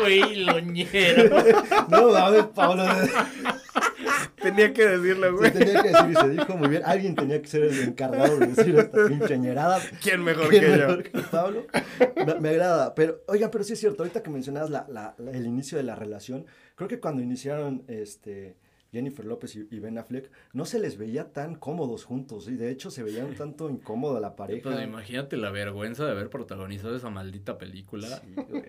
Güey, 0.00 0.44
loñero. 0.44 1.42
No, 1.88 2.14
a 2.16 2.30
ver, 2.30 2.48
Pablo. 2.50 2.84
Tenía 4.40 4.72
que 4.72 4.86
decirlo, 4.86 5.26
Se 5.26 5.32
güey. 5.32 5.52
tenía 5.52 5.82
que 5.82 5.88
decir 5.88 6.10
y 6.10 6.14
se 6.14 6.28
dijo 6.30 6.56
muy 6.56 6.68
bien. 6.68 6.82
Alguien 6.84 7.14
tenía 7.16 7.40
que 7.42 7.48
ser 7.48 7.64
el 7.64 7.80
encargado 7.80 8.38
de 8.38 8.46
decir 8.46 8.78
esta 8.78 9.06
pinche 9.08 9.36
ñerada. 9.38 9.80
¿Quién 10.02 10.22
mejor 10.22 10.48
¿Quién 10.48 10.62
que 10.64 10.70
yo? 10.70 10.76
mejor 10.76 11.02
que 11.02 11.18
Pablo? 11.30 11.66
Me, 12.24 12.34
me 12.40 12.48
agrada. 12.50 12.94
Pero, 12.94 13.20
oiga, 13.26 13.50
pero 13.50 13.64
sí 13.64 13.72
es 13.72 13.80
cierto, 13.80 14.02
ahorita 14.02 14.22
que 14.22 14.30
mencionabas 14.30 14.70
la, 14.70 14.86
la- 14.88 15.14
la- 15.18 15.30
el 15.32 15.44
inicio 15.46 15.76
de 15.76 15.84
la 15.84 15.96
relación, 15.96 16.46
creo 16.76 16.88
que 16.88 17.00
cuando 17.00 17.20
iniciaron 17.20 17.82
este, 17.88 18.56
Jennifer 18.92 19.24
López 19.24 19.56
y, 19.56 19.66
y 19.70 19.80
Ben 19.80 19.98
Affleck, 19.98 20.30
no 20.52 20.64
se 20.64 20.78
les 20.78 20.96
veía 20.96 21.32
tan 21.32 21.56
cómodos 21.56 22.04
juntos. 22.04 22.48
Y 22.48 22.54
de 22.54 22.70
hecho 22.70 22.90
se 22.92 23.02
veía 23.02 23.24
un 23.24 23.34
tanto 23.34 23.68
incómoda 23.68 24.20
la 24.20 24.36
pareja. 24.36 24.70
Pues 24.70 24.82
imagínate 24.84 25.36
la 25.36 25.50
vergüenza 25.50 26.04
de 26.04 26.12
haber 26.12 26.30
protagonizado 26.30 26.96
esa 26.96 27.10
maldita 27.10 27.58
película. 27.58 28.06
Sí, 28.20 28.34
güey. 28.48 28.62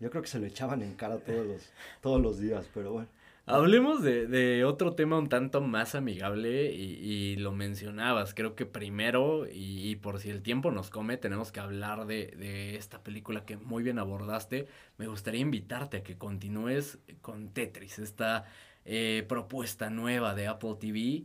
Yo 0.00 0.10
creo 0.10 0.22
que 0.22 0.28
se 0.28 0.38
lo 0.38 0.46
echaban 0.46 0.82
en 0.82 0.94
cara 0.94 1.18
todos 1.18 1.46
los, 1.46 1.72
todos 2.00 2.20
los 2.20 2.38
días, 2.38 2.68
pero 2.74 2.92
bueno. 2.92 3.08
Hablemos 3.46 4.02
de, 4.02 4.26
de 4.26 4.64
otro 4.64 4.94
tema 4.94 5.18
un 5.18 5.28
tanto 5.28 5.60
más 5.60 5.94
amigable 5.94 6.72
y, 6.72 6.94
y 6.94 7.36
lo 7.36 7.52
mencionabas. 7.52 8.32
Creo 8.32 8.54
que 8.54 8.64
primero, 8.64 9.46
y, 9.46 9.90
y 9.90 9.96
por 9.96 10.18
si 10.18 10.30
el 10.30 10.40
tiempo 10.40 10.70
nos 10.70 10.88
come, 10.88 11.18
tenemos 11.18 11.52
que 11.52 11.60
hablar 11.60 12.06
de, 12.06 12.28
de 12.38 12.76
esta 12.76 13.02
película 13.02 13.44
que 13.44 13.58
muy 13.58 13.82
bien 13.82 13.98
abordaste. 13.98 14.66
Me 14.96 15.08
gustaría 15.08 15.40
invitarte 15.42 15.98
a 15.98 16.02
que 16.02 16.16
continúes 16.16 16.98
con 17.20 17.50
Tetris, 17.50 17.98
esta 17.98 18.46
eh, 18.86 19.26
propuesta 19.28 19.90
nueva 19.90 20.34
de 20.34 20.46
Apple 20.46 20.76
TV. 20.80 21.24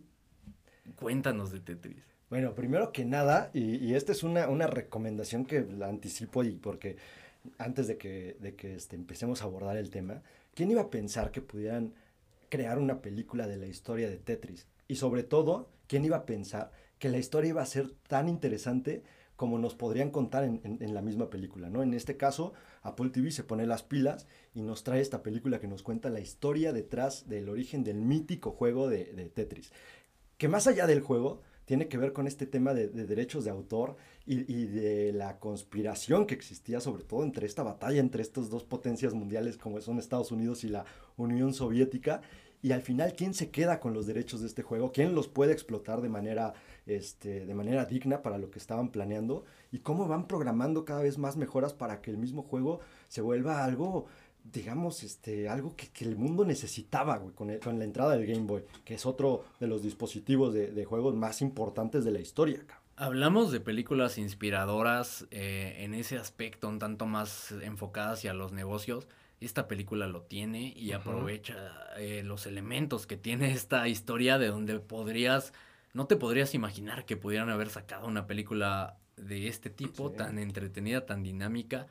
Cuéntanos 0.96 1.52
de 1.52 1.62
Tetris. 1.62 2.04
Bueno, 2.30 2.54
primero 2.54 2.92
que 2.92 3.06
nada, 3.06 3.50
y, 3.54 3.78
y 3.78 3.96
esta 3.96 4.12
es 4.12 4.24
una, 4.24 4.50
una 4.50 4.68
recomendación 4.68 5.46
que 5.46 5.62
la 5.62 5.88
anticipo 5.88 6.44
y 6.44 6.52
porque 6.52 6.98
antes 7.58 7.88
de 7.88 7.98
que, 7.98 8.38
de 8.40 8.56
que 8.56 8.76
este, 8.76 8.96
empecemos 8.96 9.42
a 9.42 9.46
abordar 9.46 9.78
el 9.78 9.90
tema, 9.90 10.24
¿quién 10.54 10.72
iba 10.72 10.82
a 10.82 10.90
pensar 10.90 11.32
que 11.32 11.42
pudieran 11.42 11.94
crear 12.50 12.80
una 12.80 13.02
película 13.02 13.48
de 13.48 13.58
la 13.58 13.68
historia 13.68 14.10
de 14.10 14.18
Tetris? 14.18 14.68
Y 14.88 14.96
sobre 14.96 15.24
todo, 15.24 15.70
¿quién 15.88 16.06
iba 16.06 16.18
a 16.18 16.26
pensar 16.26 16.72
que 16.98 17.10
la 17.10 17.18
historia 17.18 17.50
iba 17.50 17.62
a 17.62 17.66
ser 17.66 17.92
tan 18.08 18.28
interesante 18.28 19.04
como 19.36 19.58
nos 19.58 19.74
podrían 19.74 20.12
contar 20.12 20.44
en, 20.44 20.60
en- 20.66 20.84
en 20.84 20.94
la 20.94 21.02
misma 21.02 21.30
película, 21.30 21.70
¿no? 21.70 21.82
En 21.82 21.94
este 21.94 22.18
caso, 22.18 22.52
Apple 22.82 23.10
TV 23.10 23.32
se 23.32 23.44
pone 23.46 23.66
las 23.66 23.84
pilas 23.84 24.28
y 24.54 24.62
nos 24.62 24.84
trae 24.84 25.00
esta 25.00 25.24
película 25.24 25.62
que 25.62 25.68
nos 25.70 25.82
cuenta 25.82 26.10
la 26.10 26.20
historia 26.20 26.74
detrás 26.74 27.30
del 27.30 27.48
origen 27.48 27.86
del 27.86 28.02
mítico 28.02 28.52
juego 28.52 28.90
de, 28.90 29.06
de 29.14 29.30
Tetris. 29.30 29.72
Que 30.38 30.50
más 30.50 30.68
allá 30.68 30.88
del 30.88 31.02
juego, 31.02 31.42
tiene 31.66 31.88
que 31.88 31.98
ver 31.98 32.14
con 32.14 32.28
este 32.28 32.48
tema 32.48 32.74
de, 32.74 32.88
de 32.90 33.06
derechos 33.06 33.46
de 33.46 33.52
autor 33.52 33.96
y, 34.34 34.66
de 34.66 35.12
la 35.12 35.40
conspiración 35.40 36.26
que 36.28 36.36
existía, 36.36 36.80
sobre 36.80 37.04
todo 37.04 37.24
entre 37.24 37.48
esta 37.48 37.64
batalla 37.64 38.00
entre 38.00 38.22
estas 38.22 38.50
dos 38.50 38.64
potencias 38.64 39.14
mundiales 39.14 39.58
como 39.58 39.82
son 39.82 39.98
Estados 39.98 40.32
Unidos 40.32 40.64
y 40.64 40.70
la 40.70 40.86
Unión 41.18 41.54
Soviética. 41.54 42.22
Y 42.62 42.74
al 42.74 42.82
final, 42.82 43.14
¿quién 43.14 43.34
se 43.34 43.50
queda 43.52 43.80
con 43.80 43.94
los 43.94 44.06
derechos 44.06 44.42
de 44.42 44.48
este 44.48 44.64
juego? 44.64 44.92
¿Quién 44.92 45.16
los 45.16 45.28
puede 45.30 45.54
explotar 45.54 46.02
de 46.02 46.10
manera, 46.10 46.54
este, 46.86 47.46
de 47.46 47.54
manera 47.56 47.86
digna 47.86 48.22
para 48.22 48.38
lo 48.38 48.52
que 48.52 48.60
estaban 48.60 48.90
planeando? 48.90 49.46
¿Y 49.72 49.80
cómo 49.80 50.08
van 50.08 50.28
programando 50.28 50.84
cada 50.84 51.02
vez 51.02 51.18
más 51.18 51.38
mejoras 51.38 51.74
para 51.74 52.02
que 52.02 52.12
el 52.12 52.18
mismo 52.18 52.44
juego 52.44 52.82
se 53.08 53.22
vuelva 53.22 53.64
algo, 53.64 54.08
digamos, 54.44 55.04
este, 55.04 55.48
algo 55.48 55.76
que, 55.76 55.88
que 55.88 56.04
el 56.04 56.18
mundo 56.18 56.44
necesitaba, 56.44 57.18
güey, 57.18 57.34
con, 57.34 57.50
el- 57.50 57.60
con 57.62 57.80
la 57.80 57.86
entrada 57.86 58.18
del 58.18 58.28
Game 58.28 58.46
Boy, 58.46 58.64
que 58.84 58.96
es 58.96 59.06
otro 59.06 59.46
de 59.62 59.68
los 59.68 59.82
dispositivos 59.82 60.54
de, 60.54 60.68
de 60.72 60.86
juegos 60.86 61.16
más 61.16 61.42
importantes 61.42 62.04
de 62.04 62.12
la 62.12 62.20
historia, 62.20 62.60
cabrón. 62.68 62.79
Hablamos 63.02 63.54
de 63.54 63.62
películas 63.62 64.18
inspiradoras 64.18 65.26
eh, 65.32 65.78
en 65.86 65.94
ese 65.94 66.18
aspecto, 66.18 66.68
un 66.68 66.80
tanto 66.80 67.06
más 67.06 67.54
enfocadas 67.62 68.20
hacia 68.20 68.34
los 68.34 68.52
negocios. 68.52 69.08
Esta 69.40 69.70
película 69.70 70.08
lo 70.08 70.24
tiene 70.24 70.74
y 70.76 70.92
aprovecha 70.92 71.56
eh, 71.98 72.24
los 72.26 72.46
elementos 72.46 73.08
que 73.08 73.16
tiene 73.16 73.54
esta 73.54 73.88
historia 73.88 74.38
de 74.38 74.48
donde 74.48 74.78
podrías, 74.82 75.54
no 75.94 76.08
te 76.08 76.18
podrías 76.18 76.54
imaginar 76.54 77.06
que 77.06 77.16
pudieran 77.16 77.50
haber 77.50 77.70
sacado 77.70 78.06
una 78.06 78.28
película 78.28 78.98
de 79.16 79.48
este 79.48 79.70
tipo, 79.70 80.10
Sí. 80.10 80.18
tan 80.18 80.38
entretenida, 80.38 81.06
tan 81.06 81.24
dinámica. 81.24 81.88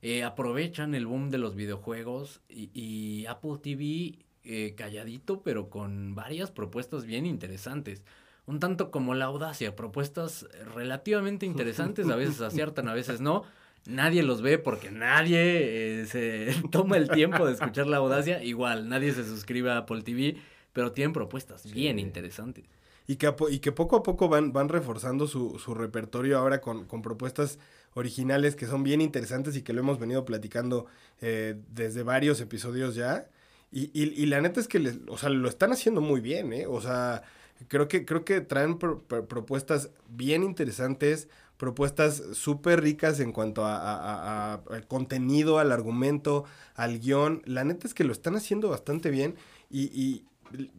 Eh, 0.00 0.22
aprovechan 0.22 0.94
el 0.94 1.06
boom 1.06 1.30
de 1.30 1.38
los 1.38 1.56
videojuegos 1.56 2.40
y, 2.48 2.70
y 2.72 3.26
Apple 3.26 3.58
TV 3.60 4.24
eh, 4.44 4.74
calladito, 4.76 5.42
pero 5.42 5.70
con 5.70 6.14
varias 6.14 6.52
propuestas 6.52 7.04
bien 7.04 7.26
interesantes 7.26 8.04
un 8.46 8.58
tanto 8.60 8.90
como 8.90 9.14
la 9.14 9.26
audacia, 9.26 9.76
propuestas 9.76 10.46
relativamente 10.74 11.46
interesantes, 11.46 12.08
a 12.08 12.16
veces 12.16 12.40
aciertan, 12.40 12.88
a 12.88 12.94
veces 12.94 13.20
no. 13.20 13.44
Nadie 13.86 14.22
los 14.22 14.42
ve 14.42 14.58
porque 14.58 14.90
nadie 14.92 16.02
eh, 16.02 16.06
se 16.06 16.54
toma 16.70 16.96
el 16.96 17.08
tiempo 17.08 17.46
de 17.46 17.54
escuchar 17.54 17.86
la 17.86 17.96
audacia. 17.98 18.42
Igual, 18.42 18.88
nadie 18.88 19.12
se 19.12 19.24
suscribe 19.24 19.70
a 19.70 19.78
Apple 19.78 20.02
TV, 20.02 20.36
pero 20.72 20.92
tienen 20.92 21.12
propuestas 21.12 21.70
bien 21.72 21.98
interesantes. 21.98 22.64
Y 23.08 23.16
que, 23.16 23.34
y 23.50 23.58
que 23.58 23.72
poco 23.72 23.96
a 23.96 24.02
poco 24.04 24.28
van, 24.28 24.52
van 24.52 24.68
reforzando 24.68 25.26
su, 25.26 25.58
su 25.58 25.74
repertorio 25.74 26.38
ahora 26.38 26.60
con, 26.60 26.86
con 26.86 27.02
propuestas 27.02 27.58
originales 27.94 28.54
que 28.54 28.66
son 28.66 28.84
bien 28.84 29.00
interesantes 29.00 29.56
y 29.56 29.62
que 29.62 29.72
lo 29.72 29.80
hemos 29.80 29.98
venido 29.98 30.24
platicando 30.24 30.86
eh, 31.20 31.56
desde 31.68 32.04
varios 32.04 32.40
episodios 32.40 32.94
ya. 32.94 33.26
Y, 33.72 33.90
y- 33.92 34.12
y 34.22 34.26
la 34.26 34.40
neta 34.40 34.60
es 34.60 34.68
que 34.68 34.78
les, 34.78 34.98
o 35.08 35.18
sea, 35.18 35.28
lo 35.30 35.48
están 35.48 35.72
haciendo 35.72 36.00
muy 36.00 36.20
bien, 36.20 36.52
¿eh? 36.52 36.66
O 36.66 36.80
sea, 36.80 37.22
creo 37.68 37.88
que, 37.88 38.04
creo 38.04 38.24
que 38.24 38.40
traen 38.40 38.78
pro- 38.78 39.02
pro- 39.02 39.26
propuestas 39.26 39.90
bien 40.08 40.42
interesantes, 40.42 41.28
propuestas 41.56 42.22
súper 42.32 42.80
ricas 42.82 43.20
en 43.20 43.32
cuanto 43.32 43.64
a, 43.64 43.76
a- 43.76 43.96
a- 43.96 44.54
a- 44.54 44.62
al 44.74 44.86
contenido, 44.86 45.58
al 45.58 45.72
argumento, 45.72 46.44
al 46.74 46.98
guion. 46.98 47.42
La 47.44 47.64
neta 47.64 47.86
es 47.86 47.94
que 47.94 48.04
lo 48.04 48.12
están 48.12 48.36
haciendo 48.36 48.68
bastante 48.70 49.10
bien 49.10 49.36
y, 49.70 49.82
y, 49.98 50.24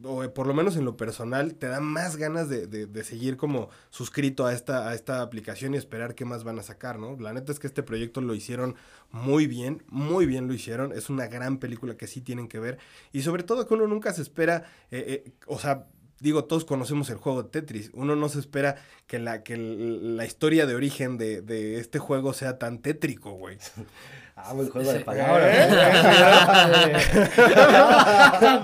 o 0.04 0.22
por 0.34 0.46
lo 0.46 0.54
menos 0.54 0.76
en 0.76 0.86
lo 0.86 0.98
personal, 0.98 1.56
te 1.56 1.68
da 1.68 1.80
más 1.80 2.18
ganas 2.18 2.48
de, 2.50 2.68
de- 2.68 2.86
de 2.86 3.04
seguir 3.04 3.38
como 3.38 3.70
suscrito 3.90 4.46
a 4.46 4.54
esta, 4.54 4.88
a 4.90 4.94
esta 4.94 5.22
aplicación 5.22 5.74
y 5.74 5.78
esperar 5.78 6.14
qué 6.16 6.26
más 6.26 6.44
van 6.44 6.60
a 6.60 6.64
sacar, 6.64 7.00
¿no? 7.00 7.18
La 7.20 7.34
neta 7.34 7.52
es 7.52 7.60
que 7.60 7.68
este 7.68 7.82
proyecto 7.82 8.22
lo 8.22 8.36
hicieron 8.36 8.76
muy 9.12 9.48
bien, 9.48 9.84
muy 9.88 10.26
bien 10.28 10.48
lo 10.48 10.54
hicieron. 10.54 10.92
Es 10.92 11.10
una 11.10 11.28
gran 11.28 11.58
película 11.58 11.98
que 11.98 12.06
sí 12.08 12.22
tienen 12.22 12.48
que 12.48 12.60
ver. 12.60 12.78
Y 13.12 13.22
sobre 13.24 13.44
todo 13.44 13.66
que 13.68 13.74
uno 13.74 13.88
nunca 13.88 14.14
se 14.14 14.22
espera, 14.22 14.66
eh, 14.92 15.24
eh, 15.26 15.32
o 15.48 15.58
sea, 15.58 15.88
digo, 16.24 16.46
todos 16.46 16.64
conocemos 16.64 17.10
el 17.10 17.18
juego 17.18 17.44
de 17.44 17.50
Tetris. 17.50 17.92
Uno 17.94 18.16
no 18.16 18.30
se 18.30 18.40
espera 18.40 18.78
que 19.08 19.20
la, 19.20 19.44
que 19.44 19.58
la 19.58 20.26
historia 20.26 20.66
de 20.66 20.74
origen 20.74 21.18
de, 21.18 21.42
de 21.42 21.80
este 21.80 22.00
juego 22.00 22.34
sea 22.34 22.58
tan 22.58 22.80
tétrico, 22.80 23.34
güey. 23.34 23.58
Ah, 24.36 24.52
buen 24.54 24.68
juego 24.68 24.92
de 24.92 25.02
palabras. 25.02 25.70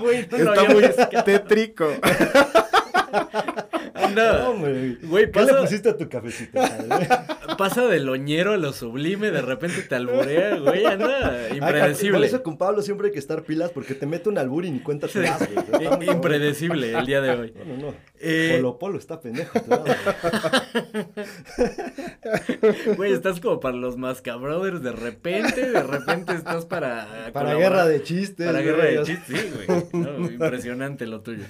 Güey, 0.00 0.26
lo 0.28 0.52
Está 0.52 0.64
muy 0.64 0.82
tétrico. 1.24 1.86
Anda, 4.10 4.38
No, 4.44 4.58
güey. 4.58 4.94
Güey, 5.02 5.30
¿Qué 5.30 5.44
le 5.44 5.54
pusiste 5.54 5.88
a 5.90 5.96
tu 5.96 6.08
cafecito? 6.08 6.60
pasa 7.58 7.86
de 7.86 8.00
loñero 8.00 8.52
a 8.52 8.56
lo 8.56 8.72
sublime, 8.72 9.30
de 9.30 9.42
repente 9.42 9.82
te 9.82 9.94
alburea, 9.94 10.56
güey, 10.56 10.86
anda 10.86 11.28
Ay, 11.50 11.58
Por 11.58 11.68
impredecible. 11.68 12.26
eso 12.26 12.42
con 12.42 12.56
Pablo 12.56 12.80
siempre 12.82 13.08
hay 13.08 13.12
que 13.12 13.18
estar 13.18 13.42
pilas 13.42 13.70
porque 13.70 13.94
te 13.94 14.06
mete 14.06 14.28
un 14.28 14.38
albur 14.38 14.64
y 14.64 14.70
ni 14.70 14.80
cuenta 14.80 15.08
te 15.08 15.20
das, 15.20 15.46
güey. 15.52 16.08
Impredecible 16.10 16.92
el 16.98 17.04
día 17.06 17.20
de 17.20 17.30
hoy. 17.30 17.52
No, 17.56 17.64
no, 17.64 17.76
no. 17.88 17.94
Eh, 18.18 18.54
Polo 18.56 18.78
Polo 18.78 18.98
está 18.98 19.20
pendejo. 19.20 19.58
güey. 19.66 19.80
Güey, 22.96 23.12
estás 23.12 23.40
como 23.40 23.60
para 23.60 23.76
los 23.76 23.96
Mascabrothers 23.96 24.82
de 24.82 24.92
repente, 24.92 25.70
de 25.70 25.82
repente 25.82 26.34
estás 26.34 26.64
para... 26.66 27.30
Para 27.32 27.52
colaborar- 27.52 27.58
guerra 27.58 27.86
de 27.86 28.02
chistes. 28.02 28.46
Para 28.46 28.60
güey, 28.62 28.64
guerra 28.74 28.84
de 28.84 29.02
chistes, 29.04 29.40
sí, 29.40 29.50
güey. 29.66 30.04
No, 30.04 30.18
impresionante 30.26 31.06
lo 31.06 31.20
tuyo. 31.20 31.44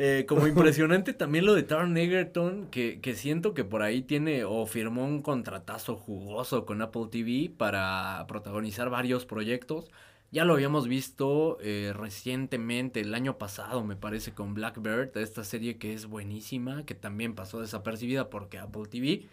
Eh, 0.00 0.26
como 0.28 0.46
impresionante 0.46 1.12
también 1.12 1.44
lo 1.44 1.54
de 1.54 1.64
Taron 1.64 1.96
Egerton, 1.96 2.68
que, 2.70 3.00
que 3.00 3.14
siento 3.16 3.52
que 3.52 3.64
por 3.64 3.82
ahí 3.82 4.02
tiene 4.02 4.44
o 4.44 4.64
firmó 4.66 5.04
un 5.04 5.22
contratazo 5.22 5.96
jugoso 5.96 6.66
con 6.66 6.80
Apple 6.82 7.08
TV 7.10 7.50
para 7.56 8.24
protagonizar 8.28 8.90
varios 8.90 9.26
proyectos. 9.26 9.90
Ya 10.30 10.44
lo 10.44 10.52
habíamos 10.54 10.86
visto 10.88 11.58
eh, 11.62 11.92
recientemente, 11.96 13.00
el 13.00 13.14
año 13.14 13.38
pasado, 13.38 13.82
me 13.82 13.96
parece, 13.96 14.34
con 14.34 14.54
Blackbird, 14.54 15.16
esta 15.16 15.42
serie 15.42 15.78
que 15.78 15.94
es 15.94 16.06
buenísima, 16.06 16.84
que 16.84 16.94
también 16.94 17.34
pasó 17.34 17.60
desapercibida 17.60 18.30
porque 18.30 18.58
Apple 18.58 18.84
TV 18.90 19.26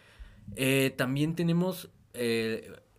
Eh, 0.55 0.93
también 0.97 1.35
tenemos, 1.35 1.91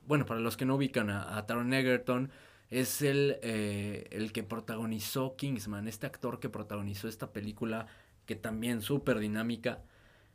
bueno, 0.06 0.26
para 0.26 0.40
los 0.40 0.56
que 0.56 0.64
no 0.66 0.76
ubican 0.76 1.10
a, 1.10 1.36
a 1.36 1.46
Taron 1.46 1.72
Egerton, 1.72 2.30
es 2.70 3.02
el, 3.02 3.38
eh, 3.42 4.08
el 4.10 4.32
que 4.32 4.42
protagonizó 4.42 5.36
Kingsman, 5.36 5.88
este 5.88 6.06
actor 6.06 6.40
que 6.40 6.48
protagonizó 6.50 7.08
esta 7.08 7.32
película 7.32 7.86
que 8.26 8.36
también 8.36 8.82
súper 8.82 9.18
dinámica, 9.18 9.82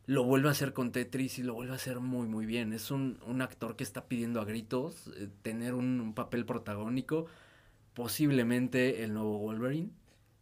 lo 0.07 0.23
vuelve 0.23 0.49
a 0.49 0.51
hacer 0.51 0.73
con 0.73 0.91
Tetris 0.91 1.39
y 1.39 1.43
lo 1.43 1.53
vuelve 1.55 1.73
a 1.73 1.75
hacer 1.75 1.99
muy 1.99 2.27
muy 2.27 2.45
bien. 2.45 2.73
Es 2.73 2.91
un, 2.91 3.19
un 3.25 3.41
actor 3.41 3.75
que 3.75 3.83
está 3.83 4.07
pidiendo 4.07 4.41
a 4.41 4.45
gritos 4.45 5.09
eh, 5.17 5.29
tener 5.43 5.73
un, 5.75 6.01
un 6.01 6.13
papel 6.13 6.45
protagónico, 6.45 7.27
posiblemente 7.93 9.03
el 9.03 9.13
nuevo 9.13 9.39
Wolverine 9.39 9.91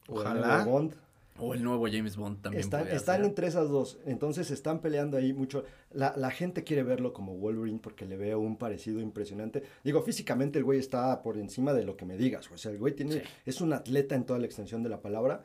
O 0.07 0.23
el 0.23 0.33
Ojalá. 0.33 0.33
nuevo 0.33 0.59
Bond. 0.59 0.95
O 1.39 1.53
el 1.53 1.63
nuevo 1.63 1.87
James 1.91 2.15
Bond 2.17 2.41
también. 2.41 2.61
Están, 2.61 2.81
podría 2.81 2.97
están 2.97 3.17
ser. 3.17 3.25
entre 3.25 3.47
esas 3.47 3.69
dos, 3.69 3.99
entonces 4.05 4.51
están 4.51 4.79
peleando 4.79 5.17
ahí 5.17 5.33
mucho. 5.33 5.63
La, 5.91 6.13
la 6.17 6.31
gente 6.31 6.63
quiere 6.63 6.83
verlo 6.83 7.13
como 7.13 7.35
Wolverine 7.35 7.79
porque 7.79 8.05
le 8.05 8.17
veo 8.17 8.39
un 8.39 8.57
parecido 8.57 8.99
impresionante. 8.99 9.63
Digo, 9.83 10.01
físicamente 10.01 10.59
el 10.59 10.65
güey 10.65 10.79
está 10.79 11.21
por 11.21 11.37
encima 11.37 11.73
de 11.73 11.83
lo 11.83 11.95
que 11.97 12.05
me 12.05 12.17
digas. 12.17 12.49
O 12.51 12.57
sea, 12.57 12.71
el 12.71 12.77
güey 12.77 12.93
tiene, 12.95 13.13
Sí. 13.13 13.21
es 13.45 13.61
un 13.61 13.73
atleta 13.73 14.15
en 14.15 14.25
toda 14.25 14.39
la 14.39 14.45
extensión 14.45 14.83
de 14.83 14.89
la 14.89 15.01
palabra, 15.01 15.43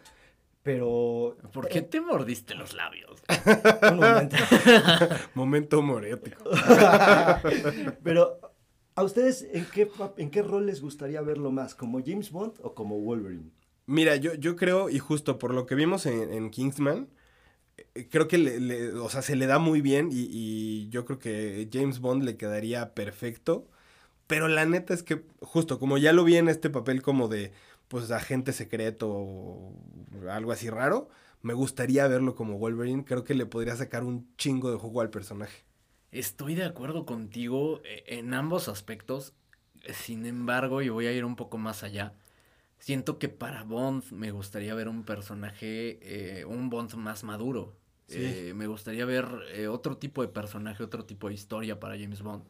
pero... 0.62 1.36
¿Por 1.52 1.68
qué 1.68 1.82
te 1.82 2.00
mordiste 2.00 2.54
los 2.54 2.72
labios? 2.74 3.22
Un 3.92 3.96
momento. 3.98 4.36
Momento 5.34 5.78
homoerótico. 5.80 6.42
pero, 8.02 8.40
¿a 8.94 9.02
ustedes 9.02 9.46
en 9.52 9.66
qué, 9.66 9.90
en 10.16 10.30
qué 10.30 10.42
rol 10.42 10.66
les 10.66 10.80
gustaría 10.80 11.20
verlo 11.20 11.50
más? 11.50 11.74
¿Como 11.74 12.00
James 12.04 12.30
Bond 12.30 12.54
o 12.62 12.74
como 12.74 12.98
Wolverine? 13.00 13.50
Mira, 13.86 14.16
yo, 14.16 14.34
yo 14.34 14.56
creo, 14.56 14.88
y 14.88 14.98
justo 14.98 15.38
por 15.38 15.52
lo 15.52 15.66
que 15.66 15.74
vimos 15.74 16.06
en, 16.06 16.32
en 16.32 16.50
Kingsman, 16.50 17.08
eh, 17.94 18.08
creo 18.10 18.28
que 18.28 18.38
le, 18.38 18.60
le- 18.60 18.92
o 18.94 19.08
sea, 19.10 19.22
se 19.22 19.36
le 19.36 19.46
da 19.46 19.58
muy 19.58 19.80
bien 19.82 20.10
y, 20.12 20.28
y 20.30 20.88
yo 20.90 21.04
creo 21.06 21.18
que 21.18 21.68
James 21.72 22.00
Bond 22.00 22.24
le 22.24 22.36
quedaría 22.38 22.94
perfecto. 22.94 23.68
Pero 24.28 24.48
la 24.48 24.66
neta 24.66 24.94
es 24.94 25.02
que, 25.04 25.24
justo 25.40 25.78
como 25.80 25.98
ya 25.98 26.12
lo 26.12 26.24
vi 26.24 26.36
en 26.38 26.48
este 26.48 26.70
papel 26.70 27.02
como 27.02 27.28
de, 27.28 27.52
pues, 27.88 28.10
agente 28.12 28.52
secreto 28.54 29.10
o 29.10 29.74
algo 30.30 30.52
así 30.52 30.70
raro, 30.70 31.08
me 31.42 31.54
gustaría 31.54 32.08
verlo 32.08 32.34
como 32.36 32.58
Wolverine. 32.58 33.04
Creo 33.04 33.24
que 33.24 33.34
le 33.34 33.46
podría 33.46 33.76
sacar 33.76 34.04
un 34.04 34.28
chingo 34.38 34.70
de 34.72 34.78
juego 34.78 35.00
al 35.02 35.10
personaje. 35.10 35.64
Estoy 36.12 36.54
de 36.54 36.64
acuerdo 36.64 37.04
contigo 37.06 37.80
eh, 37.84 38.04
en 38.06 38.34
ambos 38.34 38.68
aspectos. 38.68 39.34
Sin 39.92 40.24
embargo, 40.26 40.80
y 40.82 40.88
voy 40.88 41.06
a 41.06 41.12
ir 41.12 41.24
un 41.24 41.36
poco 41.36 41.58
más 41.58 41.82
allá. 41.82 42.14
Siento 42.84 43.18
que 43.18 43.30
para 43.30 43.62
Bond 43.62 44.12
me 44.12 44.30
gustaría 44.30 44.74
ver 44.74 44.88
un 44.88 45.04
personaje, 45.04 45.98
eh, 46.02 46.44
un 46.44 46.68
Bond 46.68 46.96
más 46.96 47.24
maduro. 47.24 47.74
Sí. 48.08 48.18
Eh, 48.20 48.52
me 48.54 48.66
gustaría 48.66 49.06
ver 49.06 49.26
eh, 49.54 49.68
otro 49.68 49.96
tipo 49.96 50.20
de 50.20 50.28
personaje, 50.28 50.84
otro 50.84 51.06
tipo 51.06 51.28
de 51.28 51.34
historia 51.34 51.80
para 51.80 51.96
James 51.98 52.20
Bond. 52.20 52.44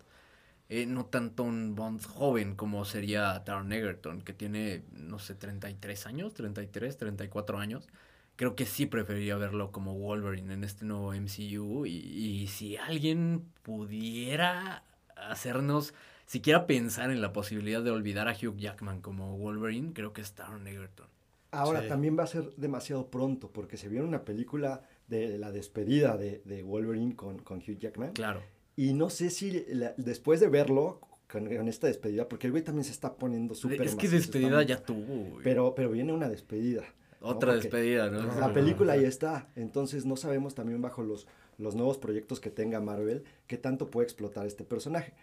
No 0.88 1.06
tanto 1.06 1.44
un 1.44 1.76
Bond 1.76 2.04
joven 2.04 2.56
como 2.56 2.84
sería 2.84 3.44
Taron 3.44 3.72
Egerton, 3.72 4.22
que 4.22 4.32
tiene, 4.32 4.82
no 4.90 5.20
sé, 5.20 5.36
33 5.36 6.04
años, 6.06 6.34
33, 6.34 6.98
34 6.98 7.58
años. 7.60 7.86
Creo 8.34 8.56
que 8.56 8.66
sí 8.66 8.86
preferiría 8.86 9.36
verlo 9.36 9.70
como 9.70 9.94
Wolverine 9.94 10.52
en 10.52 10.64
este 10.64 10.84
nuevo 10.84 11.14
MCU. 11.14 11.86
Y, 11.86 11.90
y 11.90 12.48
si 12.48 12.76
alguien 12.76 13.44
pudiera 13.62 14.82
hacernos, 15.14 15.94
siquiera 16.26 16.66
pensar 16.66 17.10
en 17.10 17.20
la 17.20 17.32
posibilidad 17.32 17.82
de 17.82 17.90
olvidar 17.90 18.28
a 18.28 18.32
Hugh 18.32 18.56
Jackman 18.56 19.00
como 19.00 19.36
Wolverine, 19.38 19.92
creo 19.92 20.12
que 20.12 20.20
es 20.22 20.32
Taron 20.32 20.66
Egerton. 20.66 21.06
Ahora, 21.50 21.82
Sí. 21.82 21.88
también 21.88 22.18
va 22.18 22.24
a 22.24 22.26
ser 22.26 22.50
demasiado 22.56 23.06
pronto 23.10 23.50
porque 23.50 23.76
se 23.76 23.88
viene 23.88 24.04
una 24.06 24.24
película 24.24 24.82
de 25.06 25.38
la 25.38 25.52
despedida 25.52 26.16
de, 26.16 26.42
de 26.44 26.62
Wolverine 26.62 27.14
con, 27.14 27.38
con 27.38 27.58
Hugh 27.58 27.78
Jackman. 27.78 28.12
Claro. 28.12 28.42
Y 28.76 28.92
no 28.94 29.08
sé 29.10 29.30
si 29.30 29.64
la- 29.68 29.94
después 29.96 30.40
de 30.40 30.48
verlo 30.48 31.00
con, 31.30 31.44
con 31.54 31.68
esta 31.68 31.86
despedida, 31.86 32.28
porque 32.28 32.48
el 32.48 32.50
güey 32.52 32.64
también 32.64 32.84
se 32.84 32.90
está 32.90 33.14
poniendo 33.14 33.54
súper 33.54 33.82
es 33.82 33.90
que 33.90 34.08
macizo, 34.08 34.16
despedida 34.16 34.62
ya 34.64 34.82
tuvo. 34.82 35.04
güey. 35.30 35.44
Pero, 35.44 35.74
pero 35.76 35.90
viene 35.90 36.12
una 36.12 36.28
despedida. 36.28 36.82
Otra 37.20 37.54
despedida, 37.54 38.10
¿no? 38.10 38.22
La 38.38 38.52
película 38.52 38.96
ya 38.96 39.08
está. 39.08 39.48
Entonces 39.56 40.04
no 40.04 40.16
sabemos 40.16 40.54
también 40.54 40.82
bajo 40.82 41.02
los, 41.02 41.26
los 41.56 41.74
nuevos 41.74 41.96
proyectos 41.98 42.38
que 42.40 42.50
tenga 42.50 42.80
Marvel 42.80 43.24
qué 43.46 43.56
tanto 43.56 43.90
puede 43.90 44.04
explotar 44.04 44.44
este 44.46 44.64
personaje. 44.64 45.14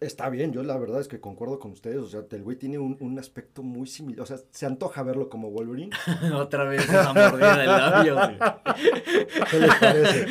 Está 0.00 0.30
bien, 0.30 0.52
yo 0.52 0.62
la 0.62 0.78
verdad 0.78 1.00
es 1.00 1.08
que 1.08 1.18
concuerdo 1.18 1.58
con 1.58 1.72
ustedes. 1.72 1.98
O 1.98 2.06
sea, 2.06 2.22
el 2.30 2.42
güey 2.44 2.56
tiene 2.56 2.78
un, 2.78 2.96
un 3.00 3.18
aspecto 3.18 3.64
muy 3.64 3.88
similar. 3.88 4.22
O 4.22 4.26
sea, 4.26 4.36
se 4.52 4.64
antoja 4.64 5.02
verlo 5.02 5.28
como 5.28 5.50
Wolverine. 5.50 5.90
Otra 6.34 6.62
vez 6.64 6.84
esa 6.84 7.12
mordida 7.12 7.56
de 7.56 7.66
labios. 7.66 8.30
¿Qué 9.50 9.58
les 9.58 9.74
parece? 9.74 10.26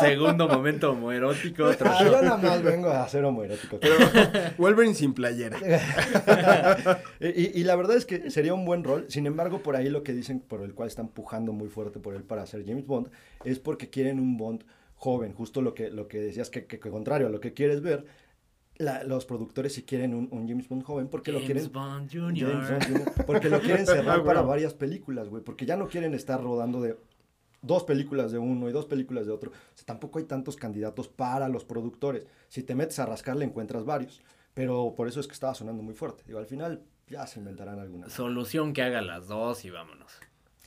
Segundo 0.00 0.48
momento 0.48 0.92
homoerótico, 0.92 1.64
otro 1.64 1.90
Ah, 1.90 2.02
yo 2.02 2.22
nada 2.22 2.36
más 2.38 2.62
vengo 2.62 2.88
a 2.88 3.02
hacer 3.04 3.22
homoerótico. 3.22 3.78
Wolverine 4.56 4.94
sin 4.94 5.12
playera. 5.12 5.58
y, 7.20 7.60
y 7.60 7.64
la 7.64 7.76
verdad 7.76 7.98
es 7.98 8.06
que 8.06 8.30
sería 8.30 8.54
un 8.54 8.64
buen 8.64 8.82
rol. 8.82 9.04
Sin 9.08 9.26
embargo, 9.26 9.62
por 9.62 9.76
ahí 9.76 9.90
lo 9.90 10.02
que 10.02 10.14
dicen, 10.14 10.40
por 10.40 10.62
el 10.62 10.72
cual 10.72 10.88
están 10.88 11.08
pujando 11.08 11.52
muy 11.52 11.68
fuerte 11.68 11.98
por 11.98 12.14
él 12.14 12.22
para 12.22 12.42
hacer 12.42 12.64
James 12.64 12.86
Bond, 12.86 13.10
es 13.44 13.58
porque 13.58 13.90
quieren 13.90 14.18
un 14.18 14.38
Bond 14.38 14.64
joven. 14.94 15.34
Justo 15.34 15.60
lo 15.60 15.74
que, 15.74 15.90
lo 15.90 16.08
que 16.08 16.18
decías, 16.18 16.48
que, 16.48 16.64
que, 16.64 16.80
que 16.80 16.90
contrario 16.90 17.26
a 17.26 17.30
lo 17.30 17.40
que 17.40 17.52
quieres 17.52 17.82
ver, 17.82 18.06
la- 18.80 19.04
los 19.04 19.24
productores 19.26 19.72
sí 19.74 19.82
quieren 19.82 20.14
un, 20.14 20.28
un 20.32 20.48
James 20.48 20.68
Bond 20.68 20.82
joven 20.82 21.08
porque 21.08 21.32
lo 21.32 21.38
quieren... 21.38 21.58
James 21.58 21.72
Bond 21.72 22.10
James 22.10 22.40
Jr. 22.42 22.70
Bond 22.70 22.84
Jr., 23.14 23.24
porque 23.26 23.48
lo 23.48 23.60
quieren 23.60 23.86
cerrar 23.86 24.20
Ah, 24.20 24.24
para 24.24 24.42
varias 24.42 24.74
películas, 24.74 25.28
güey. 25.28 25.42
Porque 25.44 25.66
ya 25.66 25.76
no 25.76 25.86
quieren 25.88 26.14
estar 26.14 26.42
rodando 26.42 26.80
de 26.80 26.96
dos 27.62 27.84
películas 27.84 28.32
de 28.32 28.38
uno 28.38 28.68
y 28.68 28.72
dos 28.72 28.86
películas 28.86 29.26
de 29.26 29.32
otro. 29.32 29.50
O 29.50 29.76
sea, 29.76 29.84
tampoco 29.86 30.18
hay 30.18 30.24
tantos 30.24 30.56
candidatos 30.56 31.08
para 31.08 31.48
los 31.48 31.64
productores. 31.64 32.26
Si 32.48 32.62
te 32.62 32.74
metes 32.74 32.98
a 32.98 33.06
rascarle 33.06 33.44
encuentras 33.44 33.84
varios. 33.84 34.20
Pero 34.54 34.94
por 34.96 35.06
eso 35.08 35.20
es 35.20 35.26
que 35.28 35.32
estaba 35.34 35.54
sonando 35.54 35.82
muy 35.82 35.94
fuerte. 35.94 36.24
Digo, 36.26 36.38
al 36.38 36.46
final 36.46 36.82
ya 37.06 37.26
se 37.26 37.38
inventarán 37.38 37.78
algunas. 37.78 38.12
Solución 38.12 38.72
que 38.72 38.82
haga 38.82 39.00
las 39.02 39.28
dos 39.28 39.64
y 39.64 39.70
vámonos. 39.70 40.12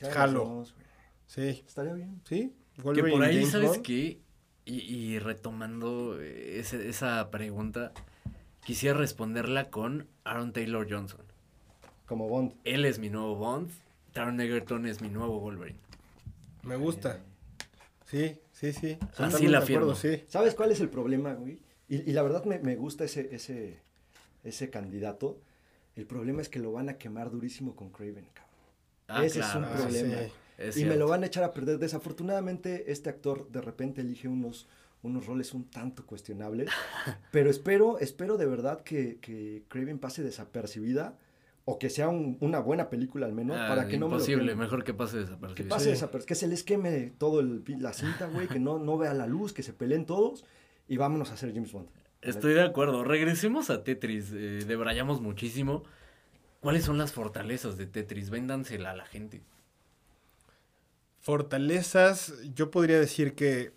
Jalo. 0.00 0.44
dos. 0.44 0.74
Sí, 1.26 1.62
Estaría 1.66 1.92
bien. 1.94 2.20
sí. 2.24 2.54
Que 2.76 3.02
por 3.04 3.22
ahí, 3.22 3.36
James 3.36 3.50
¿sabes 3.50 3.68
Bond. 3.70 3.82
qué? 3.82 4.20
Y, 4.66 4.76
y 4.80 5.18
retomando 5.18 6.20
eh, 6.20 6.58
ese- 6.60 6.88
esa 6.88 7.30
pregunta, 7.30 7.92
quisiera 8.64 8.96
responderla 8.98 9.70
con 9.70 10.06
Aaron 10.24 10.52
Taylor 10.52 10.86
Johnson. 10.90 11.20
Como 12.06 12.28
Bond. 12.28 12.54
Él 12.64 12.84
es 12.84 12.98
mi 12.98 13.10
nuevo 13.10 13.34
Bond, 13.36 13.70
Taron 14.12 14.40
Egerton 14.40 14.86
es 14.86 15.00
mi 15.00 15.08
nuevo 15.08 15.40
Wolverine. 15.40 15.78
Me 16.62 16.76
gusta. 16.76 17.20
Sí, 18.06 18.38
sí, 18.52 18.72
sí. 18.72 18.98
Así 19.18 19.48
la 19.48 19.60
firmo. 19.62 19.94
sí. 19.94 20.24
¿Sabes 20.28 20.54
cuál 20.54 20.70
es 20.70 20.80
el 20.80 20.88
problema, 20.88 21.34
güey? 21.34 21.58
Y, 21.88 22.08
y 22.10 22.12
la 22.12 22.22
verdad 22.22 22.44
me, 22.44 22.58
me 22.58 22.76
gusta 22.76 23.04
ese, 23.04 23.34
ese, 23.34 23.80
ese 24.44 24.70
candidato. 24.70 25.38
El 25.96 26.06
problema 26.06 26.40
es 26.42 26.48
que 26.48 26.58
lo 26.58 26.72
van 26.72 26.88
a 26.88 26.96
quemar 26.98 27.30
durísimo 27.30 27.74
con 27.76 27.90
Craven, 27.90 28.26
cabrón. 28.32 28.54
Ah, 29.08 29.24
Ese 29.24 29.40
es 29.40 29.54
un 29.54 29.64
Ah, 29.64 29.72
problema. 29.76 30.18
sí. 30.22 30.32
Es 30.58 30.76
y 30.76 30.84
me 30.84 30.96
lo 30.96 31.08
van 31.08 31.22
a 31.22 31.26
echar 31.26 31.44
a 31.44 31.52
perder. 31.52 31.78
Desafortunadamente, 31.78 32.90
este 32.92 33.10
actor 33.10 33.48
de 33.50 33.60
repente 33.60 34.00
elige 34.00 34.28
unos, 34.28 34.68
unos 35.02 35.26
roles 35.26 35.52
un 35.54 35.64
tanto 35.70 36.06
cuestionables. 36.06 36.68
pero 37.32 37.50
espero, 37.50 37.98
espero 37.98 38.36
de 38.36 38.46
verdad 38.46 38.82
que, 38.82 39.18
que 39.20 39.62
Craven 39.68 39.98
pase 39.98 40.22
desapercibida. 40.22 41.18
O 41.66 41.78
que 41.78 41.88
sea 41.88 42.08
un- 42.10 42.36
una 42.42 42.58
buena 42.58 42.90
película 42.90 43.24
al 43.24 43.32
menos. 43.32 43.56
Ah, 43.58 43.68
para 43.70 43.88
que 43.88 43.96
no 43.96 44.08
me 44.10 44.18
lo 44.18 44.56
mejor 44.56 44.84
que 44.84 44.92
pase 44.92 45.14
Que 45.16 45.20
desapercibido. 45.22 45.68
pase 45.70 45.84
Sí. 45.86 45.90
desapercibido. 45.92 46.26
Que 46.26 46.34
se 46.34 46.46
les 46.46 46.62
queme 46.62 47.14
todo 47.16 47.40
el, 47.40 47.64
la 47.80 47.94
cinta, 47.94 48.26
güey. 48.28 48.48
Que 48.48 48.60
no, 48.60 48.78
no 48.78 48.98
vea 48.98 49.14
la 49.14 49.26
luz, 49.26 49.54
que 49.54 49.62
se 49.62 49.72
peleen 49.72 50.04
todos. 50.04 50.44
Y 50.88 50.98
vámonos 50.98 51.30
a 51.30 51.34
hacer 51.34 51.54
James 51.54 51.72
Bond. 51.72 51.88
Estoy 52.20 52.52
de 52.52 52.60
acuerdo. 52.62 53.02
Regresemos 53.02 53.70
a 53.70 53.82
Tetris. 53.82 54.30
Eh, 54.34 54.64
debrayamos 54.66 55.22
muchísimo. 55.22 55.84
¿Cuáles 56.60 56.84
son 56.84 56.98
las 56.98 57.12
fortalezas 57.14 57.78
de 57.78 57.86
Tetris? 57.86 58.28
Véndansela 58.28 58.90
a 58.90 58.96
la 58.96 59.06
gente. 59.06 59.40
Fortalezas, 61.24 62.34
yo 62.54 62.70
podría 62.70 63.00
decir 63.00 63.34
que 63.34 63.72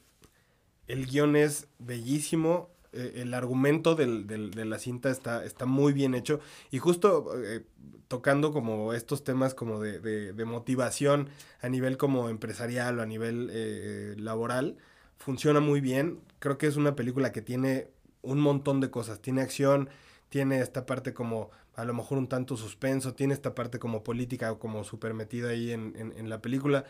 el 0.87 1.05
guion 1.05 1.37
es 1.37 1.67
bellísimo, 1.79 2.69
eh, 2.91 3.13
el 3.23 3.33
argumento 3.33 3.95
del- 3.95 4.27
del- 4.27 4.51
de 4.51 4.65
la 4.65 4.79
cinta 4.79 5.09
está, 5.09 5.45
está 5.45 5.65
muy 5.65 5.93
bien 5.93 6.13
hecho 6.13 6.41
y 6.71 6.79
justo 6.79 7.31
eh, 7.41 7.63
tocando 8.09 8.51
como 8.51 8.91
estos 8.93 9.23
temas 9.23 9.53
como 9.53 9.79
de, 9.79 9.99
de- 10.33 10.45
motivación 10.45 11.29
a 11.61 11.69
nivel 11.69 11.95
como 11.97 12.27
empresarial 12.27 12.99
o 12.99 13.01
a 13.01 13.05
nivel 13.05 13.49
eh, 13.53 14.15
laboral, 14.17 14.75
funciona 15.17 15.61
muy 15.61 15.79
bien. 15.79 16.19
Creo 16.39 16.57
que 16.57 16.67
es 16.67 16.75
una 16.75 16.97
película 16.97 17.31
que 17.31 17.41
tiene 17.41 17.87
un 18.23 18.39
montón 18.41 18.81
de 18.81 18.89
cosas, 18.91 19.21
tiene 19.21 19.41
acción, 19.41 19.87
tiene 20.29 20.59
esta 20.59 20.85
parte 20.85 21.13
como 21.13 21.49
a 21.75 21.85
lo 21.85 21.93
mejor 21.93 22.17
un 22.17 22.27
tanto 22.27 22.57
suspenso, 22.57 23.13
tiene 23.13 23.33
esta 23.33 23.55
parte 23.55 23.79
como 23.79 24.03
política 24.03 24.53
como 24.55 24.83
súper 24.83 25.13
metida 25.13 25.49
ahí 25.51 25.71
en- 25.71 25.93
en- 25.97 26.11
en 26.17 26.29
la 26.29 26.41
película 26.41 26.83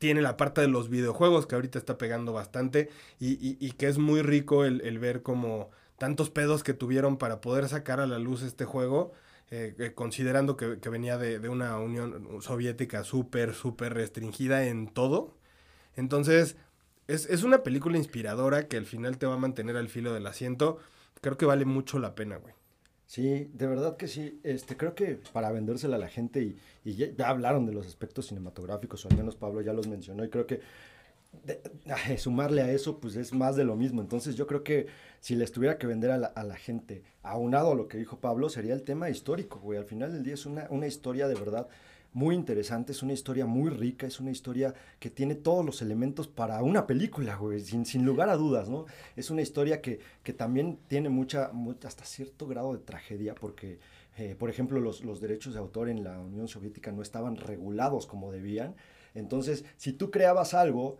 tiene 0.00 0.22
la 0.22 0.36
parte 0.36 0.60
de 0.62 0.68
los 0.68 0.90
videojuegos 0.90 1.46
que 1.46 1.54
ahorita 1.56 1.78
está 1.78 1.98
pegando 1.98 2.32
bastante 2.34 2.90
y, 3.20 3.56
y- 3.64 3.72
que 3.74 3.88
es 3.88 3.98
muy 3.98 4.22
rico 4.22 4.64
el, 4.64 4.80
el 4.82 4.98
ver 4.98 5.22
como 5.22 5.70
tantos 5.98 6.30
pedos 6.30 6.64
que 6.64 6.74
tuvieron 6.74 7.18
para 7.18 7.40
poder 7.40 7.68
sacar 7.68 8.00
a 8.00 8.08
la 8.08 8.18
luz 8.18 8.42
este 8.42 8.64
juego, 8.66 9.12
eh, 9.52 9.74
eh, 9.78 9.92
considerando 9.94 10.56
que, 10.56 10.80
que 10.80 10.88
venía 10.90 11.18
de, 11.18 11.38
de 11.38 11.48
una 11.50 11.78
Unión 11.78 12.42
Soviética 12.42 13.04
súper, 13.04 13.54
súper 13.54 13.94
restringida 13.94 14.66
en 14.66 14.88
todo. 14.88 15.36
Entonces, 15.96 16.56
Es, 17.08 17.26
es 17.28 17.42
una 17.44 17.62
película 17.64 17.98
inspiradora 17.98 18.68
que 18.68 18.76
al 18.78 18.86
final 18.86 19.18
te 19.18 19.26
va 19.26 19.34
a 19.34 19.38
mantener 19.38 19.76
al 19.76 19.88
filo 19.90 20.14
del 20.14 20.26
asiento. 20.28 20.78
Creo 21.22 21.36
que 21.38 21.46
vale 21.46 21.64
mucho 21.66 21.98
la 22.00 22.14
pena, 22.16 22.36
güey. 22.38 22.54
Sí, 23.10 23.50
de 23.54 23.66
verdad 23.66 23.96
que 23.96 24.06
sí. 24.06 24.38
Este, 24.44 24.76
creo 24.76 24.94
que 24.94 25.18
para 25.32 25.50
vendérsela 25.50 25.96
a 25.96 25.98
la 25.98 26.06
gente 26.06 26.42
y, 26.42 26.56
y 26.84 26.94
ya, 26.94 27.28
hablaron 27.28 27.66
de 27.66 27.72
los 27.72 27.88
aspectos 27.88 28.28
cinematográficos, 28.28 29.04
o 29.04 29.08
al 29.08 29.16
menos 29.16 29.34
Pablo 29.34 29.62
ya 29.62 29.72
los 29.72 29.88
mencionó, 29.88 30.24
y 30.24 30.30
creo 30.30 30.46
que 30.46 30.60
sumarle 32.18 32.62
a 32.62 32.70
eso, 32.70 33.00
pues 33.00 33.16
es 33.16 33.32
más 33.32 33.56
de 33.56 33.64
lo 33.64 33.74
mismo. 33.74 34.00
Entonces 34.00 34.36
yo 34.36 34.46
creo 34.46 34.62
que 34.62 34.86
si 35.18 35.34
les 35.34 35.50
tuviera 35.50 35.76
que 35.76 35.88
vender 35.88 36.12
a 36.12 36.18
la, 36.18 36.28
a 36.28 36.44
la 36.44 36.54
gente, 36.54 37.02
aunado 37.24 37.72
a 37.72 37.74
lo 37.74 37.88
que 37.88 37.98
dijo 37.98 38.20
Pablo, 38.20 38.48
sería 38.48 38.74
el 38.74 38.84
tema 38.84 39.10
histórico, 39.10 39.58
güey. 39.58 39.76
Al 39.76 39.86
final 39.86 40.12
del 40.12 40.22
día 40.22 40.34
es 40.34 40.46
una, 40.46 40.68
una 40.70 40.86
historia 40.86 41.26
de 41.26 41.34
verdad 41.34 41.66
muy 42.12 42.34
interesante, 42.34 42.92
es 42.92 43.02
una 43.02 43.12
historia 43.12 43.46
muy 43.46 43.70
rica, 43.70 44.06
es 44.06 44.18
una 44.20 44.30
historia 44.32 44.74
que 44.98 45.10
tiene 45.10 45.36
todos 45.36 45.64
los 45.64 45.80
elementos 45.82 46.26
para 46.26 46.62
una 46.62 46.86
película, 46.86 47.36
güey, 47.36 47.60
sin, 47.60 47.86
sin 47.86 48.04
lugar 48.04 48.28
a 48.30 48.36
dudas, 48.36 48.68
¿no? 48.68 48.86
Es 49.16 49.30
una 49.30 49.42
historia 49.42 49.80
que, 49.80 50.00
que 50.24 50.32
también 50.32 50.78
tiene 50.88 51.08
mucha, 51.08 51.50
mu- 51.52 51.74
hasta 51.84 52.04
cierto 52.04 52.46
grado 52.48 52.72
de 52.72 52.80
tragedia, 52.80 53.34
porque, 53.36 53.78
eh, 54.18 54.34
por 54.36 54.50
ejemplo, 54.50 54.80
los, 54.80 55.04
los 55.04 55.20
derechos 55.20 55.54
de 55.54 55.60
autor 55.60 55.88
en 55.88 56.02
la 56.02 56.18
Unión 56.20 56.48
Soviética 56.48 56.90
no 56.90 57.02
estaban 57.02 57.36
regulados 57.36 58.06
como 58.06 58.32
debían. 58.32 58.74
Entonces, 59.14 59.64
si 59.76 59.92
tú 59.92 60.10
creabas 60.10 60.52
algo, 60.54 60.98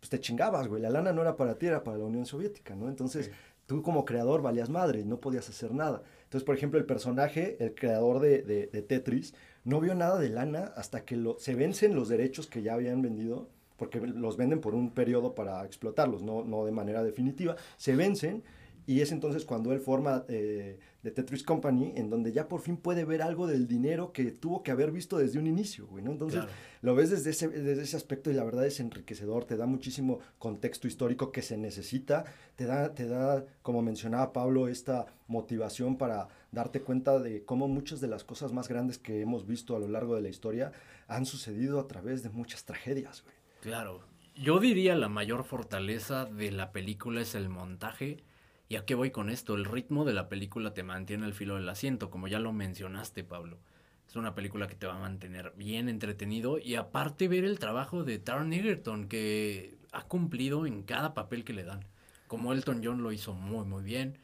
pues 0.00 0.10
te 0.10 0.20
chingabas, 0.20 0.68
güey. 0.68 0.80
La 0.82 0.90
lana 0.90 1.12
no 1.12 1.22
era 1.22 1.36
para 1.36 1.58
ti, 1.58 1.66
era 1.66 1.84
para 1.84 1.98
la 1.98 2.04
Unión 2.04 2.26
Soviética, 2.26 2.74
¿no? 2.74 2.88
Entonces, 2.88 3.30
tú 3.66 3.82
como 3.82 4.04
creador 4.04 4.42
valías 4.42 4.70
madre 4.70 5.04
no 5.04 5.20
podías 5.20 5.48
hacer 5.48 5.72
nada. 5.74 6.02
Entonces, 6.24 6.44
por 6.44 6.54
ejemplo, 6.56 6.78
el 6.78 6.86
personaje, 6.86 7.56
el 7.64 7.74
creador 7.74 8.20
de, 8.20 8.42
de- 8.42 8.66
de 8.68 8.82
Tetris, 8.82 9.34
no 9.66 9.80
vio 9.80 9.94
nada 9.94 10.18
de 10.18 10.30
lana 10.30 10.72
hasta 10.76 11.04
que 11.04 11.16
lo- 11.16 11.38
se 11.38 11.54
vencen 11.54 11.94
los 11.94 12.08
derechos 12.08 12.46
que 12.46 12.62
ya 12.62 12.72
habían 12.72 13.02
vendido, 13.02 13.48
porque 13.76 14.00
los 14.00 14.38
venden 14.38 14.60
por 14.62 14.74
un 14.74 14.90
periodo 14.90 15.34
para 15.34 15.62
explotarlos, 15.66 16.22
no, 16.22 16.42
no 16.44 16.64
de 16.64 16.72
manera 16.72 17.02
definitiva. 17.04 17.56
Se 17.76 17.94
vencen 17.94 18.42
y 18.86 19.00
es 19.02 19.12
entonces 19.12 19.44
cuando 19.44 19.72
él 19.72 19.80
forma 19.80 20.24
eh, 20.28 20.78
The 21.02 21.10
Tetris 21.10 21.42
Company, 21.42 21.92
en 21.96 22.08
donde 22.08 22.32
ya 22.32 22.48
por 22.48 22.60
fin 22.60 22.76
puede 22.76 23.04
ver 23.04 23.20
algo 23.20 23.46
del 23.48 23.66
dinero 23.66 24.12
que 24.12 24.30
tuvo 24.30 24.62
que 24.62 24.70
haber 24.70 24.92
visto 24.92 25.18
desde 25.18 25.38
un 25.40 25.46
inicio, 25.46 25.86
güey, 25.88 26.02
¿no? 26.04 26.12
Entonces, 26.12 26.38
Claro. 26.40 26.52
lo 26.82 26.94
ves 26.94 27.10
desde 27.10 27.30
ese, 27.30 27.48
desde 27.48 27.82
ese 27.82 27.96
aspecto 27.96 28.30
y 28.30 28.34
la 28.34 28.44
verdad 28.44 28.64
es 28.64 28.78
enriquecedor, 28.80 29.44
te 29.44 29.56
da 29.56 29.66
muchísimo 29.66 30.20
contexto 30.38 30.86
histórico 30.86 31.32
que 31.32 31.42
se 31.42 31.56
necesita, 31.58 32.24
te 32.54 32.64
da, 32.64 32.94
te 32.94 33.06
da, 33.08 33.44
como 33.62 33.82
mencionaba 33.82 34.32
Pablo, 34.32 34.68
esta 34.68 35.06
motivación 35.26 35.96
para 35.98 36.28
darte 36.52 36.80
cuenta 36.80 37.18
de 37.18 37.44
cómo 37.44 37.68
muchas 37.68 38.00
de 38.00 38.08
las 38.08 38.24
cosas 38.24 38.52
más 38.52 38.68
grandes 38.68 38.98
que 38.98 39.20
hemos 39.20 39.46
visto 39.46 39.76
a 39.76 39.78
lo 39.78 39.88
largo 39.88 40.14
de 40.14 40.22
la 40.22 40.28
historia 40.28 40.72
han 41.08 41.26
sucedido 41.26 41.80
a 41.80 41.88
través 41.88 42.22
de 42.22 42.30
muchas 42.30 42.64
tragedias, 42.64 43.22
güey. 43.22 43.34
Claro. 43.60 44.02
Yo 44.36 44.60
diría 44.60 44.94
la 44.96 45.08
mayor 45.08 45.44
fortaleza 45.44 46.26
de 46.26 46.50
la 46.50 46.70
película 46.72 47.22
es 47.22 47.34
el 47.34 47.48
montaje. 47.48 48.18
¿Y 48.68 48.76
a 48.76 48.84
qué 48.84 48.94
voy 48.94 49.10
con 49.10 49.30
esto? 49.30 49.54
El 49.54 49.64
ritmo 49.64 50.04
de 50.04 50.12
la 50.12 50.28
película 50.28 50.74
te 50.74 50.82
mantiene 50.82 51.24
al 51.24 51.34
filo 51.34 51.54
del 51.54 51.68
asiento, 51.68 52.10
como 52.10 52.28
ya 52.28 52.38
lo 52.38 52.52
mencionaste, 52.52 53.24
Pablo. 53.24 53.58
Es 54.08 54.16
una 54.16 54.34
película 54.34 54.68
que 54.68 54.74
te 54.74 54.86
va 54.86 54.96
a 54.96 55.00
mantener 55.00 55.52
bien 55.56 55.88
entretenido 55.88 56.58
y 56.58 56.74
aparte 56.74 57.28
ver 57.28 57.44
el 57.44 57.58
trabajo 57.58 58.04
de 58.04 58.18
Taron 58.18 58.52
Egerton 58.52 59.08
que 59.08 59.78
ha 59.92 60.04
cumplido 60.04 60.66
en 60.66 60.82
cada 60.82 61.14
papel 61.14 61.44
que 61.44 61.52
le 61.52 61.64
dan. 61.64 61.84
Como 62.26 62.52
Elton 62.52 62.82
John 62.84 63.02
lo 63.02 63.12
hizo 63.12 63.34
muy 63.34 63.64
muy 63.64 63.82
bien. 63.82 64.18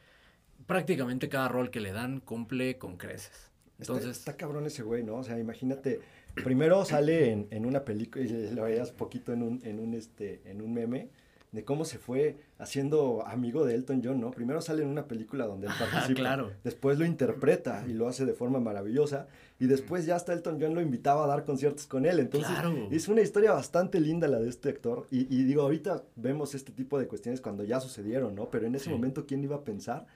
Prácticamente 0.66 1.28
cada 1.28 1.48
rol 1.48 1.70
que 1.70 1.80
le 1.80 1.92
dan 1.92 2.20
cumple 2.20 2.78
con 2.78 2.96
creces. 2.96 3.50
Está- 3.78 3.94
Entonces, 3.94 4.18
está, 4.18 4.36
cabrón 4.36 4.66
ese 4.66 4.82
güey, 4.82 5.02
¿no? 5.02 5.16
O 5.16 5.24
sea, 5.24 5.38
imagínate, 5.38 6.00
primero 6.34 6.84
sale 6.84 7.30
en, 7.32 7.48
en 7.50 7.66
una 7.66 7.84
película, 7.84 8.24
y 8.24 8.50
lo 8.54 8.62
veías 8.62 8.92
poquito 8.92 9.32
en 9.32 9.42
un, 9.42 9.60
en 9.64 9.80
un, 9.80 9.94
este, 9.94 10.40
en 10.44 10.62
un 10.62 10.72
meme, 10.72 11.08
de 11.50 11.64
cómo 11.66 11.84
se 11.84 11.98
fue 11.98 12.36
haciendo 12.58 13.26
amigo 13.26 13.66
de 13.66 13.74
Elton 13.74 14.00
John, 14.02 14.18
¿no? 14.20 14.30
Primero 14.30 14.62
sale 14.62 14.82
en 14.84 14.88
una 14.88 15.06
película 15.06 15.44
donde 15.46 15.66
él 15.66 15.72
participa, 15.78 16.14
claro. 16.20 16.50
después 16.64 16.98
lo 16.98 17.04
interpreta 17.04 17.84
y 17.86 17.92
lo 17.92 18.08
hace 18.08 18.24
de 18.24 18.32
forma 18.32 18.58
maravillosa, 18.60 19.26
y 19.58 19.66
después 19.66 20.06
ya 20.06 20.16
hasta 20.16 20.32
Elton 20.32 20.58
John 20.60 20.74
lo 20.74 20.80
invitaba 20.80 21.24
a 21.24 21.26
dar 21.26 21.44
conciertos 21.44 21.86
con 21.86 22.06
él, 22.06 22.20
entonces 22.20 22.50
Claro. 22.52 22.88
es 22.90 23.08
una 23.08 23.20
historia 23.20 23.52
bastante 23.52 24.00
linda 24.00 24.28
la 24.28 24.38
de 24.38 24.48
este 24.48 24.70
actor, 24.70 25.06
y, 25.10 25.22
y 25.34 25.44
digo, 25.44 25.60
ahorita 25.62 26.04
vemos 26.16 26.54
este 26.54 26.72
tipo 26.72 26.98
de 26.98 27.06
cuestiones 27.08 27.40
cuando 27.42 27.64
ya 27.64 27.80
sucedieron, 27.80 28.34
¿no? 28.34 28.48
Pero 28.48 28.66
en 28.66 28.74
ese 28.76 28.84
Sí. 28.86 28.90
momento, 28.90 29.26
¿quién 29.26 29.42
iba 29.44 29.56
a 29.56 29.64
pensar 29.64 30.06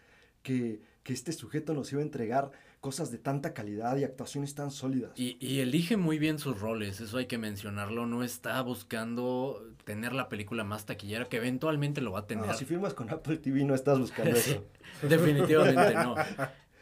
que, 0.47 0.81
que 1.03 1.13
este 1.13 1.33
sujeto 1.33 1.75
nos 1.75 1.91
iba 1.93 2.01
a 2.01 2.05
entregar 2.05 2.53
cosas 2.81 3.11
de 3.11 3.19
tanta 3.19 3.53
calidad 3.53 3.97
y 3.97 4.05
actuaciones 4.05 4.55
tan 4.55 4.71
sólidas. 4.71 5.11
Y, 5.17 5.37
y 5.45 5.59
elige 5.59 5.97
muy 5.97 6.21
bien 6.21 6.39
sus 6.39 6.61
roles, 6.61 7.01
eso 7.01 7.19
hay 7.19 7.27
que 7.27 7.37
mencionarlo. 7.37 8.07
No 8.07 8.23
está 8.23 8.63
buscando 8.63 9.61
tener 9.85 10.13
la 10.13 10.29
película 10.29 10.63
más 10.63 10.87
taquillera, 10.87 11.25
que 11.25 11.39
eventualmente 11.39 12.01
lo 12.01 12.13
va 12.13 12.21
a 12.21 12.27
tener. 12.29 12.47
No, 12.47 12.55
si 12.55 12.65
firmas 12.65 12.95
con 12.95 13.11
Apple 13.11 13.39
TV 13.39 13.65
no 13.65 13.75
estás 13.75 13.99
buscando 13.99 14.31
eso. 14.37 14.65
definitivamente 15.03 15.95
no. 15.95 16.15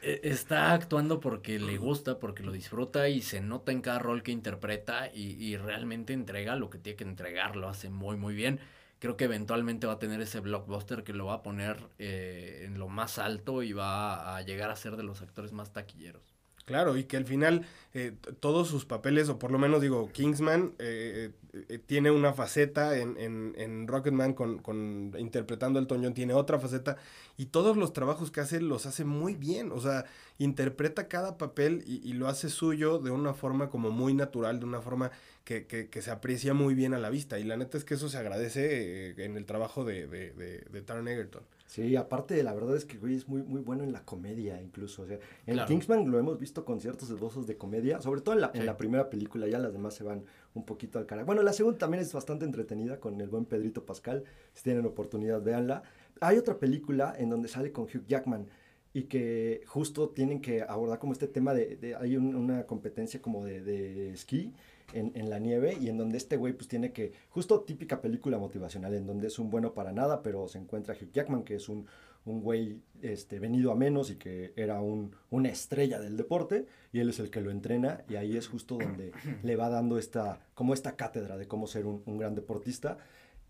E- 0.02 0.20
Está 0.24 0.74
actuando 0.74 1.18
porque 1.18 1.58
le 1.58 1.78
gusta, 1.78 2.18
porque 2.18 2.42
lo 2.42 2.52
disfruta 2.52 3.08
y 3.08 3.22
se 3.22 3.40
nota 3.40 3.72
en 3.72 3.80
cada 3.80 3.98
rol 3.98 4.22
que 4.22 4.32
interpreta 4.32 5.08
y, 5.10 5.42
y 5.42 5.56
realmente 5.56 6.12
entrega 6.12 6.56
lo 6.56 6.68
que 6.68 6.76
tiene 6.76 6.96
que 6.98 7.04
entregar, 7.04 7.56
lo 7.56 7.70
hace 7.70 7.88
muy 7.88 8.18
muy 8.18 8.34
bien. 8.34 8.60
Creo 9.04 9.18
que 9.18 9.24
eventualmente 9.24 9.86
va 9.86 9.92
a 9.92 9.98
tener 9.98 10.22
ese 10.22 10.40
blockbuster 10.40 11.04
que 11.04 11.12
lo 11.12 11.26
va 11.26 11.34
a 11.34 11.42
poner 11.42 11.90
eh, 11.98 12.62
en 12.64 12.78
lo 12.78 12.88
más 12.88 13.18
alto 13.18 13.62
y 13.62 13.74
va 13.74 14.34
a 14.34 14.40
llegar 14.40 14.70
a 14.70 14.76
ser 14.76 14.96
de 14.96 15.02
los 15.02 15.20
actores 15.20 15.52
más 15.52 15.74
taquilleros. 15.74 16.34
Claro, 16.64 16.96
y 16.96 17.04
que 17.04 17.18
al 17.18 17.26
final 17.26 17.66
eh, 17.92 18.12
todos 18.40 18.68
sus 18.68 18.86
papeles, 18.86 19.28
o 19.28 19.38
por 19.38 19.50
lo 19.50 19.58
menos 19.58 19.82
digo, 19.82 20.10
Kingsman 20.12 20.72
eh, 20.78 21.30
eh, 21.52 21.78
tiene 21.78 22.10
una 22.10 22.32
faceta 22.32 22.98
en, 22.98 23.18
en, 23.18 23.52
en 23.58 23.86
Rocketman 23.86 24.32
con, 24.32 24.58
con 24.60 25.12
interpretando 25.18 25.78
a 25.78 25.82
Elton 25.82 26.02
John, 26.02 26.14
tiene 26.14 26.32
otra 26.32 26.58
faceta, 26.58 26.96
y 27.36 27.46
todos 27.46 27.76
los 27.76 27.92
trabajos 27.92 28.30
que 28.30 28.40
hace 28.40 28.62
los 28.62 28.86
hace 28.86 29.04
muy 29.04 29.34
bien, 29.34 29.72
o 29.72 29.80
sea, 29.80 30.06
interpreta 30.38 31.06
cada 31.06 31.36
papel 31.36 31.84
y, 31.86 31.96
y 32.08 32.14
lo 32.14 32.28
hace 32.28 32.48
suyo 32.48 32.98
de 32.98 33.10
una 33.10 33.34
forma 33.34 33.68
como 33.68 33.90
muy 33.90 34.14
natural, 34.14 34.58
de 34.58 34.64
una 34.64 34.80
forma 34.80 35.10
que, 35.44 35.66
que, 35.66 35.90
que 35.90 36.00
se 36.00 36.10
aprecia 36.10 36.54
muy 36.54 36.74
bien 36.74 36.94
a 36.94 36.98
la 36.98 37.10
vista, 37.10 37.38
y 37.38 37.44
la 37.44 37.58
neta 37.58 37.76
es 37.76 37.84
que 37.84 37.92
eso 37.94 38.08
se 38.08 38.16
agradece 38.16 39.10
eh, 39.10 39.14
en 39.18 39.36
el 39.36 39.44
trabajo 39.44 39.84
de, 39.84 40.06
de, 40.06 40.32
de, 40.32 40.60
de 40.70 40.80
Taron 40.82 41.08
Egerton. 41.08 41.42
Sí, 41.74 41.96
aparte, 41.96 42.40
la 42.44 42.54
verdad 42.54 42.76
es 42.76 42.84
que 42.84 42.98
güey 42.98 43.16
es 43.16 43.26
muy, 43.28 43.42
muy 43.42 43.60
bueno 43.60 43.82
en 43.82 43.90
la 43.92 44.04
comedia, 44.04 44.60
incluso. 44.62 45.02
O 45.02 45.06
sea, 45.06 45.18
en 45.46 45.54
Claro. 45.54 45.66
Kingsman 45.66 46.08
lo 46.08 46.20
hemos 46.20 46.38
visto 46.38 46.64
con 46.64 46.80
ciertos 46.80 47.10
esbozos 47.10 47.48
de 47.48 47.56
comedia, 47.56 48.00
sobre 48.00 48.20
todo 48.20 48.36
en 48.36 48.42
la, 48.42 48.52
en 48.54 48.60
Sí. 48.60 48.66
la 48.66 48.76
primera 48.76 49.10
película, 49.10 49.48
ya 49.48 49.58
las 49.58 49.72
demás 49.72 49.94
se 49.94 50.04
van 50.04 50.24
un 50.54 50.64
poquito 50.64 51.00
al 51.00 51.06
cara. 51.06 51.24
Bueno, 51.24 51.42
la 51.42 51.52
segunda 51.52 51.78
también 51.78 52.00
es 52.02 52.12
bastante 52.12 52.44
entretenida 52.44 53.00
con 53.00 53.20
el 53.20 53.28
buen 53.28 53.44
Pedrito 53.44 53.84
Pascal. 53.84 54.22
Si 54.52 54.62
tienen 54.62 54.86
oportunidad, 54.86 55.42
véanla. 55.42 55.82
Hay 56.20 56.38
otra 56.38 56.58
película 56.58 57.12
en 57.18 57.28
donde 57.30 57.48
sale 57.48 57.72
con 57.72 57.84
Hugh 57.86 58.06
Jackman 58.06 58.46
y 58.92 59.04
que 59.04 59.62
justo 59.66 60.10
tienen 60.10 60.40
que 60.40 60.62
abordar 60.62 61.00
como 61.00 61.12
este 61.12 61.26
tema 61.26 61.54
de, 61.54 61.74
de- 61.74 61.96
hay 61.96 62.16
un- 62.16 62.36
una 62.36 62.66
competencia 62.66 63.20
como 63.20 63.44
de, 63.44 63.60
de 63.62 64.12
esquí 64.12 64.52
en, 64.92 65.30
la 65.30 65.38
nieve 65.38 65.76
y 65.80 65.88
en 65.88 65.96
donde 65.96 66.18
este 66.18 66.36
güey 66.36 66.52
pues 66.52 66.68
tiene 66.68 66.92
que, 66.92 67.12
justo 67.30 67.60
típica 67.60 68.00
película 68.00 68.38
motivacional, 68.38 68.94
en 68.94 69.06
donde 69.06 69.28
es 69.28 69.38
un 69.38 69.50
bueno 69.50 69.74
para 69.74 69.92
nada, 69.92 70.22
pero 70.22 70.46
se 70.48 70.58
encuentra 70.58 70.94
Hugh 70.94 71.12
Jackman, 71.12 71.42
que 71.42 71.56
es 71.56 71.68
un, 71.68 71.86
un 72.24 72.42
güey 72.42 72.80
este, 73.02 73.38
venido 73.38 73.72
a 73.72 73.74
menos 73.74 74.10
y 74.10 74.16
que 74.16 74.52
era 74.56 74.80
un, 74.80 75.14
una 75.30 75.48
estrella 75.48 76.00
del 76.00 76.16
deporte 76.16 76.66
y 76.92 77.00
él 77.00 77.10
es 77.10 77.18
el 77.18 77.30
que 77.30 77.40
lo 77.40 77.50
entrena 77.50 78.04
y 78.08 78.16
ahí 78.16 78.36
es 78.36 78.48
justo 78.48 78.78
donde 78.78 79.12
le 79.42 79.56
va 79.56 79.68
dando 79.68 79.98
esta, 79.98 80.40
como 80.54 80.74
esta 80.74 80.96
cátedra 80.96 81.36
de 81.36 81.48
cómo 81.48 81.66
ser 81.66 81.86
un, 81.86 82.02
un 82.06 82.18
gran 82.18 82.34
deportista. 82.34 82.98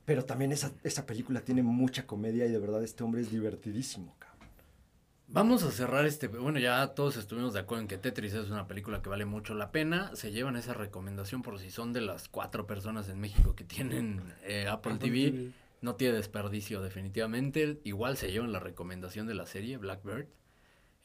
Pero 0.05 0.27
también 0.27 0.53
esa, 0.53 0.73
esa 0.83 1.07
película 1.07 1.41
tiene 1.41 1.63
mucha 1.63 2.07
comedia 2.07 2.45
y 2.45 2.51
de 2.51 2.59
verdad 2.59 2.83
este 2.85 3.05
hombre 3.05 3.23
es 3.23 3.31
divertidísimo. 3.31 4.15
Vamos 5.27 5.63
a 5.65 5.71
cerrar 5.71 6.05
este. 6.07 6.29
Bueno, 6.29 6.59
ya 6.59 6.87
todos 6.89 7.17
estuvimos 7.17 7.55
de 7.55 7.61
acuerdo 7.61 7.83
en 7.83 7.89
que 7.89 7.99
Tetris 7.99 8.35
es 8.35 8.51
una 8.51 8.69
película 8.69 9.03
que 9.03 9.09
vale 9.09 9.25
mucho 9.25 9.55
la 9.55 9.73
pena. 9.73 10.15
Se 10.15 10.31
llevan 10.31 10.57
esa 10.57 10.75
recomendación 10.75 11.43
por 11.43 11.59
si 11.59 11.71
son 11.71 11.93
de 11.93 12.03
las 12.03 12.29
cuatro 12.29 12.67
personas 12.67 13.09
en 13.09 13.21
México 13.21 13.57
que 13.57 13.65
tienen 13.65 14.35
eh, 14.45 14.67
Apple, 14.69 14.93
Apple 14.93 15.09
TV. 15.11 15.31
TV. 15.31 15.51
No 15.81 15.97
tiene 15.97 16.15
desperdicio, 16.15 16.83
definitivamente. 16.83 17.81
Igual 17.85 18.17
se 18.17 18.31
llevan 18.31 18.53
la 18.53 18.61
recomendación 18.61 19.27
de 19.27 19.35
la 19.35 19.47
serie 19.47 19.77
Blackbird. 19.77 20.27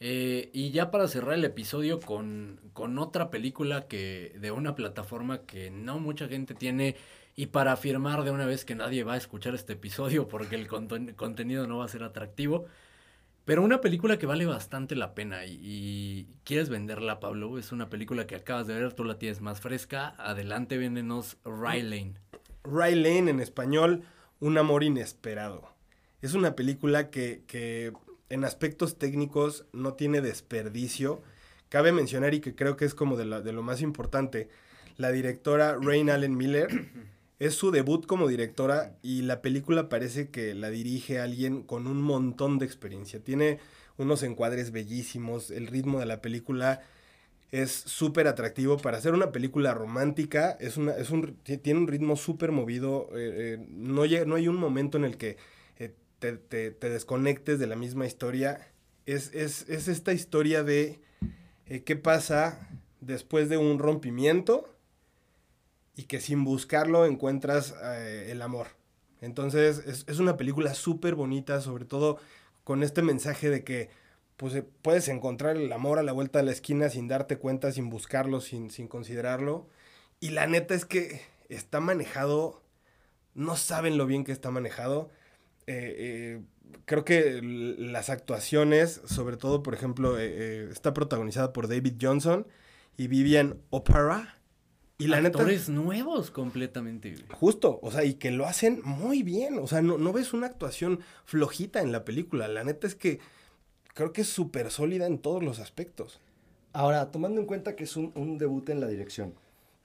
Eh, 0.02 0.50
y 0.54 0.72
ya 0.72 0.92
para 0.92 1.08
cerrar 1.08 1.34
el 1.34 1.44
episodio 1.44 2.00
con, 2.00 2.62
con 2.72 2.98
otra 3.00 3.30
película 3.30 3.88
que 3.88 4.34
de 4.40 4.52
una 4.52 4.76
plataforma 4.76 5.40
que 5.46 5.72
no 5.72 6.00
mucha 6.00 6.30
gente 6.30 6.54
tiene 6.56 6.96
y 7.36 7.48
para 7.48 7.74
afirmar 7.74 8.24
de 8.24 8.32
una 8.32 8.46
vez 8.46 8.64
que 8.64 8.76
nadie 8.76 9.04
va 9.04 9.14
a 9.16 9.18
escuchar 9.18 9.56
este 9.56 9.74
episodio 9.74 10.30
porque 10.30 10.56
el 10.56 10.70
conten- 10.70 11.16
contenido 11.16 11.68
no 11.68 11.80
va 11.80 11.86
a 11.86 11.90
ser 11.90 12.04
atractivo. 12.04 12.66
Pero 13.50 13.64
una 13.64 13.82
película 13.82 14.20
que 14.20 14.28
vale 14.28 14.46
bastante 14.46 14.96
la 14.96 15.16
pena 15.16 15.44
y, 15.48 16.28
quieres 16.44 16.70
venderla, 16.70 17.20
Pablo. 17.20 17.58
Es 17.58 17.72
una 17.72 17.90
película 17.90 18.28
que 18.28 18.36
acabas 18.36 18.68
de 18.68 18.76
ver, 18.76 18.94
tú 18.94 19.04
la 19.04 19.18
tienes 19.18 19.42
más 19.42 19.60
fresca. 19.60 20.10
Adelante, 20.20 20.78
véndenos 20.78 21.38
Rylane. 21.44 22.14
Ray 22.64 22.94
Lane 22.94 23.32
en 23.32 23.40
español, 23.40 24.04
Un 24.40 24.60
amor 24.60 24.84
inesperado. 24.84 25.68
Es 26.22 26.36
una 26.36 26.56
película 26.56 27.10
que, 27.10 27.42
que 27.48 27.92
en 28.30 28.44
aspectos 28.46 29.00
técnicos 29.00 29.66
no 29.74 29.96
tiene 29.96 30.22
desperdicio. 30.22 31.24
Cabe 31.70 31.92
mencionar 31.92 32.36
y 32.36 32.42
que 32.42 32.54
creo 32.54 32.78
que 32.78 32.86
es 32.86 32.94
como 32.94 33.18
de, 33.18 33.26
la- 33.26 33.42
de 33.42 33.52
lo 33.52 33.64
más 33.64 33.82
importante, 33.82 34.48
la 34.98 35.12
directora 35.12 35.76
Rain 35.82 36.12
Allen 36.12 36.38
Miller 36.38 36.68
Es 37.40 37.56
su 37.56 37.72
debut 37.72 38.06
como 38.06 38.28
directora 38.28 38.98
y 39.02 39.22
la 39.22 39.42
película 39.42 39.88
parece 39.88 40.30
que 40.30 40.54
la 40.54 40.70
dirige 40.70 41.20
alguien 41.20 41.64
con 41.64 41.88
un 41.88 42.02
montón 42.02 42.60
de 42.60 42.66
experiencia. 42.66 43.24
Tiene 43.24 43.60
unos 43.98 44.24
encuadres 44.24 44.72
bellísimos, 44.72 45.50
el 45.50 45.68
ritmo 45.68 46.00
de 46.00 46.06
la 46.06 46.22
película 46.22 46.82
es 47.52 47.72
súper 47.72 48.28
atractivo 48.28 48.78
para 48.78 48.98
hacer 48.98 49.14
una 49.14 49.32
película 49.32 49.74
romántica. 49.74 50.58
Es 50.60 50.78
una, 50.78 50.94
es 50.94 51.10
un, 51.10 51.38
tiene 51.44 51.80
un 51.80 51.88
ritmo 51.88 52.16
súper 52.16 52.52
movido. 52.52 53.10
Eh, 53.14 53.58
eh, 53.58 53.66
no, 53.70 54.04
hay 54.04 54.48
un 54.48 54.58
momento 54.58 54.98
en 54.98 55.06
el 55.06 55.18
que 55.18 55.38
eh, 55.78 55.94
te, 56.20 56.34
te, 56.34 56.72
te, 56.72 56.90
desconectes 56.90 57.58
de 57.58 57.68
la 57.68 57.76
misma 57.76 58.06
historia. 58.06 58.68
Es, 59.06 59.34
es, 59.34 59.68
es 59.70 59.88
esta 59.88 60.14
historia 60.14 60.64
de 60.64 61.00
qué 61.86 61.96
pasa 61.96 62.68
después 63.02 63.50
de 63.50 63.58
un 63.58 63.80
rompimiento 63.80 64.76
y 66.00 66.04
que 66.04 66.22
sin 66.22 66.46
buscarlo 66.46 67.06
encuentras 67.06 67.76
eh, 67.84 68.30
el 68.32 68.42
amor. 68.42 68.68
Entonces 69.20 69.84
es, 69.86 70.06
es 70.08 70.20
una 70.20 70.38
película 70.38 70.74
súper 70.74 71.14
bonita, 71.14 71.60
sobre 71.60 71.84
todo 71.84 72.20
con 72.64 72.84
este 72.84 73.02
mensaje 73.02 73.50
de 73.50 73.66
que 73.66 73.90
pues, 74.38 74.56
eh, 74.56 74.64
puedes 74.82 75.10
encontrar 75.10 75.58
el 75.58 75.70
amor 75.74 76.00
a 76.00 76.04
la 76.04 76.14
vuelta 76.14 76.40
de 76.40 76.46
la 76.46 76.54
esquina 76.54 76.90
sin 76.90 77.10
darte 77.10 77.38
cuenta, 77.38 77.74
sin 77.74 77.90
buscarlo, 77.90 78.40
sin, 78.40 78.72
sin 78.72 78.88
considerarlo. 78.88 79.68
Y 80.22 80.30
la 80.30 80.48
neta 80.48 80.74
es 80.74 80.86
que 80.86 81.20
está 81.50 81.82
manejado, 81.82 82.64
no 83.34 83.58
saben 83.58 83.98
lo 83.98 84.06
bien 84.06 84.24
que 84.24 84.32
está 84.32 84.52
manejado. 84.52 85.10
Eh, 85.68 86.42
creo 86.86 87.04
que 87.04 87.42
las 87.42 88.10
actuaciones, 88.10 89.02
sobre 89.04 89.36
todo, 89.36 89.64
por 89.64 89.74
ejemplo, 89.74 90.18
está 90.18 90.94
protagonizada 90.94 91.52
por 91.52 91.68
David 91.68 91.96
Johnson 92.02 92.48
y 92.96 93.10
Vivian 93.10 93.62
Opera 93.70 94.39
y 95.00 95.08
la 95.08 95.18
Actores 95.18 95.70
nuevos 95.70 96.30
completamente. 96.30 97.16
Justo, 97.32 97.80
o 97.82 97.90
sea, 97.90 98.04
y 98.04 98.16
que 98.16 98.32
lo 98.32 98.46
hacen 98.46 98.82
muy 98.84 99.24
bien. 99.24 99.58
O 99.58 99.66
sea, 99.66 99.82
no, 99.82 99.98
no 99.98 100.12
ves 100.12 100.34
una 100.34 100.48
actuación 100.48 101.00
flojita 101.24 101.82
en 101.82 101.94
la 101.94 102.04
película. 102.04 102.50
La 102.50 102.66
neta 102.66 102.86
es 102.86 102.96
que 102.96 103.20
creo 103.94 104.12
que 104.12 104.22
es 104.22 104.28
súper 104.28 104.70
sólida 104.72 105.08
en 105.08 105.20
todos 105.20 105.42
los 105.42 105.60
aspectos. 105.60 106.20
Ahora, 106.74 107.12
tomando 107.12 107.40
en 107.40 107.48
cuenta 107.48 107.78
que 107.78 107.86
es 107.86 107.96
un, 107.96 108.38
debut 108.38 108.70
en 108.70 108.82
la 108.82 108.88
dirección, 108.88 109.34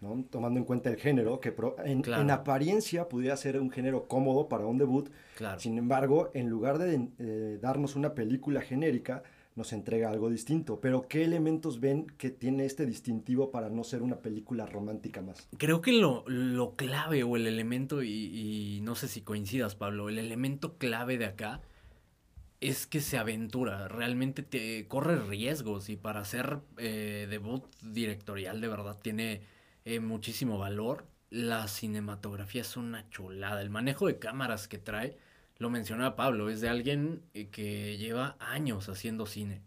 ¿no? 0.00 0.24
tomando 0.30 0.58
en 0.58 0.66
cuenta 0.66 0.90
el 0.90 0.96
género, 0.96 1.40
que 1.40 1.54
en, 1.84 2.30
apariencia 2.30 3.08
pudiera 3.08 3.36
ser 3.36 3.60
un 3.60 3.70
género 3.70 4.06
cómodo 4.06 4.48
para 4.48 4.66
un 4.66 4.78
debut, 4.78 5.08
claro. 5.36 5.58
sin 5.60 5.78
embargo, 5.78 6.30
en 6.34 6.50
lugar 6.50 6.78
de 6.78 7.08
eh, 7.18 7.58
darnos 7.62 7.96
una 7.96 8.14
película 8.14 8.60
genérica, 8.60 9.22
nos 9.54 9.72
entrega 9.72 10.10
algo 10.10 10.30
distinto. 10.30 10.80
Pero 10.80 11.06
¿qué 11.08 11.24
elementos 11.24 11.80
ven 11.80 12.06
que 12.18 12.30
tiene 12.30 12.64
este 12.64 12.86
distintivo 12.86 13.50
para 13.50 13.70
no 13.70 13.84
ser 13.84 14.02
una 14.02 14.20
película 14.20 14.66
romántica 14.66 15.22
más? 15.22 15.48
Creo 15.58 15.80
que 15.80 15.92
lo, 15.92 16.74
clave 16.76 17.22
o 17.22 17.36
el 17.36 17.46
elemento, 17.46 18.02
y, 18.02 18.10
y, 18.10 18.80
no 18.82 18.94
sé 18.94 19.08
si 19.08 19.20
coincidas 19.22 19.74
Pablo, 19.74 20.08
el 20.08 20.18
elemento 20.18 20.76
clave 20.78 21.18
de 21.18 21.26
acá 21.26 21.62
es 22.60 22.86
que 22.86 23.00
se 23.00 23.18
aventura, 23.18 23.88
realmente 23.88 24.42
te 24.42 24.88
corre 24.88 25.16
riesgos 25.16 25.90
y 25.90 25.96
para 25.96 26.20
hacer 26.20 26.60
eh, 26.78 27.26
debut 27.28 27.62
directorial 27.82 28.60
de 28.62 28.68
verdad 28.68 28.98
tiene 29.00 29.42
eh, 29.84 30.00
muchísimo 30.00 30.56
valor. 30.56 31.06
La 31.28 31.68
cinematografía 31.68 32.62
es 32.62 32.76
una 32.78 33.08
chulada, 33.10 33.60
el 33.60 33.68
manejo 33.68 34.06
de 34.06 34.18
cámaras 34.18 34.66
que 34.66 34.78
trae 34.78 35.18
lo 35.64 35.70
mencionaba 35.70 36.14
Pablo, 36.14 36.50
es 36.50 36.60
de 36.60 36.68
alguien 36.68 37.22
eh, 37.32 37.48
que 37.48 37.96
lleva 37.96 38.36
años 38.38 38.90
haciendo 38.90 39.24
cine. 39.24 39.62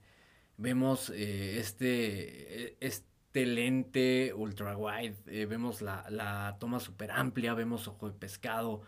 Vemos 0.55 1.09
eh, 1.09 1.57
este, 1.59 2.77
este 2.85 3.47
lente 3.47 4.31
ultra 4.35 4.77
wide, 4.77 5.15
eh, 5.25 5.47
vemos 5.47 5.81
la, 5.81 6.55
toma 6.59 6.79
súper 6.79 7.09
amplia, 7.09 7.55
vemos 7.55 7.87
ojo 7.87 8.11
de 8.11 8.15
pescado, 8.15 8.83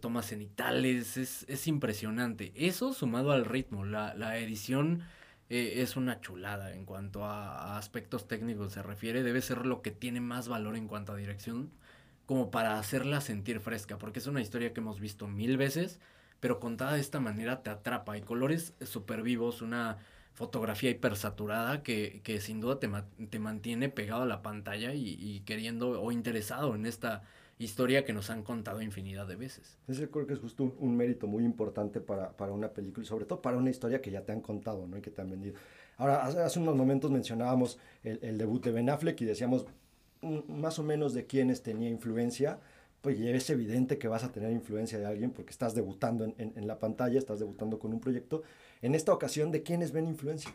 tomas 0.00 0.26
cenitales, 0.26 1.16
es, 1.16 1.44
es, 1.48 1.66
impresionante. 1.66 2.52
Eso 2.54 2.92
sumado 2.92 3.32
al 3.32 3.44
ritmo, 3.44 3.84
la, 3.84 4.14
la 4.14 4.38
edición 4.38 5.02
es 5.48 5.96
una 5.96 6.20
chulada 6.20 6.74
en 6.74 6.86
cuanto 6.86 7.24
a 7.24 7.76
aspectos 7.76 8.28
técnicos 8.28 8.72
se 8.72 8.82
refiere, 8.82 9.24
debe 9.24 9.42
ser 9.42 9.66
lo 9.66 9.82
que 9.82 9.90
tiene 9.90 10.20
más 10.20 10.46
valor 10.46 10.76
en 10.76 10.86
cuanto 10.86 11.12
a 11.12 11.16
dirección 11.16 11.72
como 12.32 12.50
para 12.50 12.78
hacerla 12.78 13.20
sentir 13.20 13.60
fresca, 13.60 13.98
porque 13.98 14.18
es 14.18 14.26
una 14.26 14.40
historia 14.40 14.72
que 14.72 14.80
hemos 14.80 15.00
visto 15.00 15.28
mil 15.28 15.58
veces, 15.58 16.00
pero 16.40 16.60
contada 16.60 16.94
de 16.94 17.00
esta 17.00 17.20
manera 17.20 17.62
te 17.62 17.68
atrapa. 17.68 18.14
Hay 18.14 18.22
colores 18.22 18.72
súper 18.80 19.20
vivos, 19.20 19.60
una 19.60 19.98
fotografía 20.32 20.88
hipersaturada 20.88 21.82
que, 21.82 22.22
que 22.24 22.40
sin 22.40 22.62
duda 22.62 22.80
te, 22.80 22.88
te, 23.28 23.38
mantiene 23.38 23.90
pegado 23.90 24.22
a 24.22 24.26
la 24.26 24.40
pantalla 24.40 24.94
y, 24.94 25.42
queriendo 25.44 26.00
o 26.00 26.10
interesado 26.10 26.74
en 26.74 26.86
esta 26.86 27.20
historia 27.58 28.06
que 28.06 28.14
nos 28.14 28.30
han 28.30 28.44
contado 28.44 28.80
infinidad 28.80 29.26
de 29.26 29.36
veces. 29.36 29.76
Ese 29.86 30.08
creo 30.08 30.26
que 30.26 30.32
es 30.32 30.38
justo 30.38 30.74
un, 30.78 30.96
mérito 30.96 31.26
muy 31.26 31.44
importante 31.44 32.00
para, 32.00 32.34
para, 32.34 32.52
una 32.52 32.70
película 32.70 33.04
y 33.04 33.06
sobre 33.06 33.26
todo 33.26 33.42
para 33.42 33.58
una 33.58 33.68
historia 33.68 34.00
que 34.00 34.10
ya 34.10 34.22
te 34.22 34.32
han 34.32 34.40
contado 34.40 34.86
¿no? 34.86 34.96
y 34.96 35.02
que 35.02 35.10
te 35.10 35.20
han 35.20 35.28
vendido. 35.28 35.56
Ahora, 35.98 36.24
hace, 36.24 36.58
unos 36.58 36.76
momentos 36.76 37.10
mencionábamos 37.10 37.78
el, 38.02 38.20
el, 38.22 38.38
debut 38.38 38.64
de 38.64 38.72
Ben 38.72 38.88
Affleck 38.88 39.20
y 39.20 39.26
decíamos, 39.26 39.66
más 40.22 40.78
o 40.78 40.82
menos 40.82 41.14
de 41.14 41.26
quiénes 41.26 41.62
tenía 41.62 41.88
influencia, 41.88 42.60
pues 43.02 43.18
es 43.18 43.50
evidente 43.50 43.98
que 43.98 44.08
vas 44.08 44.22
a 44.22 44.30
tener 44.30 44.52
influencia 44.52 44.98
de 44.98 45.06
alguien 45.06 45.32
porque 45.32 45.50
estás 45.50 45.74
debutando 45.74 46.24
en, 46.38 46.66
la 46.66 46.78
pantalla, 46.78 47.18
estás 47.18 47.40
debutando 47.40 47.78
con 47.78 47.92
un 47.92 48.00
proyecto. 48.00 48.42
En 48.80 48.94
esta 48.94 49.12
ocasión, 49.12 49.50
¿de 49.50 49.62
quiénes 49.64 49.92
ven 49.92 50.06
influencia? 50.06 50.54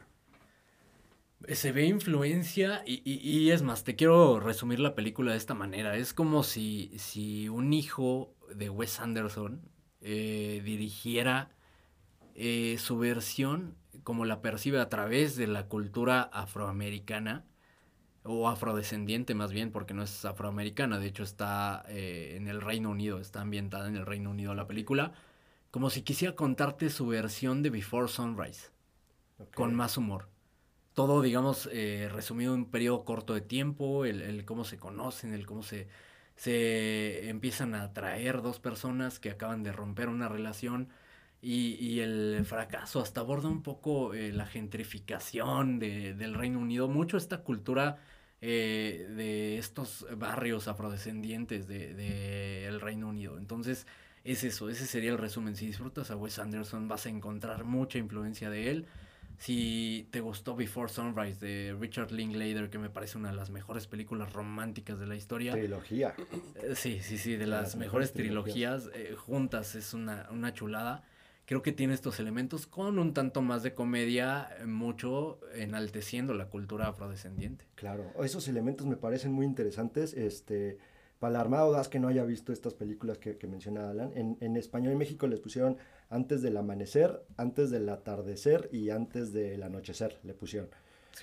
Se 1.49 1.71
ve 1.71 1.85
influencia 1.85 2.81
y, 2.85 3.51
es 3.51 3.61
más, 3.61 3.83
te 3.83 3.95
quiero 3.95 4.39
resumir 4.39 4.79
la 4.79 4.95
película 4.95 5.31
de 5.33 5.37
esta 5.37 5.53
manera. 5.53 5.97
Es 5.97 6.13
como 6.13 6.43
si, 6.43 6.93
si 6.97 7.49
un 7.49 7.73
hijo 7.73 8.33
de 8.55 8.69
Wes 8.69 9.01
Anderson 9.01 9.61
eh, 10.01 10.61
dirigiera 10.63 11.51
eh, 12.33 12.77
su 12.79 12.97
versión 12.97 13.75
como 14.03 14.23
la 14.23 14.41
percibe 14.41 14.79
a 14.79 14.87
través 14.87 15.35
de 15.35 15.47
la 15.47 15.67
cultura 15.67 16.21
afroamericana 16.21 17.45
o 18.27 18.49
afrodescendiente 18.49 19.33
más 19.35 19.51
bien, 19.51 19.71
porque 19.71 19.93
no 19.93 20.03
es 20.03 20.25
afroamericana, 20.25 20.99
de 20.99 21.07
hecho 21.07 21.23
está 21.23 21.83
eh, 21.87 22.33
en 22.35 22.47
el 22.47 22.61
Reino 22.61 22.89
Unido, 22.89 23.19
está 23.19 23.41
ambientada 23.41 23.87
en 23.87 23.95
el 23.95 24.05
Reino 24.05 24.31
Unido 24.31 24.53
la 24.53 24.67
película, 24.67 25.13
como 25.71 25.89
si 25.89 26.01
quisiera 26.01 26.35
contarte 26.35 26.89
su 26.89 27.07
versión 27.07 27.63
de 27.63 27.69
Before 27.69 28.07
Sunrise, 28.07 28.71
con 29.53 29.73
más 29.75 29.97
humor. 29.97 30.29
Todo, 30.93 31.21
digamos, 31.21 31.69
eh, 31.71 32.09
resumido 32.11 32.53
en 32.53 32.61
un 32.61 32.71
periodo 32.71 33.05
corto 33.05 33.33
de 33.33 33.41
tiempo, 33.41 34.05
el, 34.05 34.43
cómo 34.45 34.65
se 34.65 34.77
conocen, 34.77 35.33
el 35.33 35.45
cómo 35.45 35.61
se, 35.63 35.87
se 36.35 37.29
empiezan 37.29 37.75
a 37.75 37.83
atraer 37.83 38.41
dos 38.41 38.59
personas 38.59 39.19
que 39.19 39.29
acaban 39.29 39.63
de 39.63 39.71
romper 39.71 40.09
una 40.09 40.27
relación. 40.27 40.89
Y, 41.39 41.99
el 41.99 42.43
fracaso 42.45 42.99
hasta 42.99 43.21
aborda 43.21 43.47
un 43.47 43.61
poco 43.61 44.15
eh, 44.15 44.31
la 44.33 44.47
gentrificación 44.47 45.77
de, 45.77 46.15
del 46.15 46.33
Reino 46.33 46.59
Unido, 46.59 46.87
mucho 46.87 47.15
esta 47.15 47.43
cultura 47.43 47.99
eh, 48.41 49.07
de 49.15 49.57
estos 49.57 50.05
barrios 50.15 50.67
afrodescendientes 50.67 51.67
del 51.67 51.95
de, 51.97 52.65
el 52.67 52.81
Reino 52.81 53.09
Unido. 53.09 53.37
Entonces, 53.37 53.87
es 54.23 54.43
eso, 54.43 54.69
ese 54.69 54.85
sería 54.85 55.11
el 55.11 55.17
resumen. 55.17 55.55
Si 55.55 55.65
disfrutas 55.65 56.11
a 56.11 56.15
Wes 56.15 56.37
Anderson, 56.37 56.87
vas 56.87 57.05
a 57.05 57.09
encontrar 57.09 57.63
mucha 57.63 57.97
influencia 57.97 58.49
de 58.49 58.69
él. 58.69 58.85
Si 59.37 60.07
te 60.11 60.19
gustó 60.19 60.55
Before 60.55 60.91
Sunrise 60.91 61.39
de 61.45 61.75
Richard 61.79 62.11
Linklater, 62.11 62.69
que 62.69 62.79
me 62.79 62.89
parece 62.89 63.17
una 63.17 63.29
de 63.29 63.35
las 63.35 63.51
mejores 63.51 63.85
películas 63.87 64.33
románticas 64.33 64.99
de 64.99 65.07
la 65.07 65.15
historia. 65.15 65.53
Trilogía. 65.53 66.15
Eh, 66.55 66.73
sí, 66.75 66.99
sí, 67.01 67.17
sí, 67.17 67.35
de, 67.35 67.45
las, 67.45 67.75
mejores, 67.75 68.13
trilogías, 68.13 68.89
eh, 68.93 69.15
juntas, 69.15 69.75
es 69.75 69.93
una, 69.93 70.27
una 70.31 70.53
chulada 70.53 71.03
creo 71.47 71.61
que 71.63 71.71
tiene 71.71 71.93
estos 71.93 72.19
elementos 72.19 72.67
con 72.67 72.99
un 72.99 73.13
tanto 73.13 73.41
más 73.41 73.63
de 73.63 73.73
comedia, 73.73 74.49
eh, 74.59 74.65
mucho 74.65 75.39
enalteciendo 75.55 76.33
la 76.33 76.49
cultura 76.49 76.89
afrodescendiente. 76.89 77.65
Claro, 77.75 78.03
esos 78.21 78.49
elementos 78.49 78.85
me 78.85 78.97
parecen 78.97 79.31
muy 79.31 79.45
interesantes. 79.45 80.13
Este, 80.13 80.77
para 81.19 81.33
la 81.33 81.39
Armada 81.39 81.71
das 81.71 81.87
que 81.87 81.99
no 81.99 82.09
haya 82.09 82.25
visto 82.25 82.51
estas 82.51 82.73
películas 82.73 83.17
que, 83.17 83.37
que 83.37 83.47
menciona 83.47 83.89
Alan, 83.89 84.11
en, 84.15 84.37
en 84.41 84.57
español 84.57 84.91
en 84.91 84.99
México 84.99 85.25
les 85.25 85.39
pusieron 85.39 85.77
antes 86.09 86.41
del 86.41 86.57
amanecer, 86.57 87.23
antes 87.37 87.71
del 87.71 87.87
atardecer 87.87 88.69
y 88.73 88.89
antes 88.89 89.31
del 89.31 89.63
anochecer, 89.63 90.19
le 90.23 90.33
pusieron. 90.33 90.69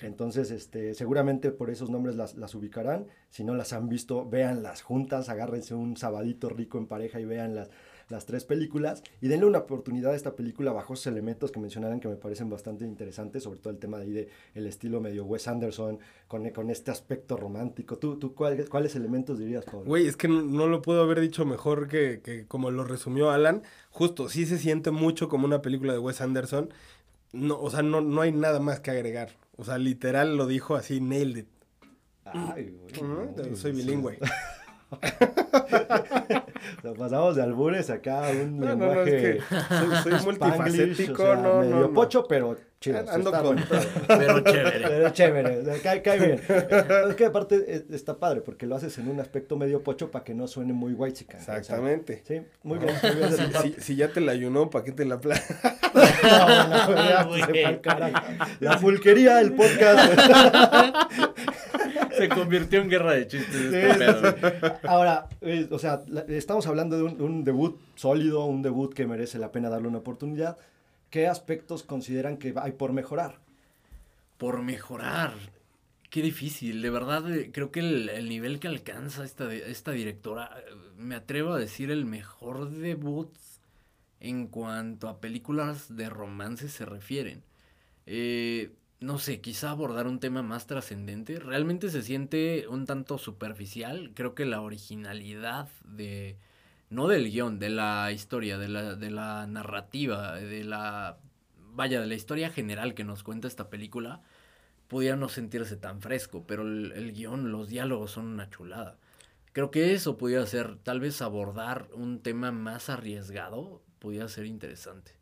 Entonces, 0.01 0.51
este, 0.51 0.93
seguramente 0.95 1.51
por 1.51 1.69
esos 1.69 1.89
nombres 1.89 2.15
las, 2.15 2.35
las, 2.35 2.53
ubicarán. 2.55 3.05
Si 3.29 3.43
no 3.43 3.55
las 3.55 3.73
han 3.73 3.87
visto, 3.87 4.27
véanlas 4.27 4.81
juntas, 4.81 5.29
agárrense 5.29 5.73
un 5.73 5.95
sabadito 5.95 6.49
rico 6.49 6.77
en 6.77 6.87
pareja 6.87 7.19
y 7.19 7.25
véanlas 7.25 7.69
las 8.09 8.25
tres 8.25 8.45
películas 8.45 9.03
y 9.21 9.27
denle 9.27 9.45
una 9.45 9.59
oportunidad 9.59 10.11
a 10.13 10.15
esta 10.15 10.35
película 10.35 10.71
bajo 10.71 10.93
esos 10.93 11.07
elementos 11.07 11.51
que 11.51 11.59
mencionaron 11.59 11.99
que 11.99 12.07
me 12.07 12.15
parecen 12.15 12.49
bastante 12.49 12.85
interesantes, 12.85 13.43
sobre 13.43 13.59
todo 13.59 13.71
el 13.71 13.79
tema 13.79 13.97
de 13.97 14.03
ahí 14.03 14.11
de 14.11 14.29
el 14.53 14.67
estilo 14.67 15.01
medio 15.01 15.25
Wes 15.25 15.47
Anderson, 15.47 15.99
con, 16.27 16.49
con 16.51 16.69
este 16.69 16.91
aspecto 16.91 17.37
romántico. 17.37 17.97
¿Tú, 17.97 18.17
tú 18.17 18.33
cuáles 18.35 18.95
elementos 18.95 19.39
dirías, 19.39 19.65
Pablo? 19.65 19.85
Güey, 19.85 20.07
es 20.07 20.17
que 20.17 20.27
no, 20.27 20.67
lo 20.67 20.81
puedo 20.81 21.01
haber 21.01 21.19
dicho 21.19 21.45
mejor 21.45 21.87
que, 21.87 22.21
que 22.23 22.45
como 22.45 22.71
lo 22.71 22.83
resumió 22.83 23.31
Alan. 23.31 23.63
Justo, 23.89 24.29
sí 24.29 24.45
se 24.45 24.57
siente 24.57 24.91
mucho 24.91 25.29
como 25.29 25.45
una 25.45 25.61
película 25.61 25.93
de 25.93 25.99
Wes 25.99 26.21
Anderson. 26.21 26.69
No, 27.33 27.59
o 27.59 27.69
sea, 27.69 27.81
no, 27.81 28.01
no 28.01 28.21
hay 28.21 28.31
nada 28.31 28.59
más 28.59 28.79
que 28.79 28.91
agregar. 28.91 29.29
O 29.57 29.63
sea, 29.63 29.77
literal 29.77 30.37
lo 30.37 30.47
dijo 30.47 30.75
así, 30.75 31.01
nailed 31.01 31.37
it. 31.37 31.47
Ay, 32.25 32.75
güey. 32.93 33.55
soy 33.55 33.71
bilingüe. 33.71 34.19
Nos 36.83 36.97
pasamos 36.97 37.35
de 37.35 37.43
albures 37.43 37.89
acá 37.89 38.27
a 38.27 38.31
un 38.31 38.59
No, 38.59 38.75
no, 38.75 38.75
no, 38.75 39.01
es 39.03 39.05
lenguaje 39.11 39.37
que 39.37 40.09
soy, 40.09 40.25
multifacético, 40.25 41.23
o 41.23 41.25
sea, 41.25 41.35
no, 41.35 41.59
medio 41.59 41.75
no, 41.75 41.81
no. 41.81 41.93
pocho, 41.93 42.25
pero 42.27 42.55
chido. 42.79 42.99
Ando 43.09 43.29
está 43.31 43.41
con 43.43 43.55
todo. 43.63 43.79
Pero 44.07 44.39
chévere. 44.41 44.87
Pero 44.87 45.09
chévere, 45.09 45.59
o 45.59 45.65
sea, 45.65 45.75
cae, 45.81 46.01
cae 46.01 46.19
bien. 46.19 46.41
Es 47.09 47.15
que 47.15 47.25
aparte 47.25 47.63
eh, 47.67 47.85
está 47.91 48.17
padre 48.19 48.41
porque 48.41 48.65
lo 48.67 48.75
haces 48.75 48.97
en 48.99 49.07
un 49.09 49.19
aspecto 49.19 49.57
medio 49.57 49.81
pocho 49.83 50.11
para 50.11 50.23
que 50.23 50.33
no 50.35 50.47
suene 50.47 50.73
muy 50.73 50.93
white 50.93 51.25
Exactamente. 51.33 52.21
Sí, 52.27 52.41
muy 52.63 52.77
bien, 52.79 52.93
muy 53.01 53.31
Si, 53.31 53.43
parte. 53.51 53.73
si- 53.75 53.81
si 53.81 53.95
ya 53.95 54.09
te 54.09 54.21
la 54.21 54.33
ayunó, 54.33 54.69
¿para 54.69 54.85
qué 54.85 54.91
te 54.91 55.05
la 55.05 55.19
pla... 55.19 55.35
No, 55.95 56.67
no, 56.67 56.95
ya, 56.95 57.23
Güey. 57.23 57.41
se 57.41 57.47
fue 57.47 57.65
al 57.65 57.81
carajo. 57.81 58.25
La 58.59 58.79
pulquería, 58.79 59.39
el 59.41 59.53
podcast. 59.53 60.13
Se 62.17 62.29
convirtió 62.29 62.81
en 62.81 62.89
guerra 62.89 63.13
de 63.13 63.27
chistes 63.27 63.55
este 63.55 63.93
sí, 63.93 63.99
pedo. 63.99 64.77
Ahora, 64.83 65.27
eh, 65.41 65.67
o 65.71 65.79
sea, 65.79 66.01
la- 66.07 66.21
estamos 66.21 66.67
hablando 66.67 66.97
de 66.97 67.03
un, 67.03 67.21
un 67.21 67.43
debut 67.43 67.79
sólido, 67.95 68.45
un 68.45 68.61
debut 68.61 68.93
que 68.93 69.05
merece 69.07 69.37
la 69.39 69.51
pena 69.51 69.69
darle 69.69 69.87
una 69.87 69.99
oportunidad. 69.99 70.57
¿Qué 71.09 71.27
aspectos 71.27 71.83
consideran 71.83 72.37
que 72.37 72.53
hay 72.57 72.71
por 72.73 72.91
mejorar? 72.93 73.39
Por 74.37 74.61
mejorar. 74.61 75.33
Qué 76.09 76.21
difícil, 76.21 76.81
de 76.81 76.89
verdad, 76.89 77.29
eh, 77.33 77.51
creo 77.51 77.71
que 77.71 77.81
el, 77.81 78.09
el 78.09 78.29
nivel 78.29 78.59
que 78.59 78.67
alcanza 78.67 79.23
esta, 79.25 79.53
esta 79.53 79.91
directora, 79.91 80.49
eh, 80.57 80.73
me 80.97 81.15
atrevo 81.15 81.53
a 81.53 81.59
decir 81.59 81.91
el 81.91 82.05
mejor 82.05 82.69
debut 82.69 83.29
en 84.21 84.47
cuanto 84.47 85.09
a 85.09 85.19
películas 85.19 85.95
de 85.95 86.09
romance 86.09 86.69
se 86.69 86.85
refieren. 86.85 87.43
Eh, 88.05 88.71
no 88.99 89.19
sé, 89.19 89.41
quizá 89.41 89.71
abordar 89.71 90.07
un 90.07 90.19
tema 90.19 90.41
más 90.41 90.67
trascendente. 90.67 91.39
Realmente 91.39 91.89
se 91.89 92.01
siente 92.01 92.67
un 92.67 92.85
tanto 92.85 93.17
superficial. 93.17 94.11
Creo 94.15 94.35
que 94.35 94.45
la 94.45 94.61
originalidad 94.61 95.69
de, 95.83 96.37
no 96.89 97.07
del 97.07 97.29
guion, 97.29 97.59
de 97.59 97.69
la 97.69 98.11
historia, 98.11 98.57
de 98.57 98.69
la, 98.69 98.95
de 98.95 99.11
la 99.11 99.47
narrativa, 99.47 100.35
de 100.35 100.63
la, 100.63 101.19
vaya, 101.73 101.99
de 102.01 102.07
la 102.07 102.15
historia 102.15 102.49
general 102.49 102.93
que 102.93 103.03
nos 103.03 103.23
cuenta 103.23 103.47
esta 103.47 103.69
película, 103.69 104.21
pudiera 104.87 105.15
no 105.15 105.29
sentirse 105.29 105.77
tan 105.77 106.01
fresco, 106.01 106.45
pero 106.47 106.63
el, 106.63 106.91
el 106.93 107.13
guion, 107.13 107.51
los 107.51 107.69
diálogos 107.69 108.11
son 108.11 108.27
una 108.27 108.49
chulada. 108.49 108.97
Creo 109.51 109.71
que 109.71 109.93
eso 109.93 110.17
pudiera 110.17 110.45
ser, 110.45 110.77
tal 110.77 110.99
vez 110.99 111.21
abordar 111.21 111.89
un 111.93 112.21
tema 112.21 112.51
más 112.51 112.89
arriesgado, 112.89 113.81
pudiera 113.99 114.27
ser 114.27 114.45
interesante. 114.45 115.14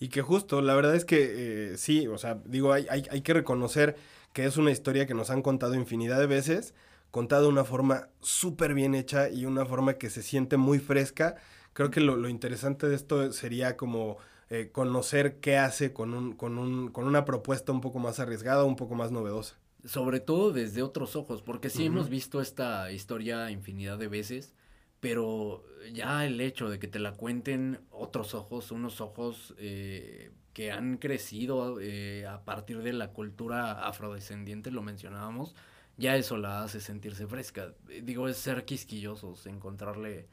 Y 0.00 0.08
que 0.08 0.22
justo, 0.22 0.62
la 0.62 0.74
verdad 0.74 0.96
es 0.96 1.04
que 1.04 1.72
eh, 1.72 1.76
sí, 1.76 2.08
o 2.08 2.18
sea, 2.18 2.40
digo, 2.46 2.72
hay, 2.72 2.86
hay, 2.90 3.04
hay 3.10 3.20
que 3.20 3.34
reconocer 3.34 3.96
que 4.32 4.46
es 4.46 4.56
una 4.56 4.70
historia 4.70 5.06
que 5.06 5.14
nos 5.14 5.30
han 5.30 5.42
contado 5.42 5.74
infinidad 5.74 6.18
de 6.18 6.26
veces, 6.26 6.74
contada 7.10 7.42
de 7.42 7.48
una 7.48 7.64
forma 7.64 8.08
súper 8.20 8.74
bien 8.74 8.94
hecha 8.94 9.28
y 9.28 9.44
una 9.44 9.66
forma 9.66 9.94
que 9.94 10.10
se 10.10 10.22
siente 10.22 10.56
muy 10.56 10.78
fresca. 10.78 11.36
Creo 11.74 11.90
que 11.90 12.00
lo, 12.00 12.16
lo 12.16 12.28
interesante 12.28 12.88
de 12.88 12.96
esto 12.96 13.32
sería 13.32 13.76
como 13.76 14.16
eh, 14.48 14.70
conocer 14.72 15.38
qué 15.38 15.58
hace 15.58 15.92
con, 15.92 16.14
un, 16.14 16.32
con, 16.32 16.58
un, 16.58 16.88
con 16.88 17.06
una 17.06 17.24
propuesta 17.24 17.70
un 17.70 17.80
poco 17.80 17.98
más 17.98 18.18
arriesgada, 18.18 18.64
un 18.64 18.76
poco 18.76 18.94
más 18.94 19.12
novedosa. 19.12 19.56
Sobre 19.84 20.18
todo 20.20 20.50
desde 20.50 20.82
otros 20.82 21.14
ojos, 21.14 21.40
porque 21.40 21.70
sí 21.70 21.86
hemos 21.86 22.08
visto 22.08 22.40
esta 22.40 22.90
historia 22.90 23.50
infinidad 23.50 23.96
de 23.96 24.08
veces, 24.08 24.52
pero 25.00 25.64
ya 25.92 26.24
el 26.26 26.40
hecho 26.40 26.68
de 26.68 26.78
que 26.78 26.88
te 26.88 26.98
la 26.98 27.12
cuenten 27.12 27.80
otros 27.90 28.34
ojos, 28.34 28.70
unos 28.70 29.00
ojos 29.00 29.54
eh, 29.58 30.30
que 30.52 30.70
han 30.70 30.98
crecido 30.98 31.80
eh, 31.80 32.26
a 32.26 32.44
partir 32.44 32.82
de 32.82 32.92
la 32.92 33.08
cultura 33.08 33.86
afrodescendiente, 33.86 34.70
lo 34.70 34.82
mencionábamos, 34.82 35.54
ya 35.96 36.16
eso 36.16 36.36
la 36.36 36.62
hace 36.62 36.80
sentirse 36.80 37.26
fresca. 37.26 37.74
Digo, 38.02 38.28
es 38.28 38.36
ser 38.36 38.64
quisquillosos, 38.64 39.46
encontrarle 39.46 40.28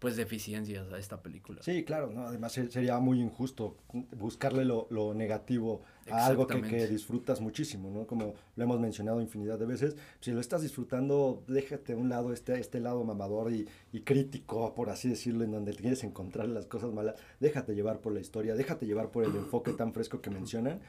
pues 0.00 0.16
deficiencias 0.16 0.90
a 0.90 0.98
esta 0.98 1.22
película. 1.22 1.62
Sí, 1.62 1.84
claro, 1.84 2.10
¿no? 2.10 2.22
además 2.26 2.52
se- 2.52 2.70
sería 2.70 2.98
muy 2.98 3.20
injusto 3.20 3.76
buscarle 4.18 4.64
lo, 4.64 4.86
lo 4.90 5.14
negativo 5.14 5.82
a 6.10 6.26
algo 6.26 6.46
que, 6.46 6.54
que 6.62 6.86
disfrutas 6.88 7.40
muchísimo, 7.40 7.90
¿no? 7.90 8.06
Como 8.06 8.34
lo 8.56 8.64
hemos 8.64 8.80
mencionado 8.80 9.20
infinidad 9.20 9.58
de 9.58 9.66
veces, 9.66 9.96
si 10.20 10.32
lo 10.32 10.40
estás 10.40 10.62
disfrutando, 10.62 11.44
déjate 11.46 11.92
a 11.92 11.96
un 11.96 12.08
lado 12.08 12.32
este, 12.32 12.58
este 12.58 12.80
lado 12.80 13.04
mamador 13.04 13.52
y, 13.52 13.68
y 13.92 14.00
crítico, 14.00 14.74
por 14.74 14.90
así 14.90 15.08
decirlo, 15.10 15.44
en 15.44 15.52
donde 15.52 15.74
quieres 15.74 16.02
encontrar 16.02 16.48
las 16.48 16.66
cosas 16.66 16.92
malas, 16.92 17.14
déjate 17.38 17.74
llevar 17.74 18.00
por 18.00 18.12
la 18.14 18.20
historia, 18.20 18.54
déjate 18.54 18.86
llevar 18.86 19.10
por 19.10 19.24
el 19.24 19.36
enfoque 19.36 19.72
tan 19.74 19.92
fresco 19.92 20.20
que 20.20 20.30
mencionan. 20.30 20.80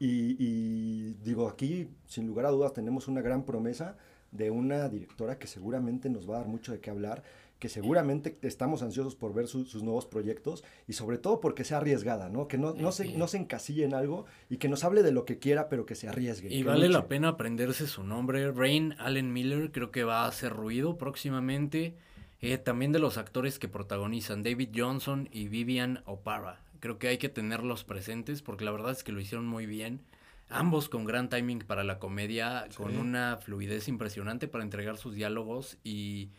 Y, 0.00 0.36
y 0.38 1.14
digo, 1.24 1.48
aquí, 1.48 1.88
sin 2.06 2.26
lugar 2.26 2.46
a 2.46 2.50
dudas, 2.50 2.72
tenemos 2.72 3.08
una 3.08 3.20
gran 3.22 3.44
promesa 3.44 3.96
de 4.30 4.50
una 4.50 4.88
directora 4.90 5.38
que 5.38 5.46
seguramente 5.46 6.10
nos 6.10 6.28
va 6.28 6.36
a 6.36 6.38
dar 6.40 6.48
mucho 6.48 6.70
de 6.72 6.80
qué 6.80 6.90
hablar, 6.90 7.22
que 7.58 7.68
seguramente 7.68 8.38
estamos 8.42 8.82
ansiosos 8.82 9.16
por 9.16 9.34
ver 9.34 9.48
su- 9.48 9.64
sus 9.64 9.82
nuevos 9.82 10.06
proyectos 10.06 10.62
y 10.86 10.92
sobre 10.92 11.18
todo 11.18 11.40
porque 11.40 11.64
sea 11.64 11.78
arriesgada, 11.78 12.28
¿no? 12.28 12.46
Que 12.46 12.56
no, 12.58 12.72
no, 12.74 12.92
se, 12.92 13.16
no 13.16 13.26
se 13.26 13.38
encasille 13.38 13.84
en 13.84 13.94
algo 13.94 14.26
y 14.48 14.58
que 14.58 14.68
nos 14.68 14.84
hable 14.84 15.02
de 15.02 15.10
lo 15.12 15.24
que 15.24 15.38
quiera, 15.38 15.68
pero 15.68 15.84
que 15.84 15.94
se 15.96 16.08
arriesgue. 16.08 16.54
Y 16.54 16.62
vale 16.62 16.88
la 16.88 17.08
pena 17.08 17.28
aprenderse 17.28 17.86
su 17.88 18.04
nombre. 18.04 18.52
Rain 18.52 18.94
Allen 18.98 19.32
Miller 19.32 19.72
creo 19.72 19.90
que 19.90 20.04
va 20.04 20.24
a 20.24 20.28
hacer 20.28 20.52
ruido 20.52 20.96
próximamente. 20.98 21.94
Eh, 22.40 22.56
también 22.56 22.92
de 22.92 23.00
los 23.00 23.18
actores 23.18 23.58
que 23.58 23.66
protagonizan 23.66 24.44
David 24.44 24.68
Johnson 24.74 25.28
y 25.32 25.48
Vivian 25.48 26.02
Opara. 26.06 26.60
Creo 26.78 26.96
que 26.98 27.08
hay 27.08 27.18
que 27.18 27.28
tenerlos 27.28 27.82
presentes 27.82 28.42
porque 28.42 28.64
la 28.64 28.70
verdad 28.70 28.92
es 28.92 29.02
que 29.02 29.10
lo 29.10 29.18
hicieron 29.20 29.46
muy 29.48 29.66
bien. 29.66 30.00
Ambos 30.48 30.88
con 30.88 31.04
gran 31.04 31.28
timing 31.28 31.58
para 31.66 31.82
la 31.82 31.98
comedia, 31.98 32.66
con 32.76 32.96
una 32.96 33.36
fluidez 33.38 33.88
impresionante 33.88 34.46
para 34.46 34.62
entregar 34.62 34.96
sus 34.96 35.14
diálogos 35.16 35.76
y, 35.82 36.30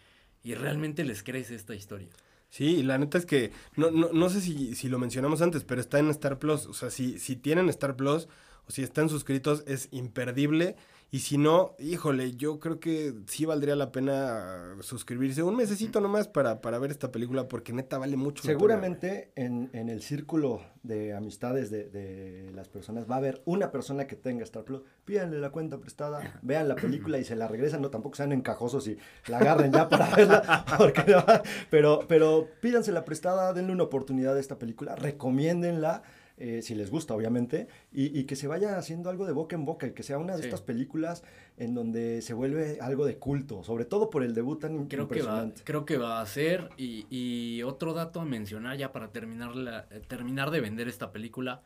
y 0.43 0.53
realmente 0.55 1.03
les 1.03 1.23
crece 1.23 1.55
esta 1.55 1.75
historia. 1.75 2.09
Sí, 2.49 2.81
la 2.81 2.97
neta 2.97 3.17
es 3.17 3.25
que 3.25 3.51
no, 3.75 3.91
no, 3.91 4.09
no 4.11 4.29
sé 4.29 4.41
si, 4.41 4.73
si 4.75 4.89
lo 4.89 4.97
mencionamos 4.97 5.41
antes, 5.41 5.63
pero 5.63 5.79
está 5.79 5.99
en 5.99 6.09
Star 6.09 6.39
Plus. 6.39 6.65
O 6.65 6.73
sea, 6.73 6.89
si, 6.89 7.19
si 7.19 7.35
tienen 7.35 7.69
Star 7.69 7.95
Plus 7.95 8.27
o 8.67 8.71
si 8.71 8.81
están 8.81 9.09
suscritos, 9.09 9.63
es 9.67 9.87
imperdible. 9.91 10.75
Y 11.11 11.19
si 11.19 11.39
no, 11.39 11.75
híjole, 11.79 12.35
yo 12.35 12.59
creo 12.59 12.79
que 12.79 13.15
sí 13.25 13.45
valdría 13.45 13.75
la 13.75 13.91
pena 13.91 14.75
suscribirse 14.81 15.41
un 15.41 15.55
mesecito 15.55 16.01
nomás 16.01 16.27
para, 16.27 16.61
para 16.61 16.77
ver 16.77 16.91
esta 16.91 17.11
película, 17.11 17.47
porque 17.47 17.73
neta 17.73 17.97
vale 17.97 18.15
mucho. 18.15 18.43
Seguramente 18.43 19.31
en, 19.35 19.71
en 19.73 19.89
el 19.89 20.03
círculo 20.03 20.61
de 20.83 21.13
amistades 21.13 21.71
de, 21.71 21.89
de 21.89 22.51
las 22.53 22.69
personas 22.69 23.09
va 23.09 23.15
a 23.15 23.17
haber 23.17 23.41
una 23.45 23.71
persona 23.71 24.05
que 24.05 24.15
tenga 24.15 24.43
Star 24.43 24.63
Plus. 24.65 24.83
Pídanle 25.03 25.39
la 25.39 25.49
cuenta 25.49 25.79
prestada, 25.79 26.39
vean 26.43 26.67
la 26.67 26.75
película 26.75 27.17
y 27.17 27.23
se 27.23 27.35
la 27.35 27.47
regresan. 27.47 27.81
No, 27.81 27.89
tampoco 27.89 28.15
sean 28.15 28.31
encajosos 28.31 28.87
y 28.87 28.97
la 29.27 29.39
agarren 29.39 29.71
ya 29.71 29.89
para 29.89 30.15
verla. 30.15 30.65
Porque 30.77 31.03
no, 31.07 31.23
pero, 31.71 32.01
pero 32.07 32.47
pídanse 32.61 32.91
la 32.91 33.03
prestada, 33.03 33.51
denle 33.53 33.73
una 33.73 33.83
oportunidad 33.83 34.37
a 34.37 34.39
esta 34.39 34.59
película, 34.59 34.95
recomiéndenla. 34.95 36.03
Eh, 36.39 36.61
si 36.61 36.73
les 36.73 36.89
gusta, 36.89 37.13
obviamente, 37.13 37.67
y, 37.91 38.17
y 38.17 38.23
que 38.23 38.35
se 38.35 38.47
vaya 38.47 38.77
haciendo 38.77 39.09
algo 39.09 39.25
de 39.25 39.33
boca 39.33 39.55
en 39.55 39.65
boca 39.65 39.85
y 39.87 39.91
que 39.91 40.03
sea 40.03 40.17
una 40.17 40.33
de 40.35 40.39
Sí. 40.43 40.47
estas 40.47 40.61
películas 40.61 41.23
en 41.57 41.75
donde 41.75 42.21
se 42.21 42.33
vuelve 42.33 42.79
algo 42.81 43.05
de 43.05 43.17
culto, 43.17 43.63
sobre 43.63 43.83
todo 43.85 44.09
por 44.09 44.23
el 44.23 44.33
debut 44.33 44.59
tan 44.61 44.87
Creo 44.87 45.07
que, 45.09 45.21
va, 45.21 45.51
creo 45.65 45.85
que 45.85 45.97
va 45.97 46.21
a 46.21 46.25
ser. 46.25 46.69
Y, 46.77 47.05
y 47.09 47.61
otro 47.63 47.93
dato 47.93 48.21
a 48.21 48.25
mencionar 48.25 48.77
ya 48.77 48.91
para 48.91 49.11
terminar, 49.11 49.55
la, 49.55 49.85
eh, 49.91 50.01
terminar 50.07 50.49
de 50.51 50.61
vender 50.61 50.87
esta 50.87 51.11
película. 51.11 51.61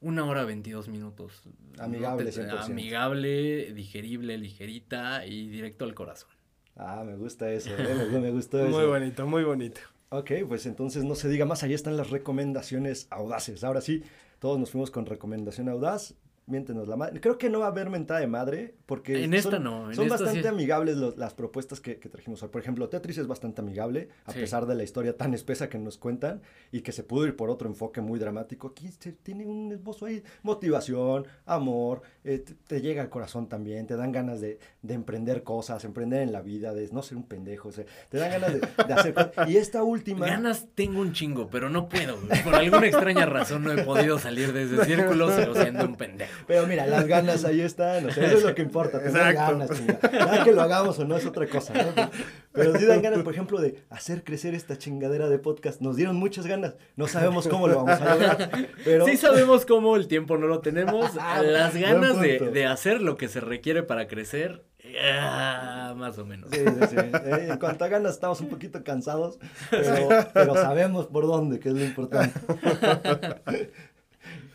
Una 0.00 0.26
hora 0.26 0.44
22 0.44 0.88
minutos. 0.88 1.42
Amigable, 1.78 2.24
No 2.24 2.30
te- 2.30 2.42
100%. 2.42 2.60
Amigable, 2.66 3.72
digerible, 3.72 4.36
ligerita 4.36 5.24
y 5.26 5.48
directo 5.48 5.86
al 5.86 5.94
corazón. 5.94 6.28
Ah, 6.76 7.04
me 7.06 7.16
gusta 7.16 7.50
eso, 7.52 7.70
eh, 7.70 8.08
me, 8.12 8.18
me 8.20 8.30
gustó 8.32 8.58
eso. 8.66 8.76
Muy 8.76 8.84
bonito, 8.86 9.26
muy 9.26 9.44
bonito. 9.44 9.80
Ok, 10.16 10.30
pues 10.46 10.64
entonces 10.66 11.02
no 11.02 11.16
se 11.16 11.28
diga 11.28 11.44
más, 11.44 11.64
ahí 11.64 11.74
están 11.74 11.96
las 11.96 12.10
recomendaciones 12.10 13.08
audaces. 13.10 13.64
Ahora 13.64 13.80
sí, 13.80 14.04
todos 14.38 14.60
nos 14.60 14.70
fuimos 14.70 14.92
con 14.92 15.06
recomendación 15.06 15.68
audaz. 15.68 16.14
Miéntenos 16.46 16.86
la 16.86 16.96
madre. 16.96 17.22
Creo 17.22 17.38
que 17.38 17.48
no 17.48 17.60
va 17.60 17.66
a 17.66 17.68
haber 17.70 17.88
mentada 17.88 18.20
de 18.20 18.26
madre, 18.26 18.74
porque 18.84 19.24
En 19.24 19.32
esta 19.32 19.52
son, 19.52 19.64
no, 19.64 19.88
en 19.88 19.94
son 19.96 20.04
esta 20.04 20.16
bastante 20.18 20.42
sí. 20.42 20.46
amigables 20.46 20.98
los- 20.98 21.16
las 21.16 21.32
propuestas 21.32 21.80
que, 21.80 21.98
que 21.98 22.10
trajimos 22.10 22.42
hoy. 22.42 22.50
Por 22.50 22.60
ejemplo, 22.60 22.86
Tetris 22.90 23.16
es 23.16 23.26
bastante 23.26 23.62
amigable, 23.62 24.10
a 24.26 24.32
Sí. 24.32 24.40
pesar 24.40 24.66
de 24.66 24.74
la 24.74 24.82
historia 24.82 25.16
tan 25.16 25.32
espesa 25.32 25.70
que 25.70 25.78
nos 25.78 25.96
cuentan 25.96 26.42
y 26.70 26.82
que 26.82 26.92
se 26.92 27.02
pudo 27.02 27.26
ir 27.26 27.34
por 27.34 27.48
otro 27.48 27.66
enfoque 27.66 28.02
muy 28.02 28.18
dramático. 28.18 28.68
Aquí 28.68 28.88
se 28.90 29.12
tiene 29.12 29.46
un 29.46 29.72
esbozo 29.72 30.04
ahí, 30.04 30.22
motivación, 30.42 31.26
amor, 31.46 32.02
eh, 32.24 32.38
te, 32.40 32.54
te 32.54 32.80
llega 32.82 33.00
al 33.00 33.08
corazón 33.08 33.48
también, 33.48 33.86
te 33.86 33.96
dan 33.96 34.12
ganas 34.12 34.42
de, 34.42 34.58
de 34.82 34.94
emprender 34.94 35.44
cosas, 35.44 35.82
emprender 35.86 36.20
en 36.20 36.32
la 36.32 36.42
vida, 36.42 36.74
de 36.74 36.88
no 36.92 37.02
ser 37.02 37.16
un 37.16 37.24
pendejo, 37.26 37.70
o 37.70 37.72
sea, 37.72 37.86
te 38.10 38.18
dan 38.18 38.30
ganas 38.30 38.52
de, 38.52 38.60
de 38.60 38.92
hacer 38.92 39.14
cosas. 39.14 39.48
Y 39.48 39.56
esta 39.56 39.82
última... 39.82 40.26
Ganas 40.26 40.66
tengo 40.74 41.00
un 41.00 41.14
chingo, 41.14 41.48
pero 41.48 41.70
no 41.70 41.88
puedo. 41.88 42.18
Por 42.44 42.54
alguna 42.54 42.86
extraña 42.86 43.24
razón 43.24 43.64
no 43.64 43.72
he 43.72 43.82
podido 43.82 44.18
salir 44.18 44.52
de 44.52 44.64
ese 44.64 44.84
círculo, 44.84 45.30
siendo 45.54 45.86
un 45.86 45.96
pendejo. 45.96 46.33
Pero 46.46 46.66
mira, 46.66 46.86
las 46.86 47.06
ganas 47.06 47.44
ahí 47.44 47.60
están, 47.60 48.06
o 48.06 48.10
sea, 48.10 48.26
eso 48.26 48.38
es 48.38 48.44
lo 48.44 48.54
que 48.54 48.62
importa, 48.62 48.98
tener 48.98 49.16
Exacto. 49.16 49.58
ganas, 49.58 49.70
chinga. 49.70 49.98
Ya 50.02 50.44
que 50.44 50.52
lo 50.52 50.62
hagamos 50.62 50.98
o 50.98 51.04
no 51.04 51.16
es 51.16 51.26
otra 51.26 51.46
cosa, 51.46 51.72
¿no? 51.74 52.10
Pero 52.52 52.76
sí 52.78 52.84
dan 52.84 53.02
ganas, 53.02 53.22
por 53.22 53.32
ejemplo, 53.32 53.60
de 53.60 53.82
hacer 53.90 54.24
crecer 54.24 54.54
esta 54.54 54.78
chingadera 54.78 55.28
de 55.28 55.38
podcast. 55.38 55.80
Nos 55.80 55.96
dieron 55.96 56.16
muchas 56.16 56.46
ganas, 56.46 56.76
no 56.96 57.08
sabemos 57.08 57.48
cómo 57.48 57.68
lo 57.68 57.84
vamos 57.84 58.00
a 58.00 58.14
lograr, 58.14 58.50
pero... 58.84 59.04
Sí 59.06 59.16
sabemos 59.16 59.66
cómo 59.66 59.96
el 59.96 60.06
tiempo 60.06 60.36
no 60.38 60.46
lo 60.46 60.60
tenemos. 60.60 61.14
Las 61.42 61.72
Buen 61.72 61.82
ganas 61.82 62.20
de, 62.20 62.38
de 62.38 62.66
hacer 62.66 63.02
lo 63.02 63.16
que 63.16 63.28
se 63.28 63.40
requiere 63.40 63.82
para 63.82 64.06
crecer, 64.06 64.64
ah, 65.02 65.94
más 65.96 66.18
o 66.18 66.24
menos. 66.24 66.50
Sí, 66.52 66.58
sí, 66.58 66.86
sí. 66.90 66.96
Eh, 66.96 67.48
en 67.50 67.58
cuanto 67.58 67.84
a 67.84 67.88
ganas 67.88 68.12
estamos 68.12 68.40
un 68.40 68.48
poquito 68.48 68.82
cansados, 68.84 69.38
pero, 69.70 70.08
pero 70.32 70.54
sabemos 70.54 71.06
por 71.06 71.26
dónde, 71.26 71.58
que 71.58 71.70
es 71.70 71.74
lo 71.74 71.84
importante. 71.84 72.38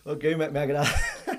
Ok, 0.03 0.23
me, 0.37 0.49
me 0.49 0.59
agrada. 0.59 0.87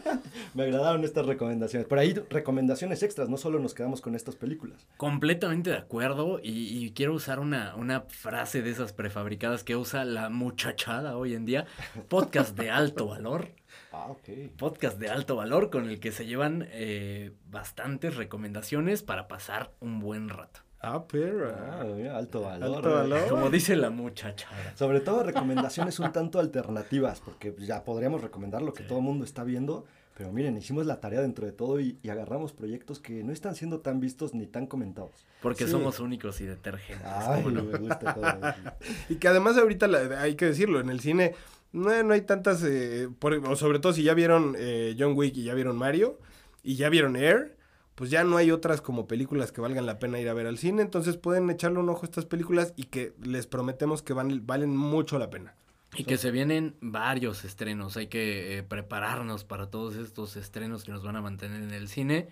me 0.55 0.65
agradaron 0.65 1.05
estas 1.05 1.27
recomendaciones. 1.27 1.87
Pero 1.89 2.01
hay 2.01 2.15
recomendaciones 2.15 3.03
extras, 3.03 3.29
no 3.29 3.37
solo 3.37 3.59
nos 3.59 3.75
quedamos 3.75 4.01
con 4.01 4.15
estas 4.15 4.37
películas. 4.37 4.87
Completamente 4.97 5.71
de 5.71 5.77
acuerdo 5.77 6.41
y, 6.43 6.85
y 6.85 6.93
quiero 6.93 7.15
usar 7.15 7.41
una, 7.41 7.75
una 7.77 8.03
frase 8.03 8.63
de 8.63 8.71
esas 8.71 8.93
prefabricadas 8.93 9.65
que 9.65 9.77
usa 9.77 10.05
la 10.05 10.29
muchachada 10.29 11.17
hoy 11.17 11.35
en 11.35 11.45
día. 11.45 11.67
Podcast 12.09 12.57
de 12.57 12.71
alto 12.71 13.07
valor. 13.07 13.49
Ah, 13.93 14.07
ok. 14.09 14.29
Podcast 14.57 14.99
de 14.99 15.09
alto 15.09 15.37
valor 15.37 15.71
con 15.71 15.89
el 15.89 16.01
que 16.01 16.13
se 16.13 16.27
llevan 16.27 16.69
eh, 16.71 17.33
bastantes 17.51 18.17
recomendaciones 18.17 19.03
para 19.03 19.27
pasar 19.27 19.73
un 19.81 19.99
buen 20.01 20.29
rato. 20.29 20.61
Ah, 20.83 21.05
pero. 21.07 21.49
Ah, 21.55 21.85
mira, 21.95 22.17
alto 22.17 22.41
valor. 22.43 22.77
Alto 22.77 22.91
valor. 22.95 23.21
Como 23.29 23.51
dice 23.51 23.77
la 23.77 23.91
muchachada. 23.91 24.75
Sobre 24.77 25.01
todo 25.01 25.23
recomendaciones 25.23 25.99
un 25.99 26.11
tanto 26.13 26.39
alternativas, 26.41 27.21
porque 27.21 27.53
pues, 27.53 27.67
ya 27.67 27.85
podríamos 27.85 28.23
recomendar 28.23 28.63
lo 28.63 28.73
que 28.73 28.83
Sí. 28.85 28.89
todo 28.89 28.99
el 28.99 29.05
mundo 29.05 29.25
está 29.25 29.45
viendo. 29.45 29.85
Pero 30.17 30.33
miren, 30.33 30.57
hicimos 30.59 30.85
la 30.85 31.01
tarea 31.01 31.23
dentro 31.23 31.47
de 31.47 31.53
todo 31.53 31.81
y, 31.81 31.99
y 32.03 32.11
agarramos 32.11 32.53
proyectos 32.53 32.99
que 33.01 33.23
no 33.25 33.33
están 33.33 33.55
siendo 33.55 33.81
tan 33.81 34.01
vistos 34.01 34.35
ni 34.35 34.47
tan 34.47 34.67
comentados. 34.67 35.27
Porque 35.41 35.65
Sí. 35.65 35.71
somos 35.71 35.99
únicos 36.01 36.41
y 36.43 36.47
detergentes. 36.47 37.07
Ay, 37.07 37.43
¿cómo 37.43 37.55
no? 37.57 37.63
me 37.65 37.79
gusta 37.79 38.15
todo. 38.15 38.25
Y 39.09 39.15
que 39.17 39.29
además 39.29 39.57
ahorita 39.57 39.87
la- 39.87 40.21
hay 40.21 40.35
que 40.35 40.45
decirlo, 40.47 40.81
en 40.81 40.91
el 40.91 41.01
cine 41.01 41.35
no, 41.73 42.03
no 42.03 42.13
hay 42.13 42.21
tantas, 42.23 42.63
eh, 42.65 43.09
por- 43.19 43.33
o 43.35 43.57
sobre 43.57 43.79
todo 43.79 43.93
si 43.95 44.03
ya 44.03 44.13
vieron 44.13 44.57
eh, 44.59 44.95
John 44.99 45.13
Wick 45.17 45.37
y 45.39 45.45
ya 45.45 45.55
vieron 45.55 45.77
Mario 45.77 46.19
y 46.63 46.75
ya 46.77 46.91
vieron 46.91 47.17
Air, 47.17 47.57
pues 48.01 48.09
ya 48.09 48.25
no 48.25 48.39
hay 48.39 48.51
otras 48.51 48.81
como 48.81 49.07
películas 49.07 49.53
que 49.53 49.61
valgan 49.61 49.85
la 49.85 49.99
pena 49.99 50.19
ir 50.19 50.31
a 50.31 50.33
ver 50.33 50.47
al 50.47 50.57
cine, 50.57 50.81
entonces 50.81 51.19
pueden 51.19 51.51
echarle 51.51 51.81
un 51.81 51.89
ojo 51.91 52.01
a 52.01 52.07
estas 52.07 52.25
películas 52.25 52.73
y 52.75 52.85
que 52.85 53.13
les 53.23 53.47
prometemos 53.47 54.01
que 54.01 54.15
van, 54.15 54.47
valen 54.47 54.75
mucho 54.75 55.19
la 55.19 55.29
pena. 55.29 55.55
Y 55.95 56.05
que 56.05 56.17
se 56.17 56.31
vienen 56.31 56.77
varios 56.81 57.45
estrenos. 57.45 57.99
Hay 57.99 58.07
que 58.07 58.57
eh, 58.57 58.63
prepararnos 58.63 59.45
para 59.45 59.67
todos 59.67 59.97
estos 59.97 60.37
estrenos 60.37 60.85
que 60.85 60.93
nos 60.93 61.03
van 61.03 61.17
a 61.17 61.21
mantener 61.21 61.61
en 61.63 61.73
el 61.73 61.89
cine. 61.89 62.29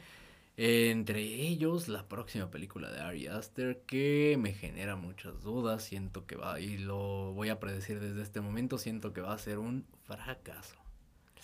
Eh, 0.57 0.89
entre 0.89 1.21
ellos, 1.21 1.89
la 1.89 2.09
próxima 2.09 2.51
película 2.51 2.91
de 2.91 3.01
Ari 3.01 3.27
Aster, 3.27 3.83
que 3.87 4.39
me 4.41 4.55
genera 4.55 4.97
muchas 4.97 5.43
dudas. 5.43 5.83
Siento 5.83 6.25
que 6.25 6.37
va, 6.37 6.59
y 6.61 6.79
lo 6.79 7.35
voy 7.35 7.51
a 7.51 7.61
predecir 7.61 8.01
desde 8.01 8.23
este 8.23 8.41
momento, 8.41 8.79
siento 8.79 9.13
que 9.13 9.21
va 9.21 9.35
a 9.35 9.39
ser 9.39 9.59
un 9.59 9.85
fracaso. 10.07 10.78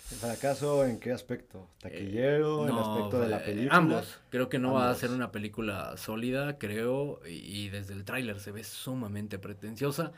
¿Fracaso 0.07 0.85
en 0.85 0.99
qué 0.99 1.11
aspecto? 1.11 1.67
¿Taquillero? 1.79 2.63
¿En 2.63 2.69
Eh, 2.69 2.73
No, 2.73 2.79
aspecto 2.79 3.19
de 3.21 3.27
la 3.29 3.37
eh, 3.37 3.45
película? 3.45 3.75
Ambos. 3.77 4.19
Creo 4.29 4.49
que 4.49 4.59
no 4.59 4.73
va 4.73 4.89
a 4.89 4.95
ser 4.95 5.09
una 5.09 5.31
película 5.31 5.97
sólida, 5.97 6.57
creo, 6.59 7.21
y, 7.27 7.31
y 7.65 7.69
desde 7.69 7.93
el 7.93 8.05
tráiler 8.05 8.39
se 8.39 8.51
ve 8.51 8.63
sumamente 8.63 9.39
pretenciosa. 9.39 10.11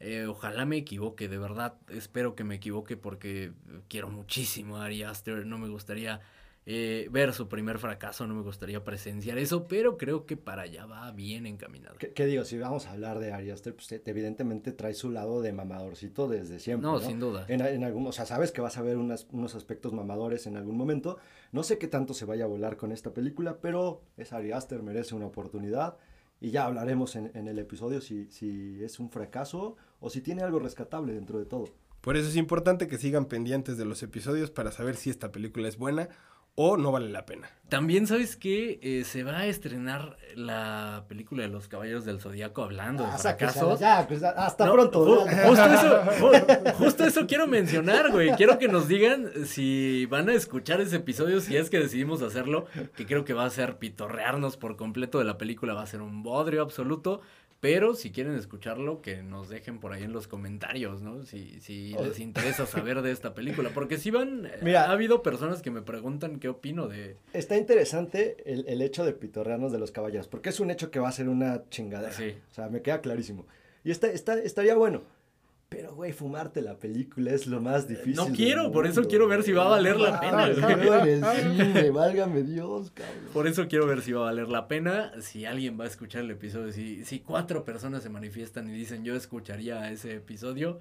Eh, 0.00 0.26
ojalá 0.26 0.64
me 0.64 0.76
equivoque, 0.78 1.28
de 1.28 1.38
verdad, 1.38 1.74
espero 1.88 2.34
que 2.34 2.44
me 2.44 2.56
equivoque 2.56 2.96
porque 2.96 3.52
quiero 3.88 4.08
muchísimo 4.08 4.78
a 4.78 4.86
Ari 4.86 5.02
Aster, 5.02 5.46
no 5.46 5.58
me 5.58 5.68
gustaría 5.68 6.20
eh, 6.66 7.08
ver 7.10 7.32
su 7.34 7.48
primer 7.48 7.78
fracaso, 7.78 8.26
no 8.26 8.34
me 8.34 8.42
gustaría 8.42 8.82
presenciar 8.82 9.36
eso, 9.38 9.66
pero 9.68 9.98
creo 9.98 10.24
que 10.24 10.36
para 10.36 10.62
allá 10.62 10.86
va 10.86 11.10
bien 11.12 11.44
encaminado. 11.46 11.96
¿Qué, 11.98 12.12
qué 12.12 12.24
digo? 12.24 12.44
Si 12.44 12.56
vamos 12.58 12.86
a 12.86 12.92
hablar 12.92 13.18
de 13.18 13.32
Ari 13.32 13.50
Aster, 13.50 13.74
pues 13.74 13.92
evidentemente 14.06 14.72
trae 14.72 14.94
su 14.94 15.10
lado 15.10 15.42
de 15.42 15.52
mamadorcito 15.52 16.26
desde 16.26 16.58
siempre. 16.58 16.86
No, 16.86 16.94
No, 16.98 17.00
sin 17.06 17.20
duda. 17.20 17.44
En, 17.48 17.60
en 17.60 17.84
algún, 17.84 18.06
o 18.06 18.12
sea, 18.12 18.24
sabes 18.24 18.50
que 18.50 18.60
vas 18.62 18.78
a 18.78 18.82
ver 18.82 18.96
unas- 18.96 19.26
unos 19.32 19.54
aspectos 19.54 19.92
mamadores 19.92 20.46
en 20.46 20.56
algún 20.56 20.76
momento. 20.76 21.18
No 21.52 21.62
sé 21.62 21.76
qué 21.78 21.86
tanto 21.86 22.14
se 22.14 22.24
vaya 22.24 22.44
a 22.44 22.48
volar 22.48 22.76
con 22.78 22.92
esta 22.92 23.12
película, 23.12 23.58
pero 23.60 24.02
es 24.16 24.32
Ari 24.32 24.52
Aster, 24.52 24.82
merece 24.82 25.14
una 25.14 25.26
oportunidad. 25.26 25.98
Y 26.40 26.50
ya 26.50 26.64
hablaremos 26.66 27.14
en, 27.16 27.30
en 27.34 27.46
el 27.48 27.58
episodio 27.58 28.00
si, 28.00 28.30
si 28.30 28.82
es 28.82 28.98
un 29.00 29.10
fracaso 29.10 29.76
o 30.00 30.10
si 30.10 30.20
tiene 30.20 30.42
algo 30.42 30.58
rescatable 30.58 31.12
dentro 31.14 31.38
de 31.38 31.44
todo. 31.46 31.66
Por 32.00 32.16
eso 32.18 32.28
es 32.28 32.36
importante 32.36 32.86
que 32.86 32.98
sigan 32.98 33.26
pendientes 33.26 33.78
de 33.78 33.86
los 33.86 34.02
episodios 34.02 34.50
para 34.50 34.70
saber 34.72 34.96
si 34.96 35.08
esta 35.08 35.32
película 35.32 35.68
es 35.68 35.78
buena 35.78 36.10
o 36.56 36.76
no 36.76 36.92
vale 36.92 37.08
la 37.08 37.26
pena. 37.26 37.48
También 37.68 38.06
sabes 38.06 38.36
que 38.36 38.78
eh, 38.82 39.04
se 39.04 39.24
va 39.24 39.38
a 39.38 39.46
estrenar 39.46 40.16
la 40.36 41.04
película 41.08 41.42
de 41.42 41.48
los 41.48 41.66
Caballeros 41.66 42.04
del 42.04 42.20
Zodíaco 42.20 42.62
hablando 42.62 43.02
de 43.02 43.10
Ah, 43.10 43.18
fracasos. 43.18 43.80
ya, 43.80 44.06
pues, 44.06 44.22
hasta 44.22 44.66
No, 44.66 44.72
pronto. 44.74 45.04
ju- 45.04 45.26
ya. 45.26 45.48
justo, 45.48 45.64
eso, 45.64 46.02
ju- 46.04 46.72
justo 46.78 47.04
eso 47.04 47.26
quiero 47.26 47.46
mencionar, 47.48 48.12
güey. 48.12 48.30
Quiero 48.36 48.58
que 48.58 48.68
nos 48.68 48.86
digan 48.86 49.30
si 49.46 50.06
van 50.06 50.28
a 50.28 50.34
escuchar 50.34 50.80
ese 50.80 50.96
episodio, 50.96 51.40
si 51.40 51.56
es 51.56 51.70
que 51.70 51.80
decidimos 51.80 52.22
hacerlo, 52.22 52.66
que 52.94 53.06
creo 53.06 53.24
que 53.24 53.32
va 53.32 53.46
a 53.46 53.50
ser 53.50 53.78
pitorrearnos 53.78 54.56
por 54.56 54.76
completo 54.76 55.18
de 55.18 55.24
la 55.24 55.38
película, 55.38 55.74
va 55.74 55.82
a 55.82 55.86
ser 55.86 56.02
un 56.02 56.22
bodrio 56.22 56.62
absoluto. 56.62 57.22
Pero 57.64 57.94
si 57.94 58.10
quieren 58.10 58.34
escucharlo, 58.34 59.00
que 59.00 59.22
nos 59.22 59.48
dejen 59.48 59.80
por 59.80 59.94
ahí 59.94 60.02
en 60.02 60.12
los 60.12 60.28
comentarios, 60.28 61.00
¿no? 61.00 61.24
Si, 61.24 61.60
si 61.60 61.94
les 61.94 62.18
interesa 62.20 62.66
saber 62.66 63.00
de 63.00 63.10
esta 63.10 63.32
película. 63.32 63.70
Porque 63.72 63.96
si 63.96 64.10
van, 64.10 64.44
eh, 64.44 64.58
Mira. 64.60 64.84
ha 64.84 64.92
habido 64.92 65.22
personas 65.22 65.62
que 65.62 65.70
me 65.70 65.80
preguntan 65.80 66.40
qué 66.40 66.50
opino 66.50 66.88
de... 66.88 67.16
Está 67.32 67.56
interesante 67.56 68.36
el, 68.44 68.66
el 68.68 68.82
hecho 68.82 69.06
de 69.06 69.14
pitorrearnos 69.14 69.72
de 69.72 69.78
los 69.78 69.92
caballeros, 69.92 70.28
porque 70.28 70.50
es 70.50 70.60
un 70.60 70.70
hecho 70.70 70.90
que 70.90 70.98
va 70.98 71.08
a 71.08 71.12
ser 71.12 71.30
una 71.30 71.64
chingadera. 71.70 72.12
Sí. 72.12 72.34
O 72.50 72.54
sea, 72.54 72.68
me 72.68 72.82
queda 72.82 73.00
clarísimo. 73.00 73.46
Y 73.82 73.90
está, 73.90 74.08
está, 74.08 74.38
estaría 74.38 74.74
bueno. 74.74 75.04
Pero, 75.76 75.94
güey, 75.94 76.12
fumarte 76.12 76.62
la 76.62 76.78
película 76.78 77.32
es 77.32 77.46
lo 77.46 77.60
más 77.60 77.88
difícil. 77.88 78.14
No 78.14 78.26
quiero, 78.28 78.70
por 78.70 78.86
eso 78.86 79.04
quiero 79.04 79.26
ver 79.28 79.42
si 79.42 79.52
va 79.52 79.66
a 79.66 79.68
valer 79.68 79.98
la 79.98 80.16
Ah, 80.16 80.20
pena, 80.20 81.34
cine, 81.34 81.90
válgame 81.90 82.42
Dios, 82.42 82.90
cabrón. 82.92 83.14
Por 83.32 83.46
eso 83.48 83.66
quiero 83.68 83.86
ver 83.86 84.02
si 84.02 84.12
va 84.12 84.20
a 84.22 84.24
valer 84.24 84.48
la 84.48 84.68
pena. 84.68 85.12
Si 85.20 85.44
alguien 85.44 85.78
va 85.78 85.84
a 85.84 85.88
escuchar 85.88 86.22
el 86.22 86.30
episodio, 86.30 86.72
si, 86.72 87.04
si 87.04 87.20
cuatro 87.20 87.64
personas 87.64 88.02
se 88.02 88.10
manifiestan 88.10 88.68
y 88.68 88.72
dicen 88.72 89.04
yo 89.04 89.14
escucharía 89.16 89.90
ese 89.90 90.14
episodio, 90.16 90.80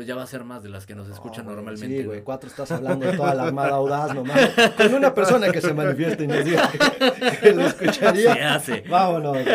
pues 0.00 0.08
ya 0.08 0.14
va 0.14 0.22
a 0.22 0.26
ser 0.26 0.44
más 0.44 0.62
de 0.62 0.70
las 0.70 0.86
que 0.86 0.94
nos 0.94 1.10
escuchan 1.10 1.44
normalmente. 1.44 1.98
Sí, 1.98 2.04
güey, 2.04 2.22
cuatro 2.22 2.48
estás 2.48 2.72
hablando 2.72 3.04
de 3.04 3.18
toda 3.18 3.34
la 3.34 3.42
armada 3.48 3.72
audaz 3.72 4.14
nomás. 4.14 4.48
Con 4.74 4.94
una 4.94 5.12
persona 5.14 5.52
que 5.52 5.60
se 5.60 5.74
manifieste 5.74 6.24
y 6.24 6.26
nos 6.26 6.42
diga 6.42 6.70
que, 6.72 7.38
que 7.38 7.52
lo 7.52 7.66
escucharía. 7.66 8.32
Se 8.32 8.42
hace. 8.42 8.84
Vámonos. 8.88 9.36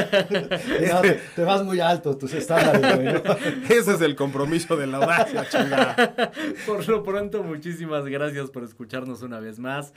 No, 0.92 1.02
te, 1.02 1.20
te 1.36 1.44
vas 1.44 1.64
muy 1.64 1.80
alto 1.80 2.16
tus 2.16 2.32
estándares, 2.36 2.96
güey. 2.96 3.14
¿no? 3.14 3.22
Ese 3.76 3.94
es 3.96 4.02
el 4.02 4.16
compromiso 4.16 4.78
de 4.78 4.86
la 4.86 4.98
audacia, 4.98 5.50
chingada. 5.50 6.32
Por 6.68 6.88
lo 6.88 7.02
pronto, 7.02 7.42
muchísimas 7.42 8.06
gracias 8.06 8.52
por 8.52 8.64
escucharnos 8.64 9.24
una 9.24 9.40
vez 9.40 9.58
más. 9.58 9.96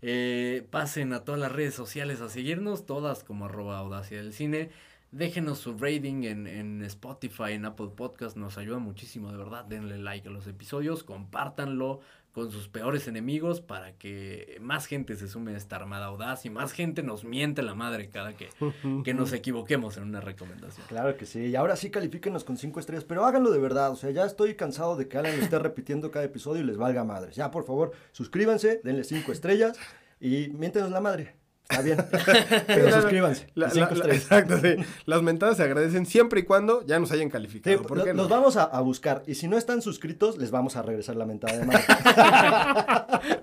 Eh, 0.00 0.66
pasen 0.70 1.12
a 1.12 1.24
todas 1.24 1.38
las 1.42 1.52
redes 1.52 1.74
sociales 1.74 2.22
a 2.22 2.30
seguirnos, 2.30 2.86
todas 2.86 3.22
como 3.22 3.44
arroba 3.44 3.76
audacia 3.76 4.16
del 4.16 4.32
cine. 4.32 4.70
Déjenos 5.12 5.58
su 5.58 5.76
rating 5.76 6.22
en, 6.22 6.46
en 6.46 6.82
Spotify, 6.84 7.52
en 7.52 7.64
Apple 7.64 7.90
Podcast, 7.96 8.36
nos 8.36 8.58
ayuda 8.58 8.78
muchísimo, 8.78 9.32
de 9.32 9.38
verdad. 9.38 9.64
Denle 9.64 9.98
like 9.98 10.28
a 10.28 10.30
los 10.30 10.46
episodios, 10.46 11.02
compártanlo 11.02 12.00
con 12.32 12.52
sus 12.52 12.68
peores 12.68 13.08
enemigos 13.08 13.60
para 13.60 13.92
que 13.94 14.58
más 14.60 14.86
gente 14.86 15.16
se 15.16 15.26
sume 15.26 15.54
a 15.54 15.56
esta 15.56 15.76
armada 15.76 16.06
audaz 16.06 16.46
y 16.46 16.50
más 16.50 16.72
gente 16.72 17.02
nos 17.02 17.24
miente 17.24 17.62
la 17.62 17.74
madre 17.74 18.10
cada 18.10 18.34
que, 18.34 18.50
que 19.04 19.14
nos 19.14 19.32
equivoquemos 19.32 19.96
en 19.96 20.04
una 20.04 20.20
recomendación. 20.20 20.86
Claro 20.86 21.16
que 21.16 21.26
sí, 21.26 21.46
y 21.46 21.56
ahora 21.56 21.74
sí 21.76 21.90
califíquenos 21.90 22.44
con 22.44 22.56
cinco 22.56 22.78
estrellas, 22.78 23.04
pero 23.04 23.24
háganlo 23.24 23.50
de 23.50 23.58
verdad, 23.58 23.90
o 23.90 23.96
sea, 23.96 24.10
ya 24.10 24.24
estoy 24.24 24.54
cansado 24.54 24.96
de 24.96 25.08
que 25.08 25.18
Alan 25.18 25.34
esté 25.40 25.58
repitiendo 25.58 26.10
cada 26.10 26.24
episodio 26.24 26.62
y 26.62 26.66
les 26.66 26.76
valga 26.76 27.02
madres. 27.02 27.34
Ya, 27.34 27.50
por 27.50 27.64
favor, 27.64 27.92
suscríbanse, 28.12 28.80
denle 28.84 29.04
cinco 29.04 29.32
estrellas 29.32 29.76
y 30.20 30.50
miéntenos 30.50 30.90
la 30.90 31.00
madre. 31.00 31.39
Está 31.70 31.82
bien, 31.82 31.98
pero 32.66 32.84
La- 32.86 32.92
suscríbanse. 33.00 33.46
la- 33.54 33.70
cinco 33.70 33.94
la- 33.94 34.06
exacto, 34.12 34.58
sí. 34.58 34.74
Las 35.06 35.22
mentadas 35.22 35.56
se 35.56 35.62
agradecen 35.62 36.04
siempre 36.04 36.40
y 36.40 36.42
cuando 36.42 36.84
ya 36.84 36.98
nos 36.98 37.12
hayan 37.12 37.28
Sí, 37.28 37.32
calificado. 37.32 37.82
¿Por 37.82 37.98
lo- 37.98 38.04
qué 38.04 38.12
no? 38.12 38.22
los 38.22 38.28
vamos 38.28 38.56
a, 38.56 38.64
a 38.64 38.80
buscar 38.80 39.22
y 39.26 39.36
si 39.36 39.46
no 39.48 39.56
están 39.56 39.80
suscritos, 39.80 40.36
les 40.38 40.50
vamos 40.50 40.74
a 40.76 40.82
regresar 40.82 41.14
la 41.16 41.26
mentada 41.26 41.56
de 41.58 41.66
madre. 41.66 41.84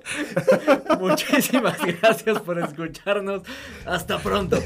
Muchísimas 0.99 1.77
gracias 2.01 2.39
por 2.39 2.59
escucharnos. 2.59 3.43
Hasta 3.85 4.17
pronto. 4.19 4.57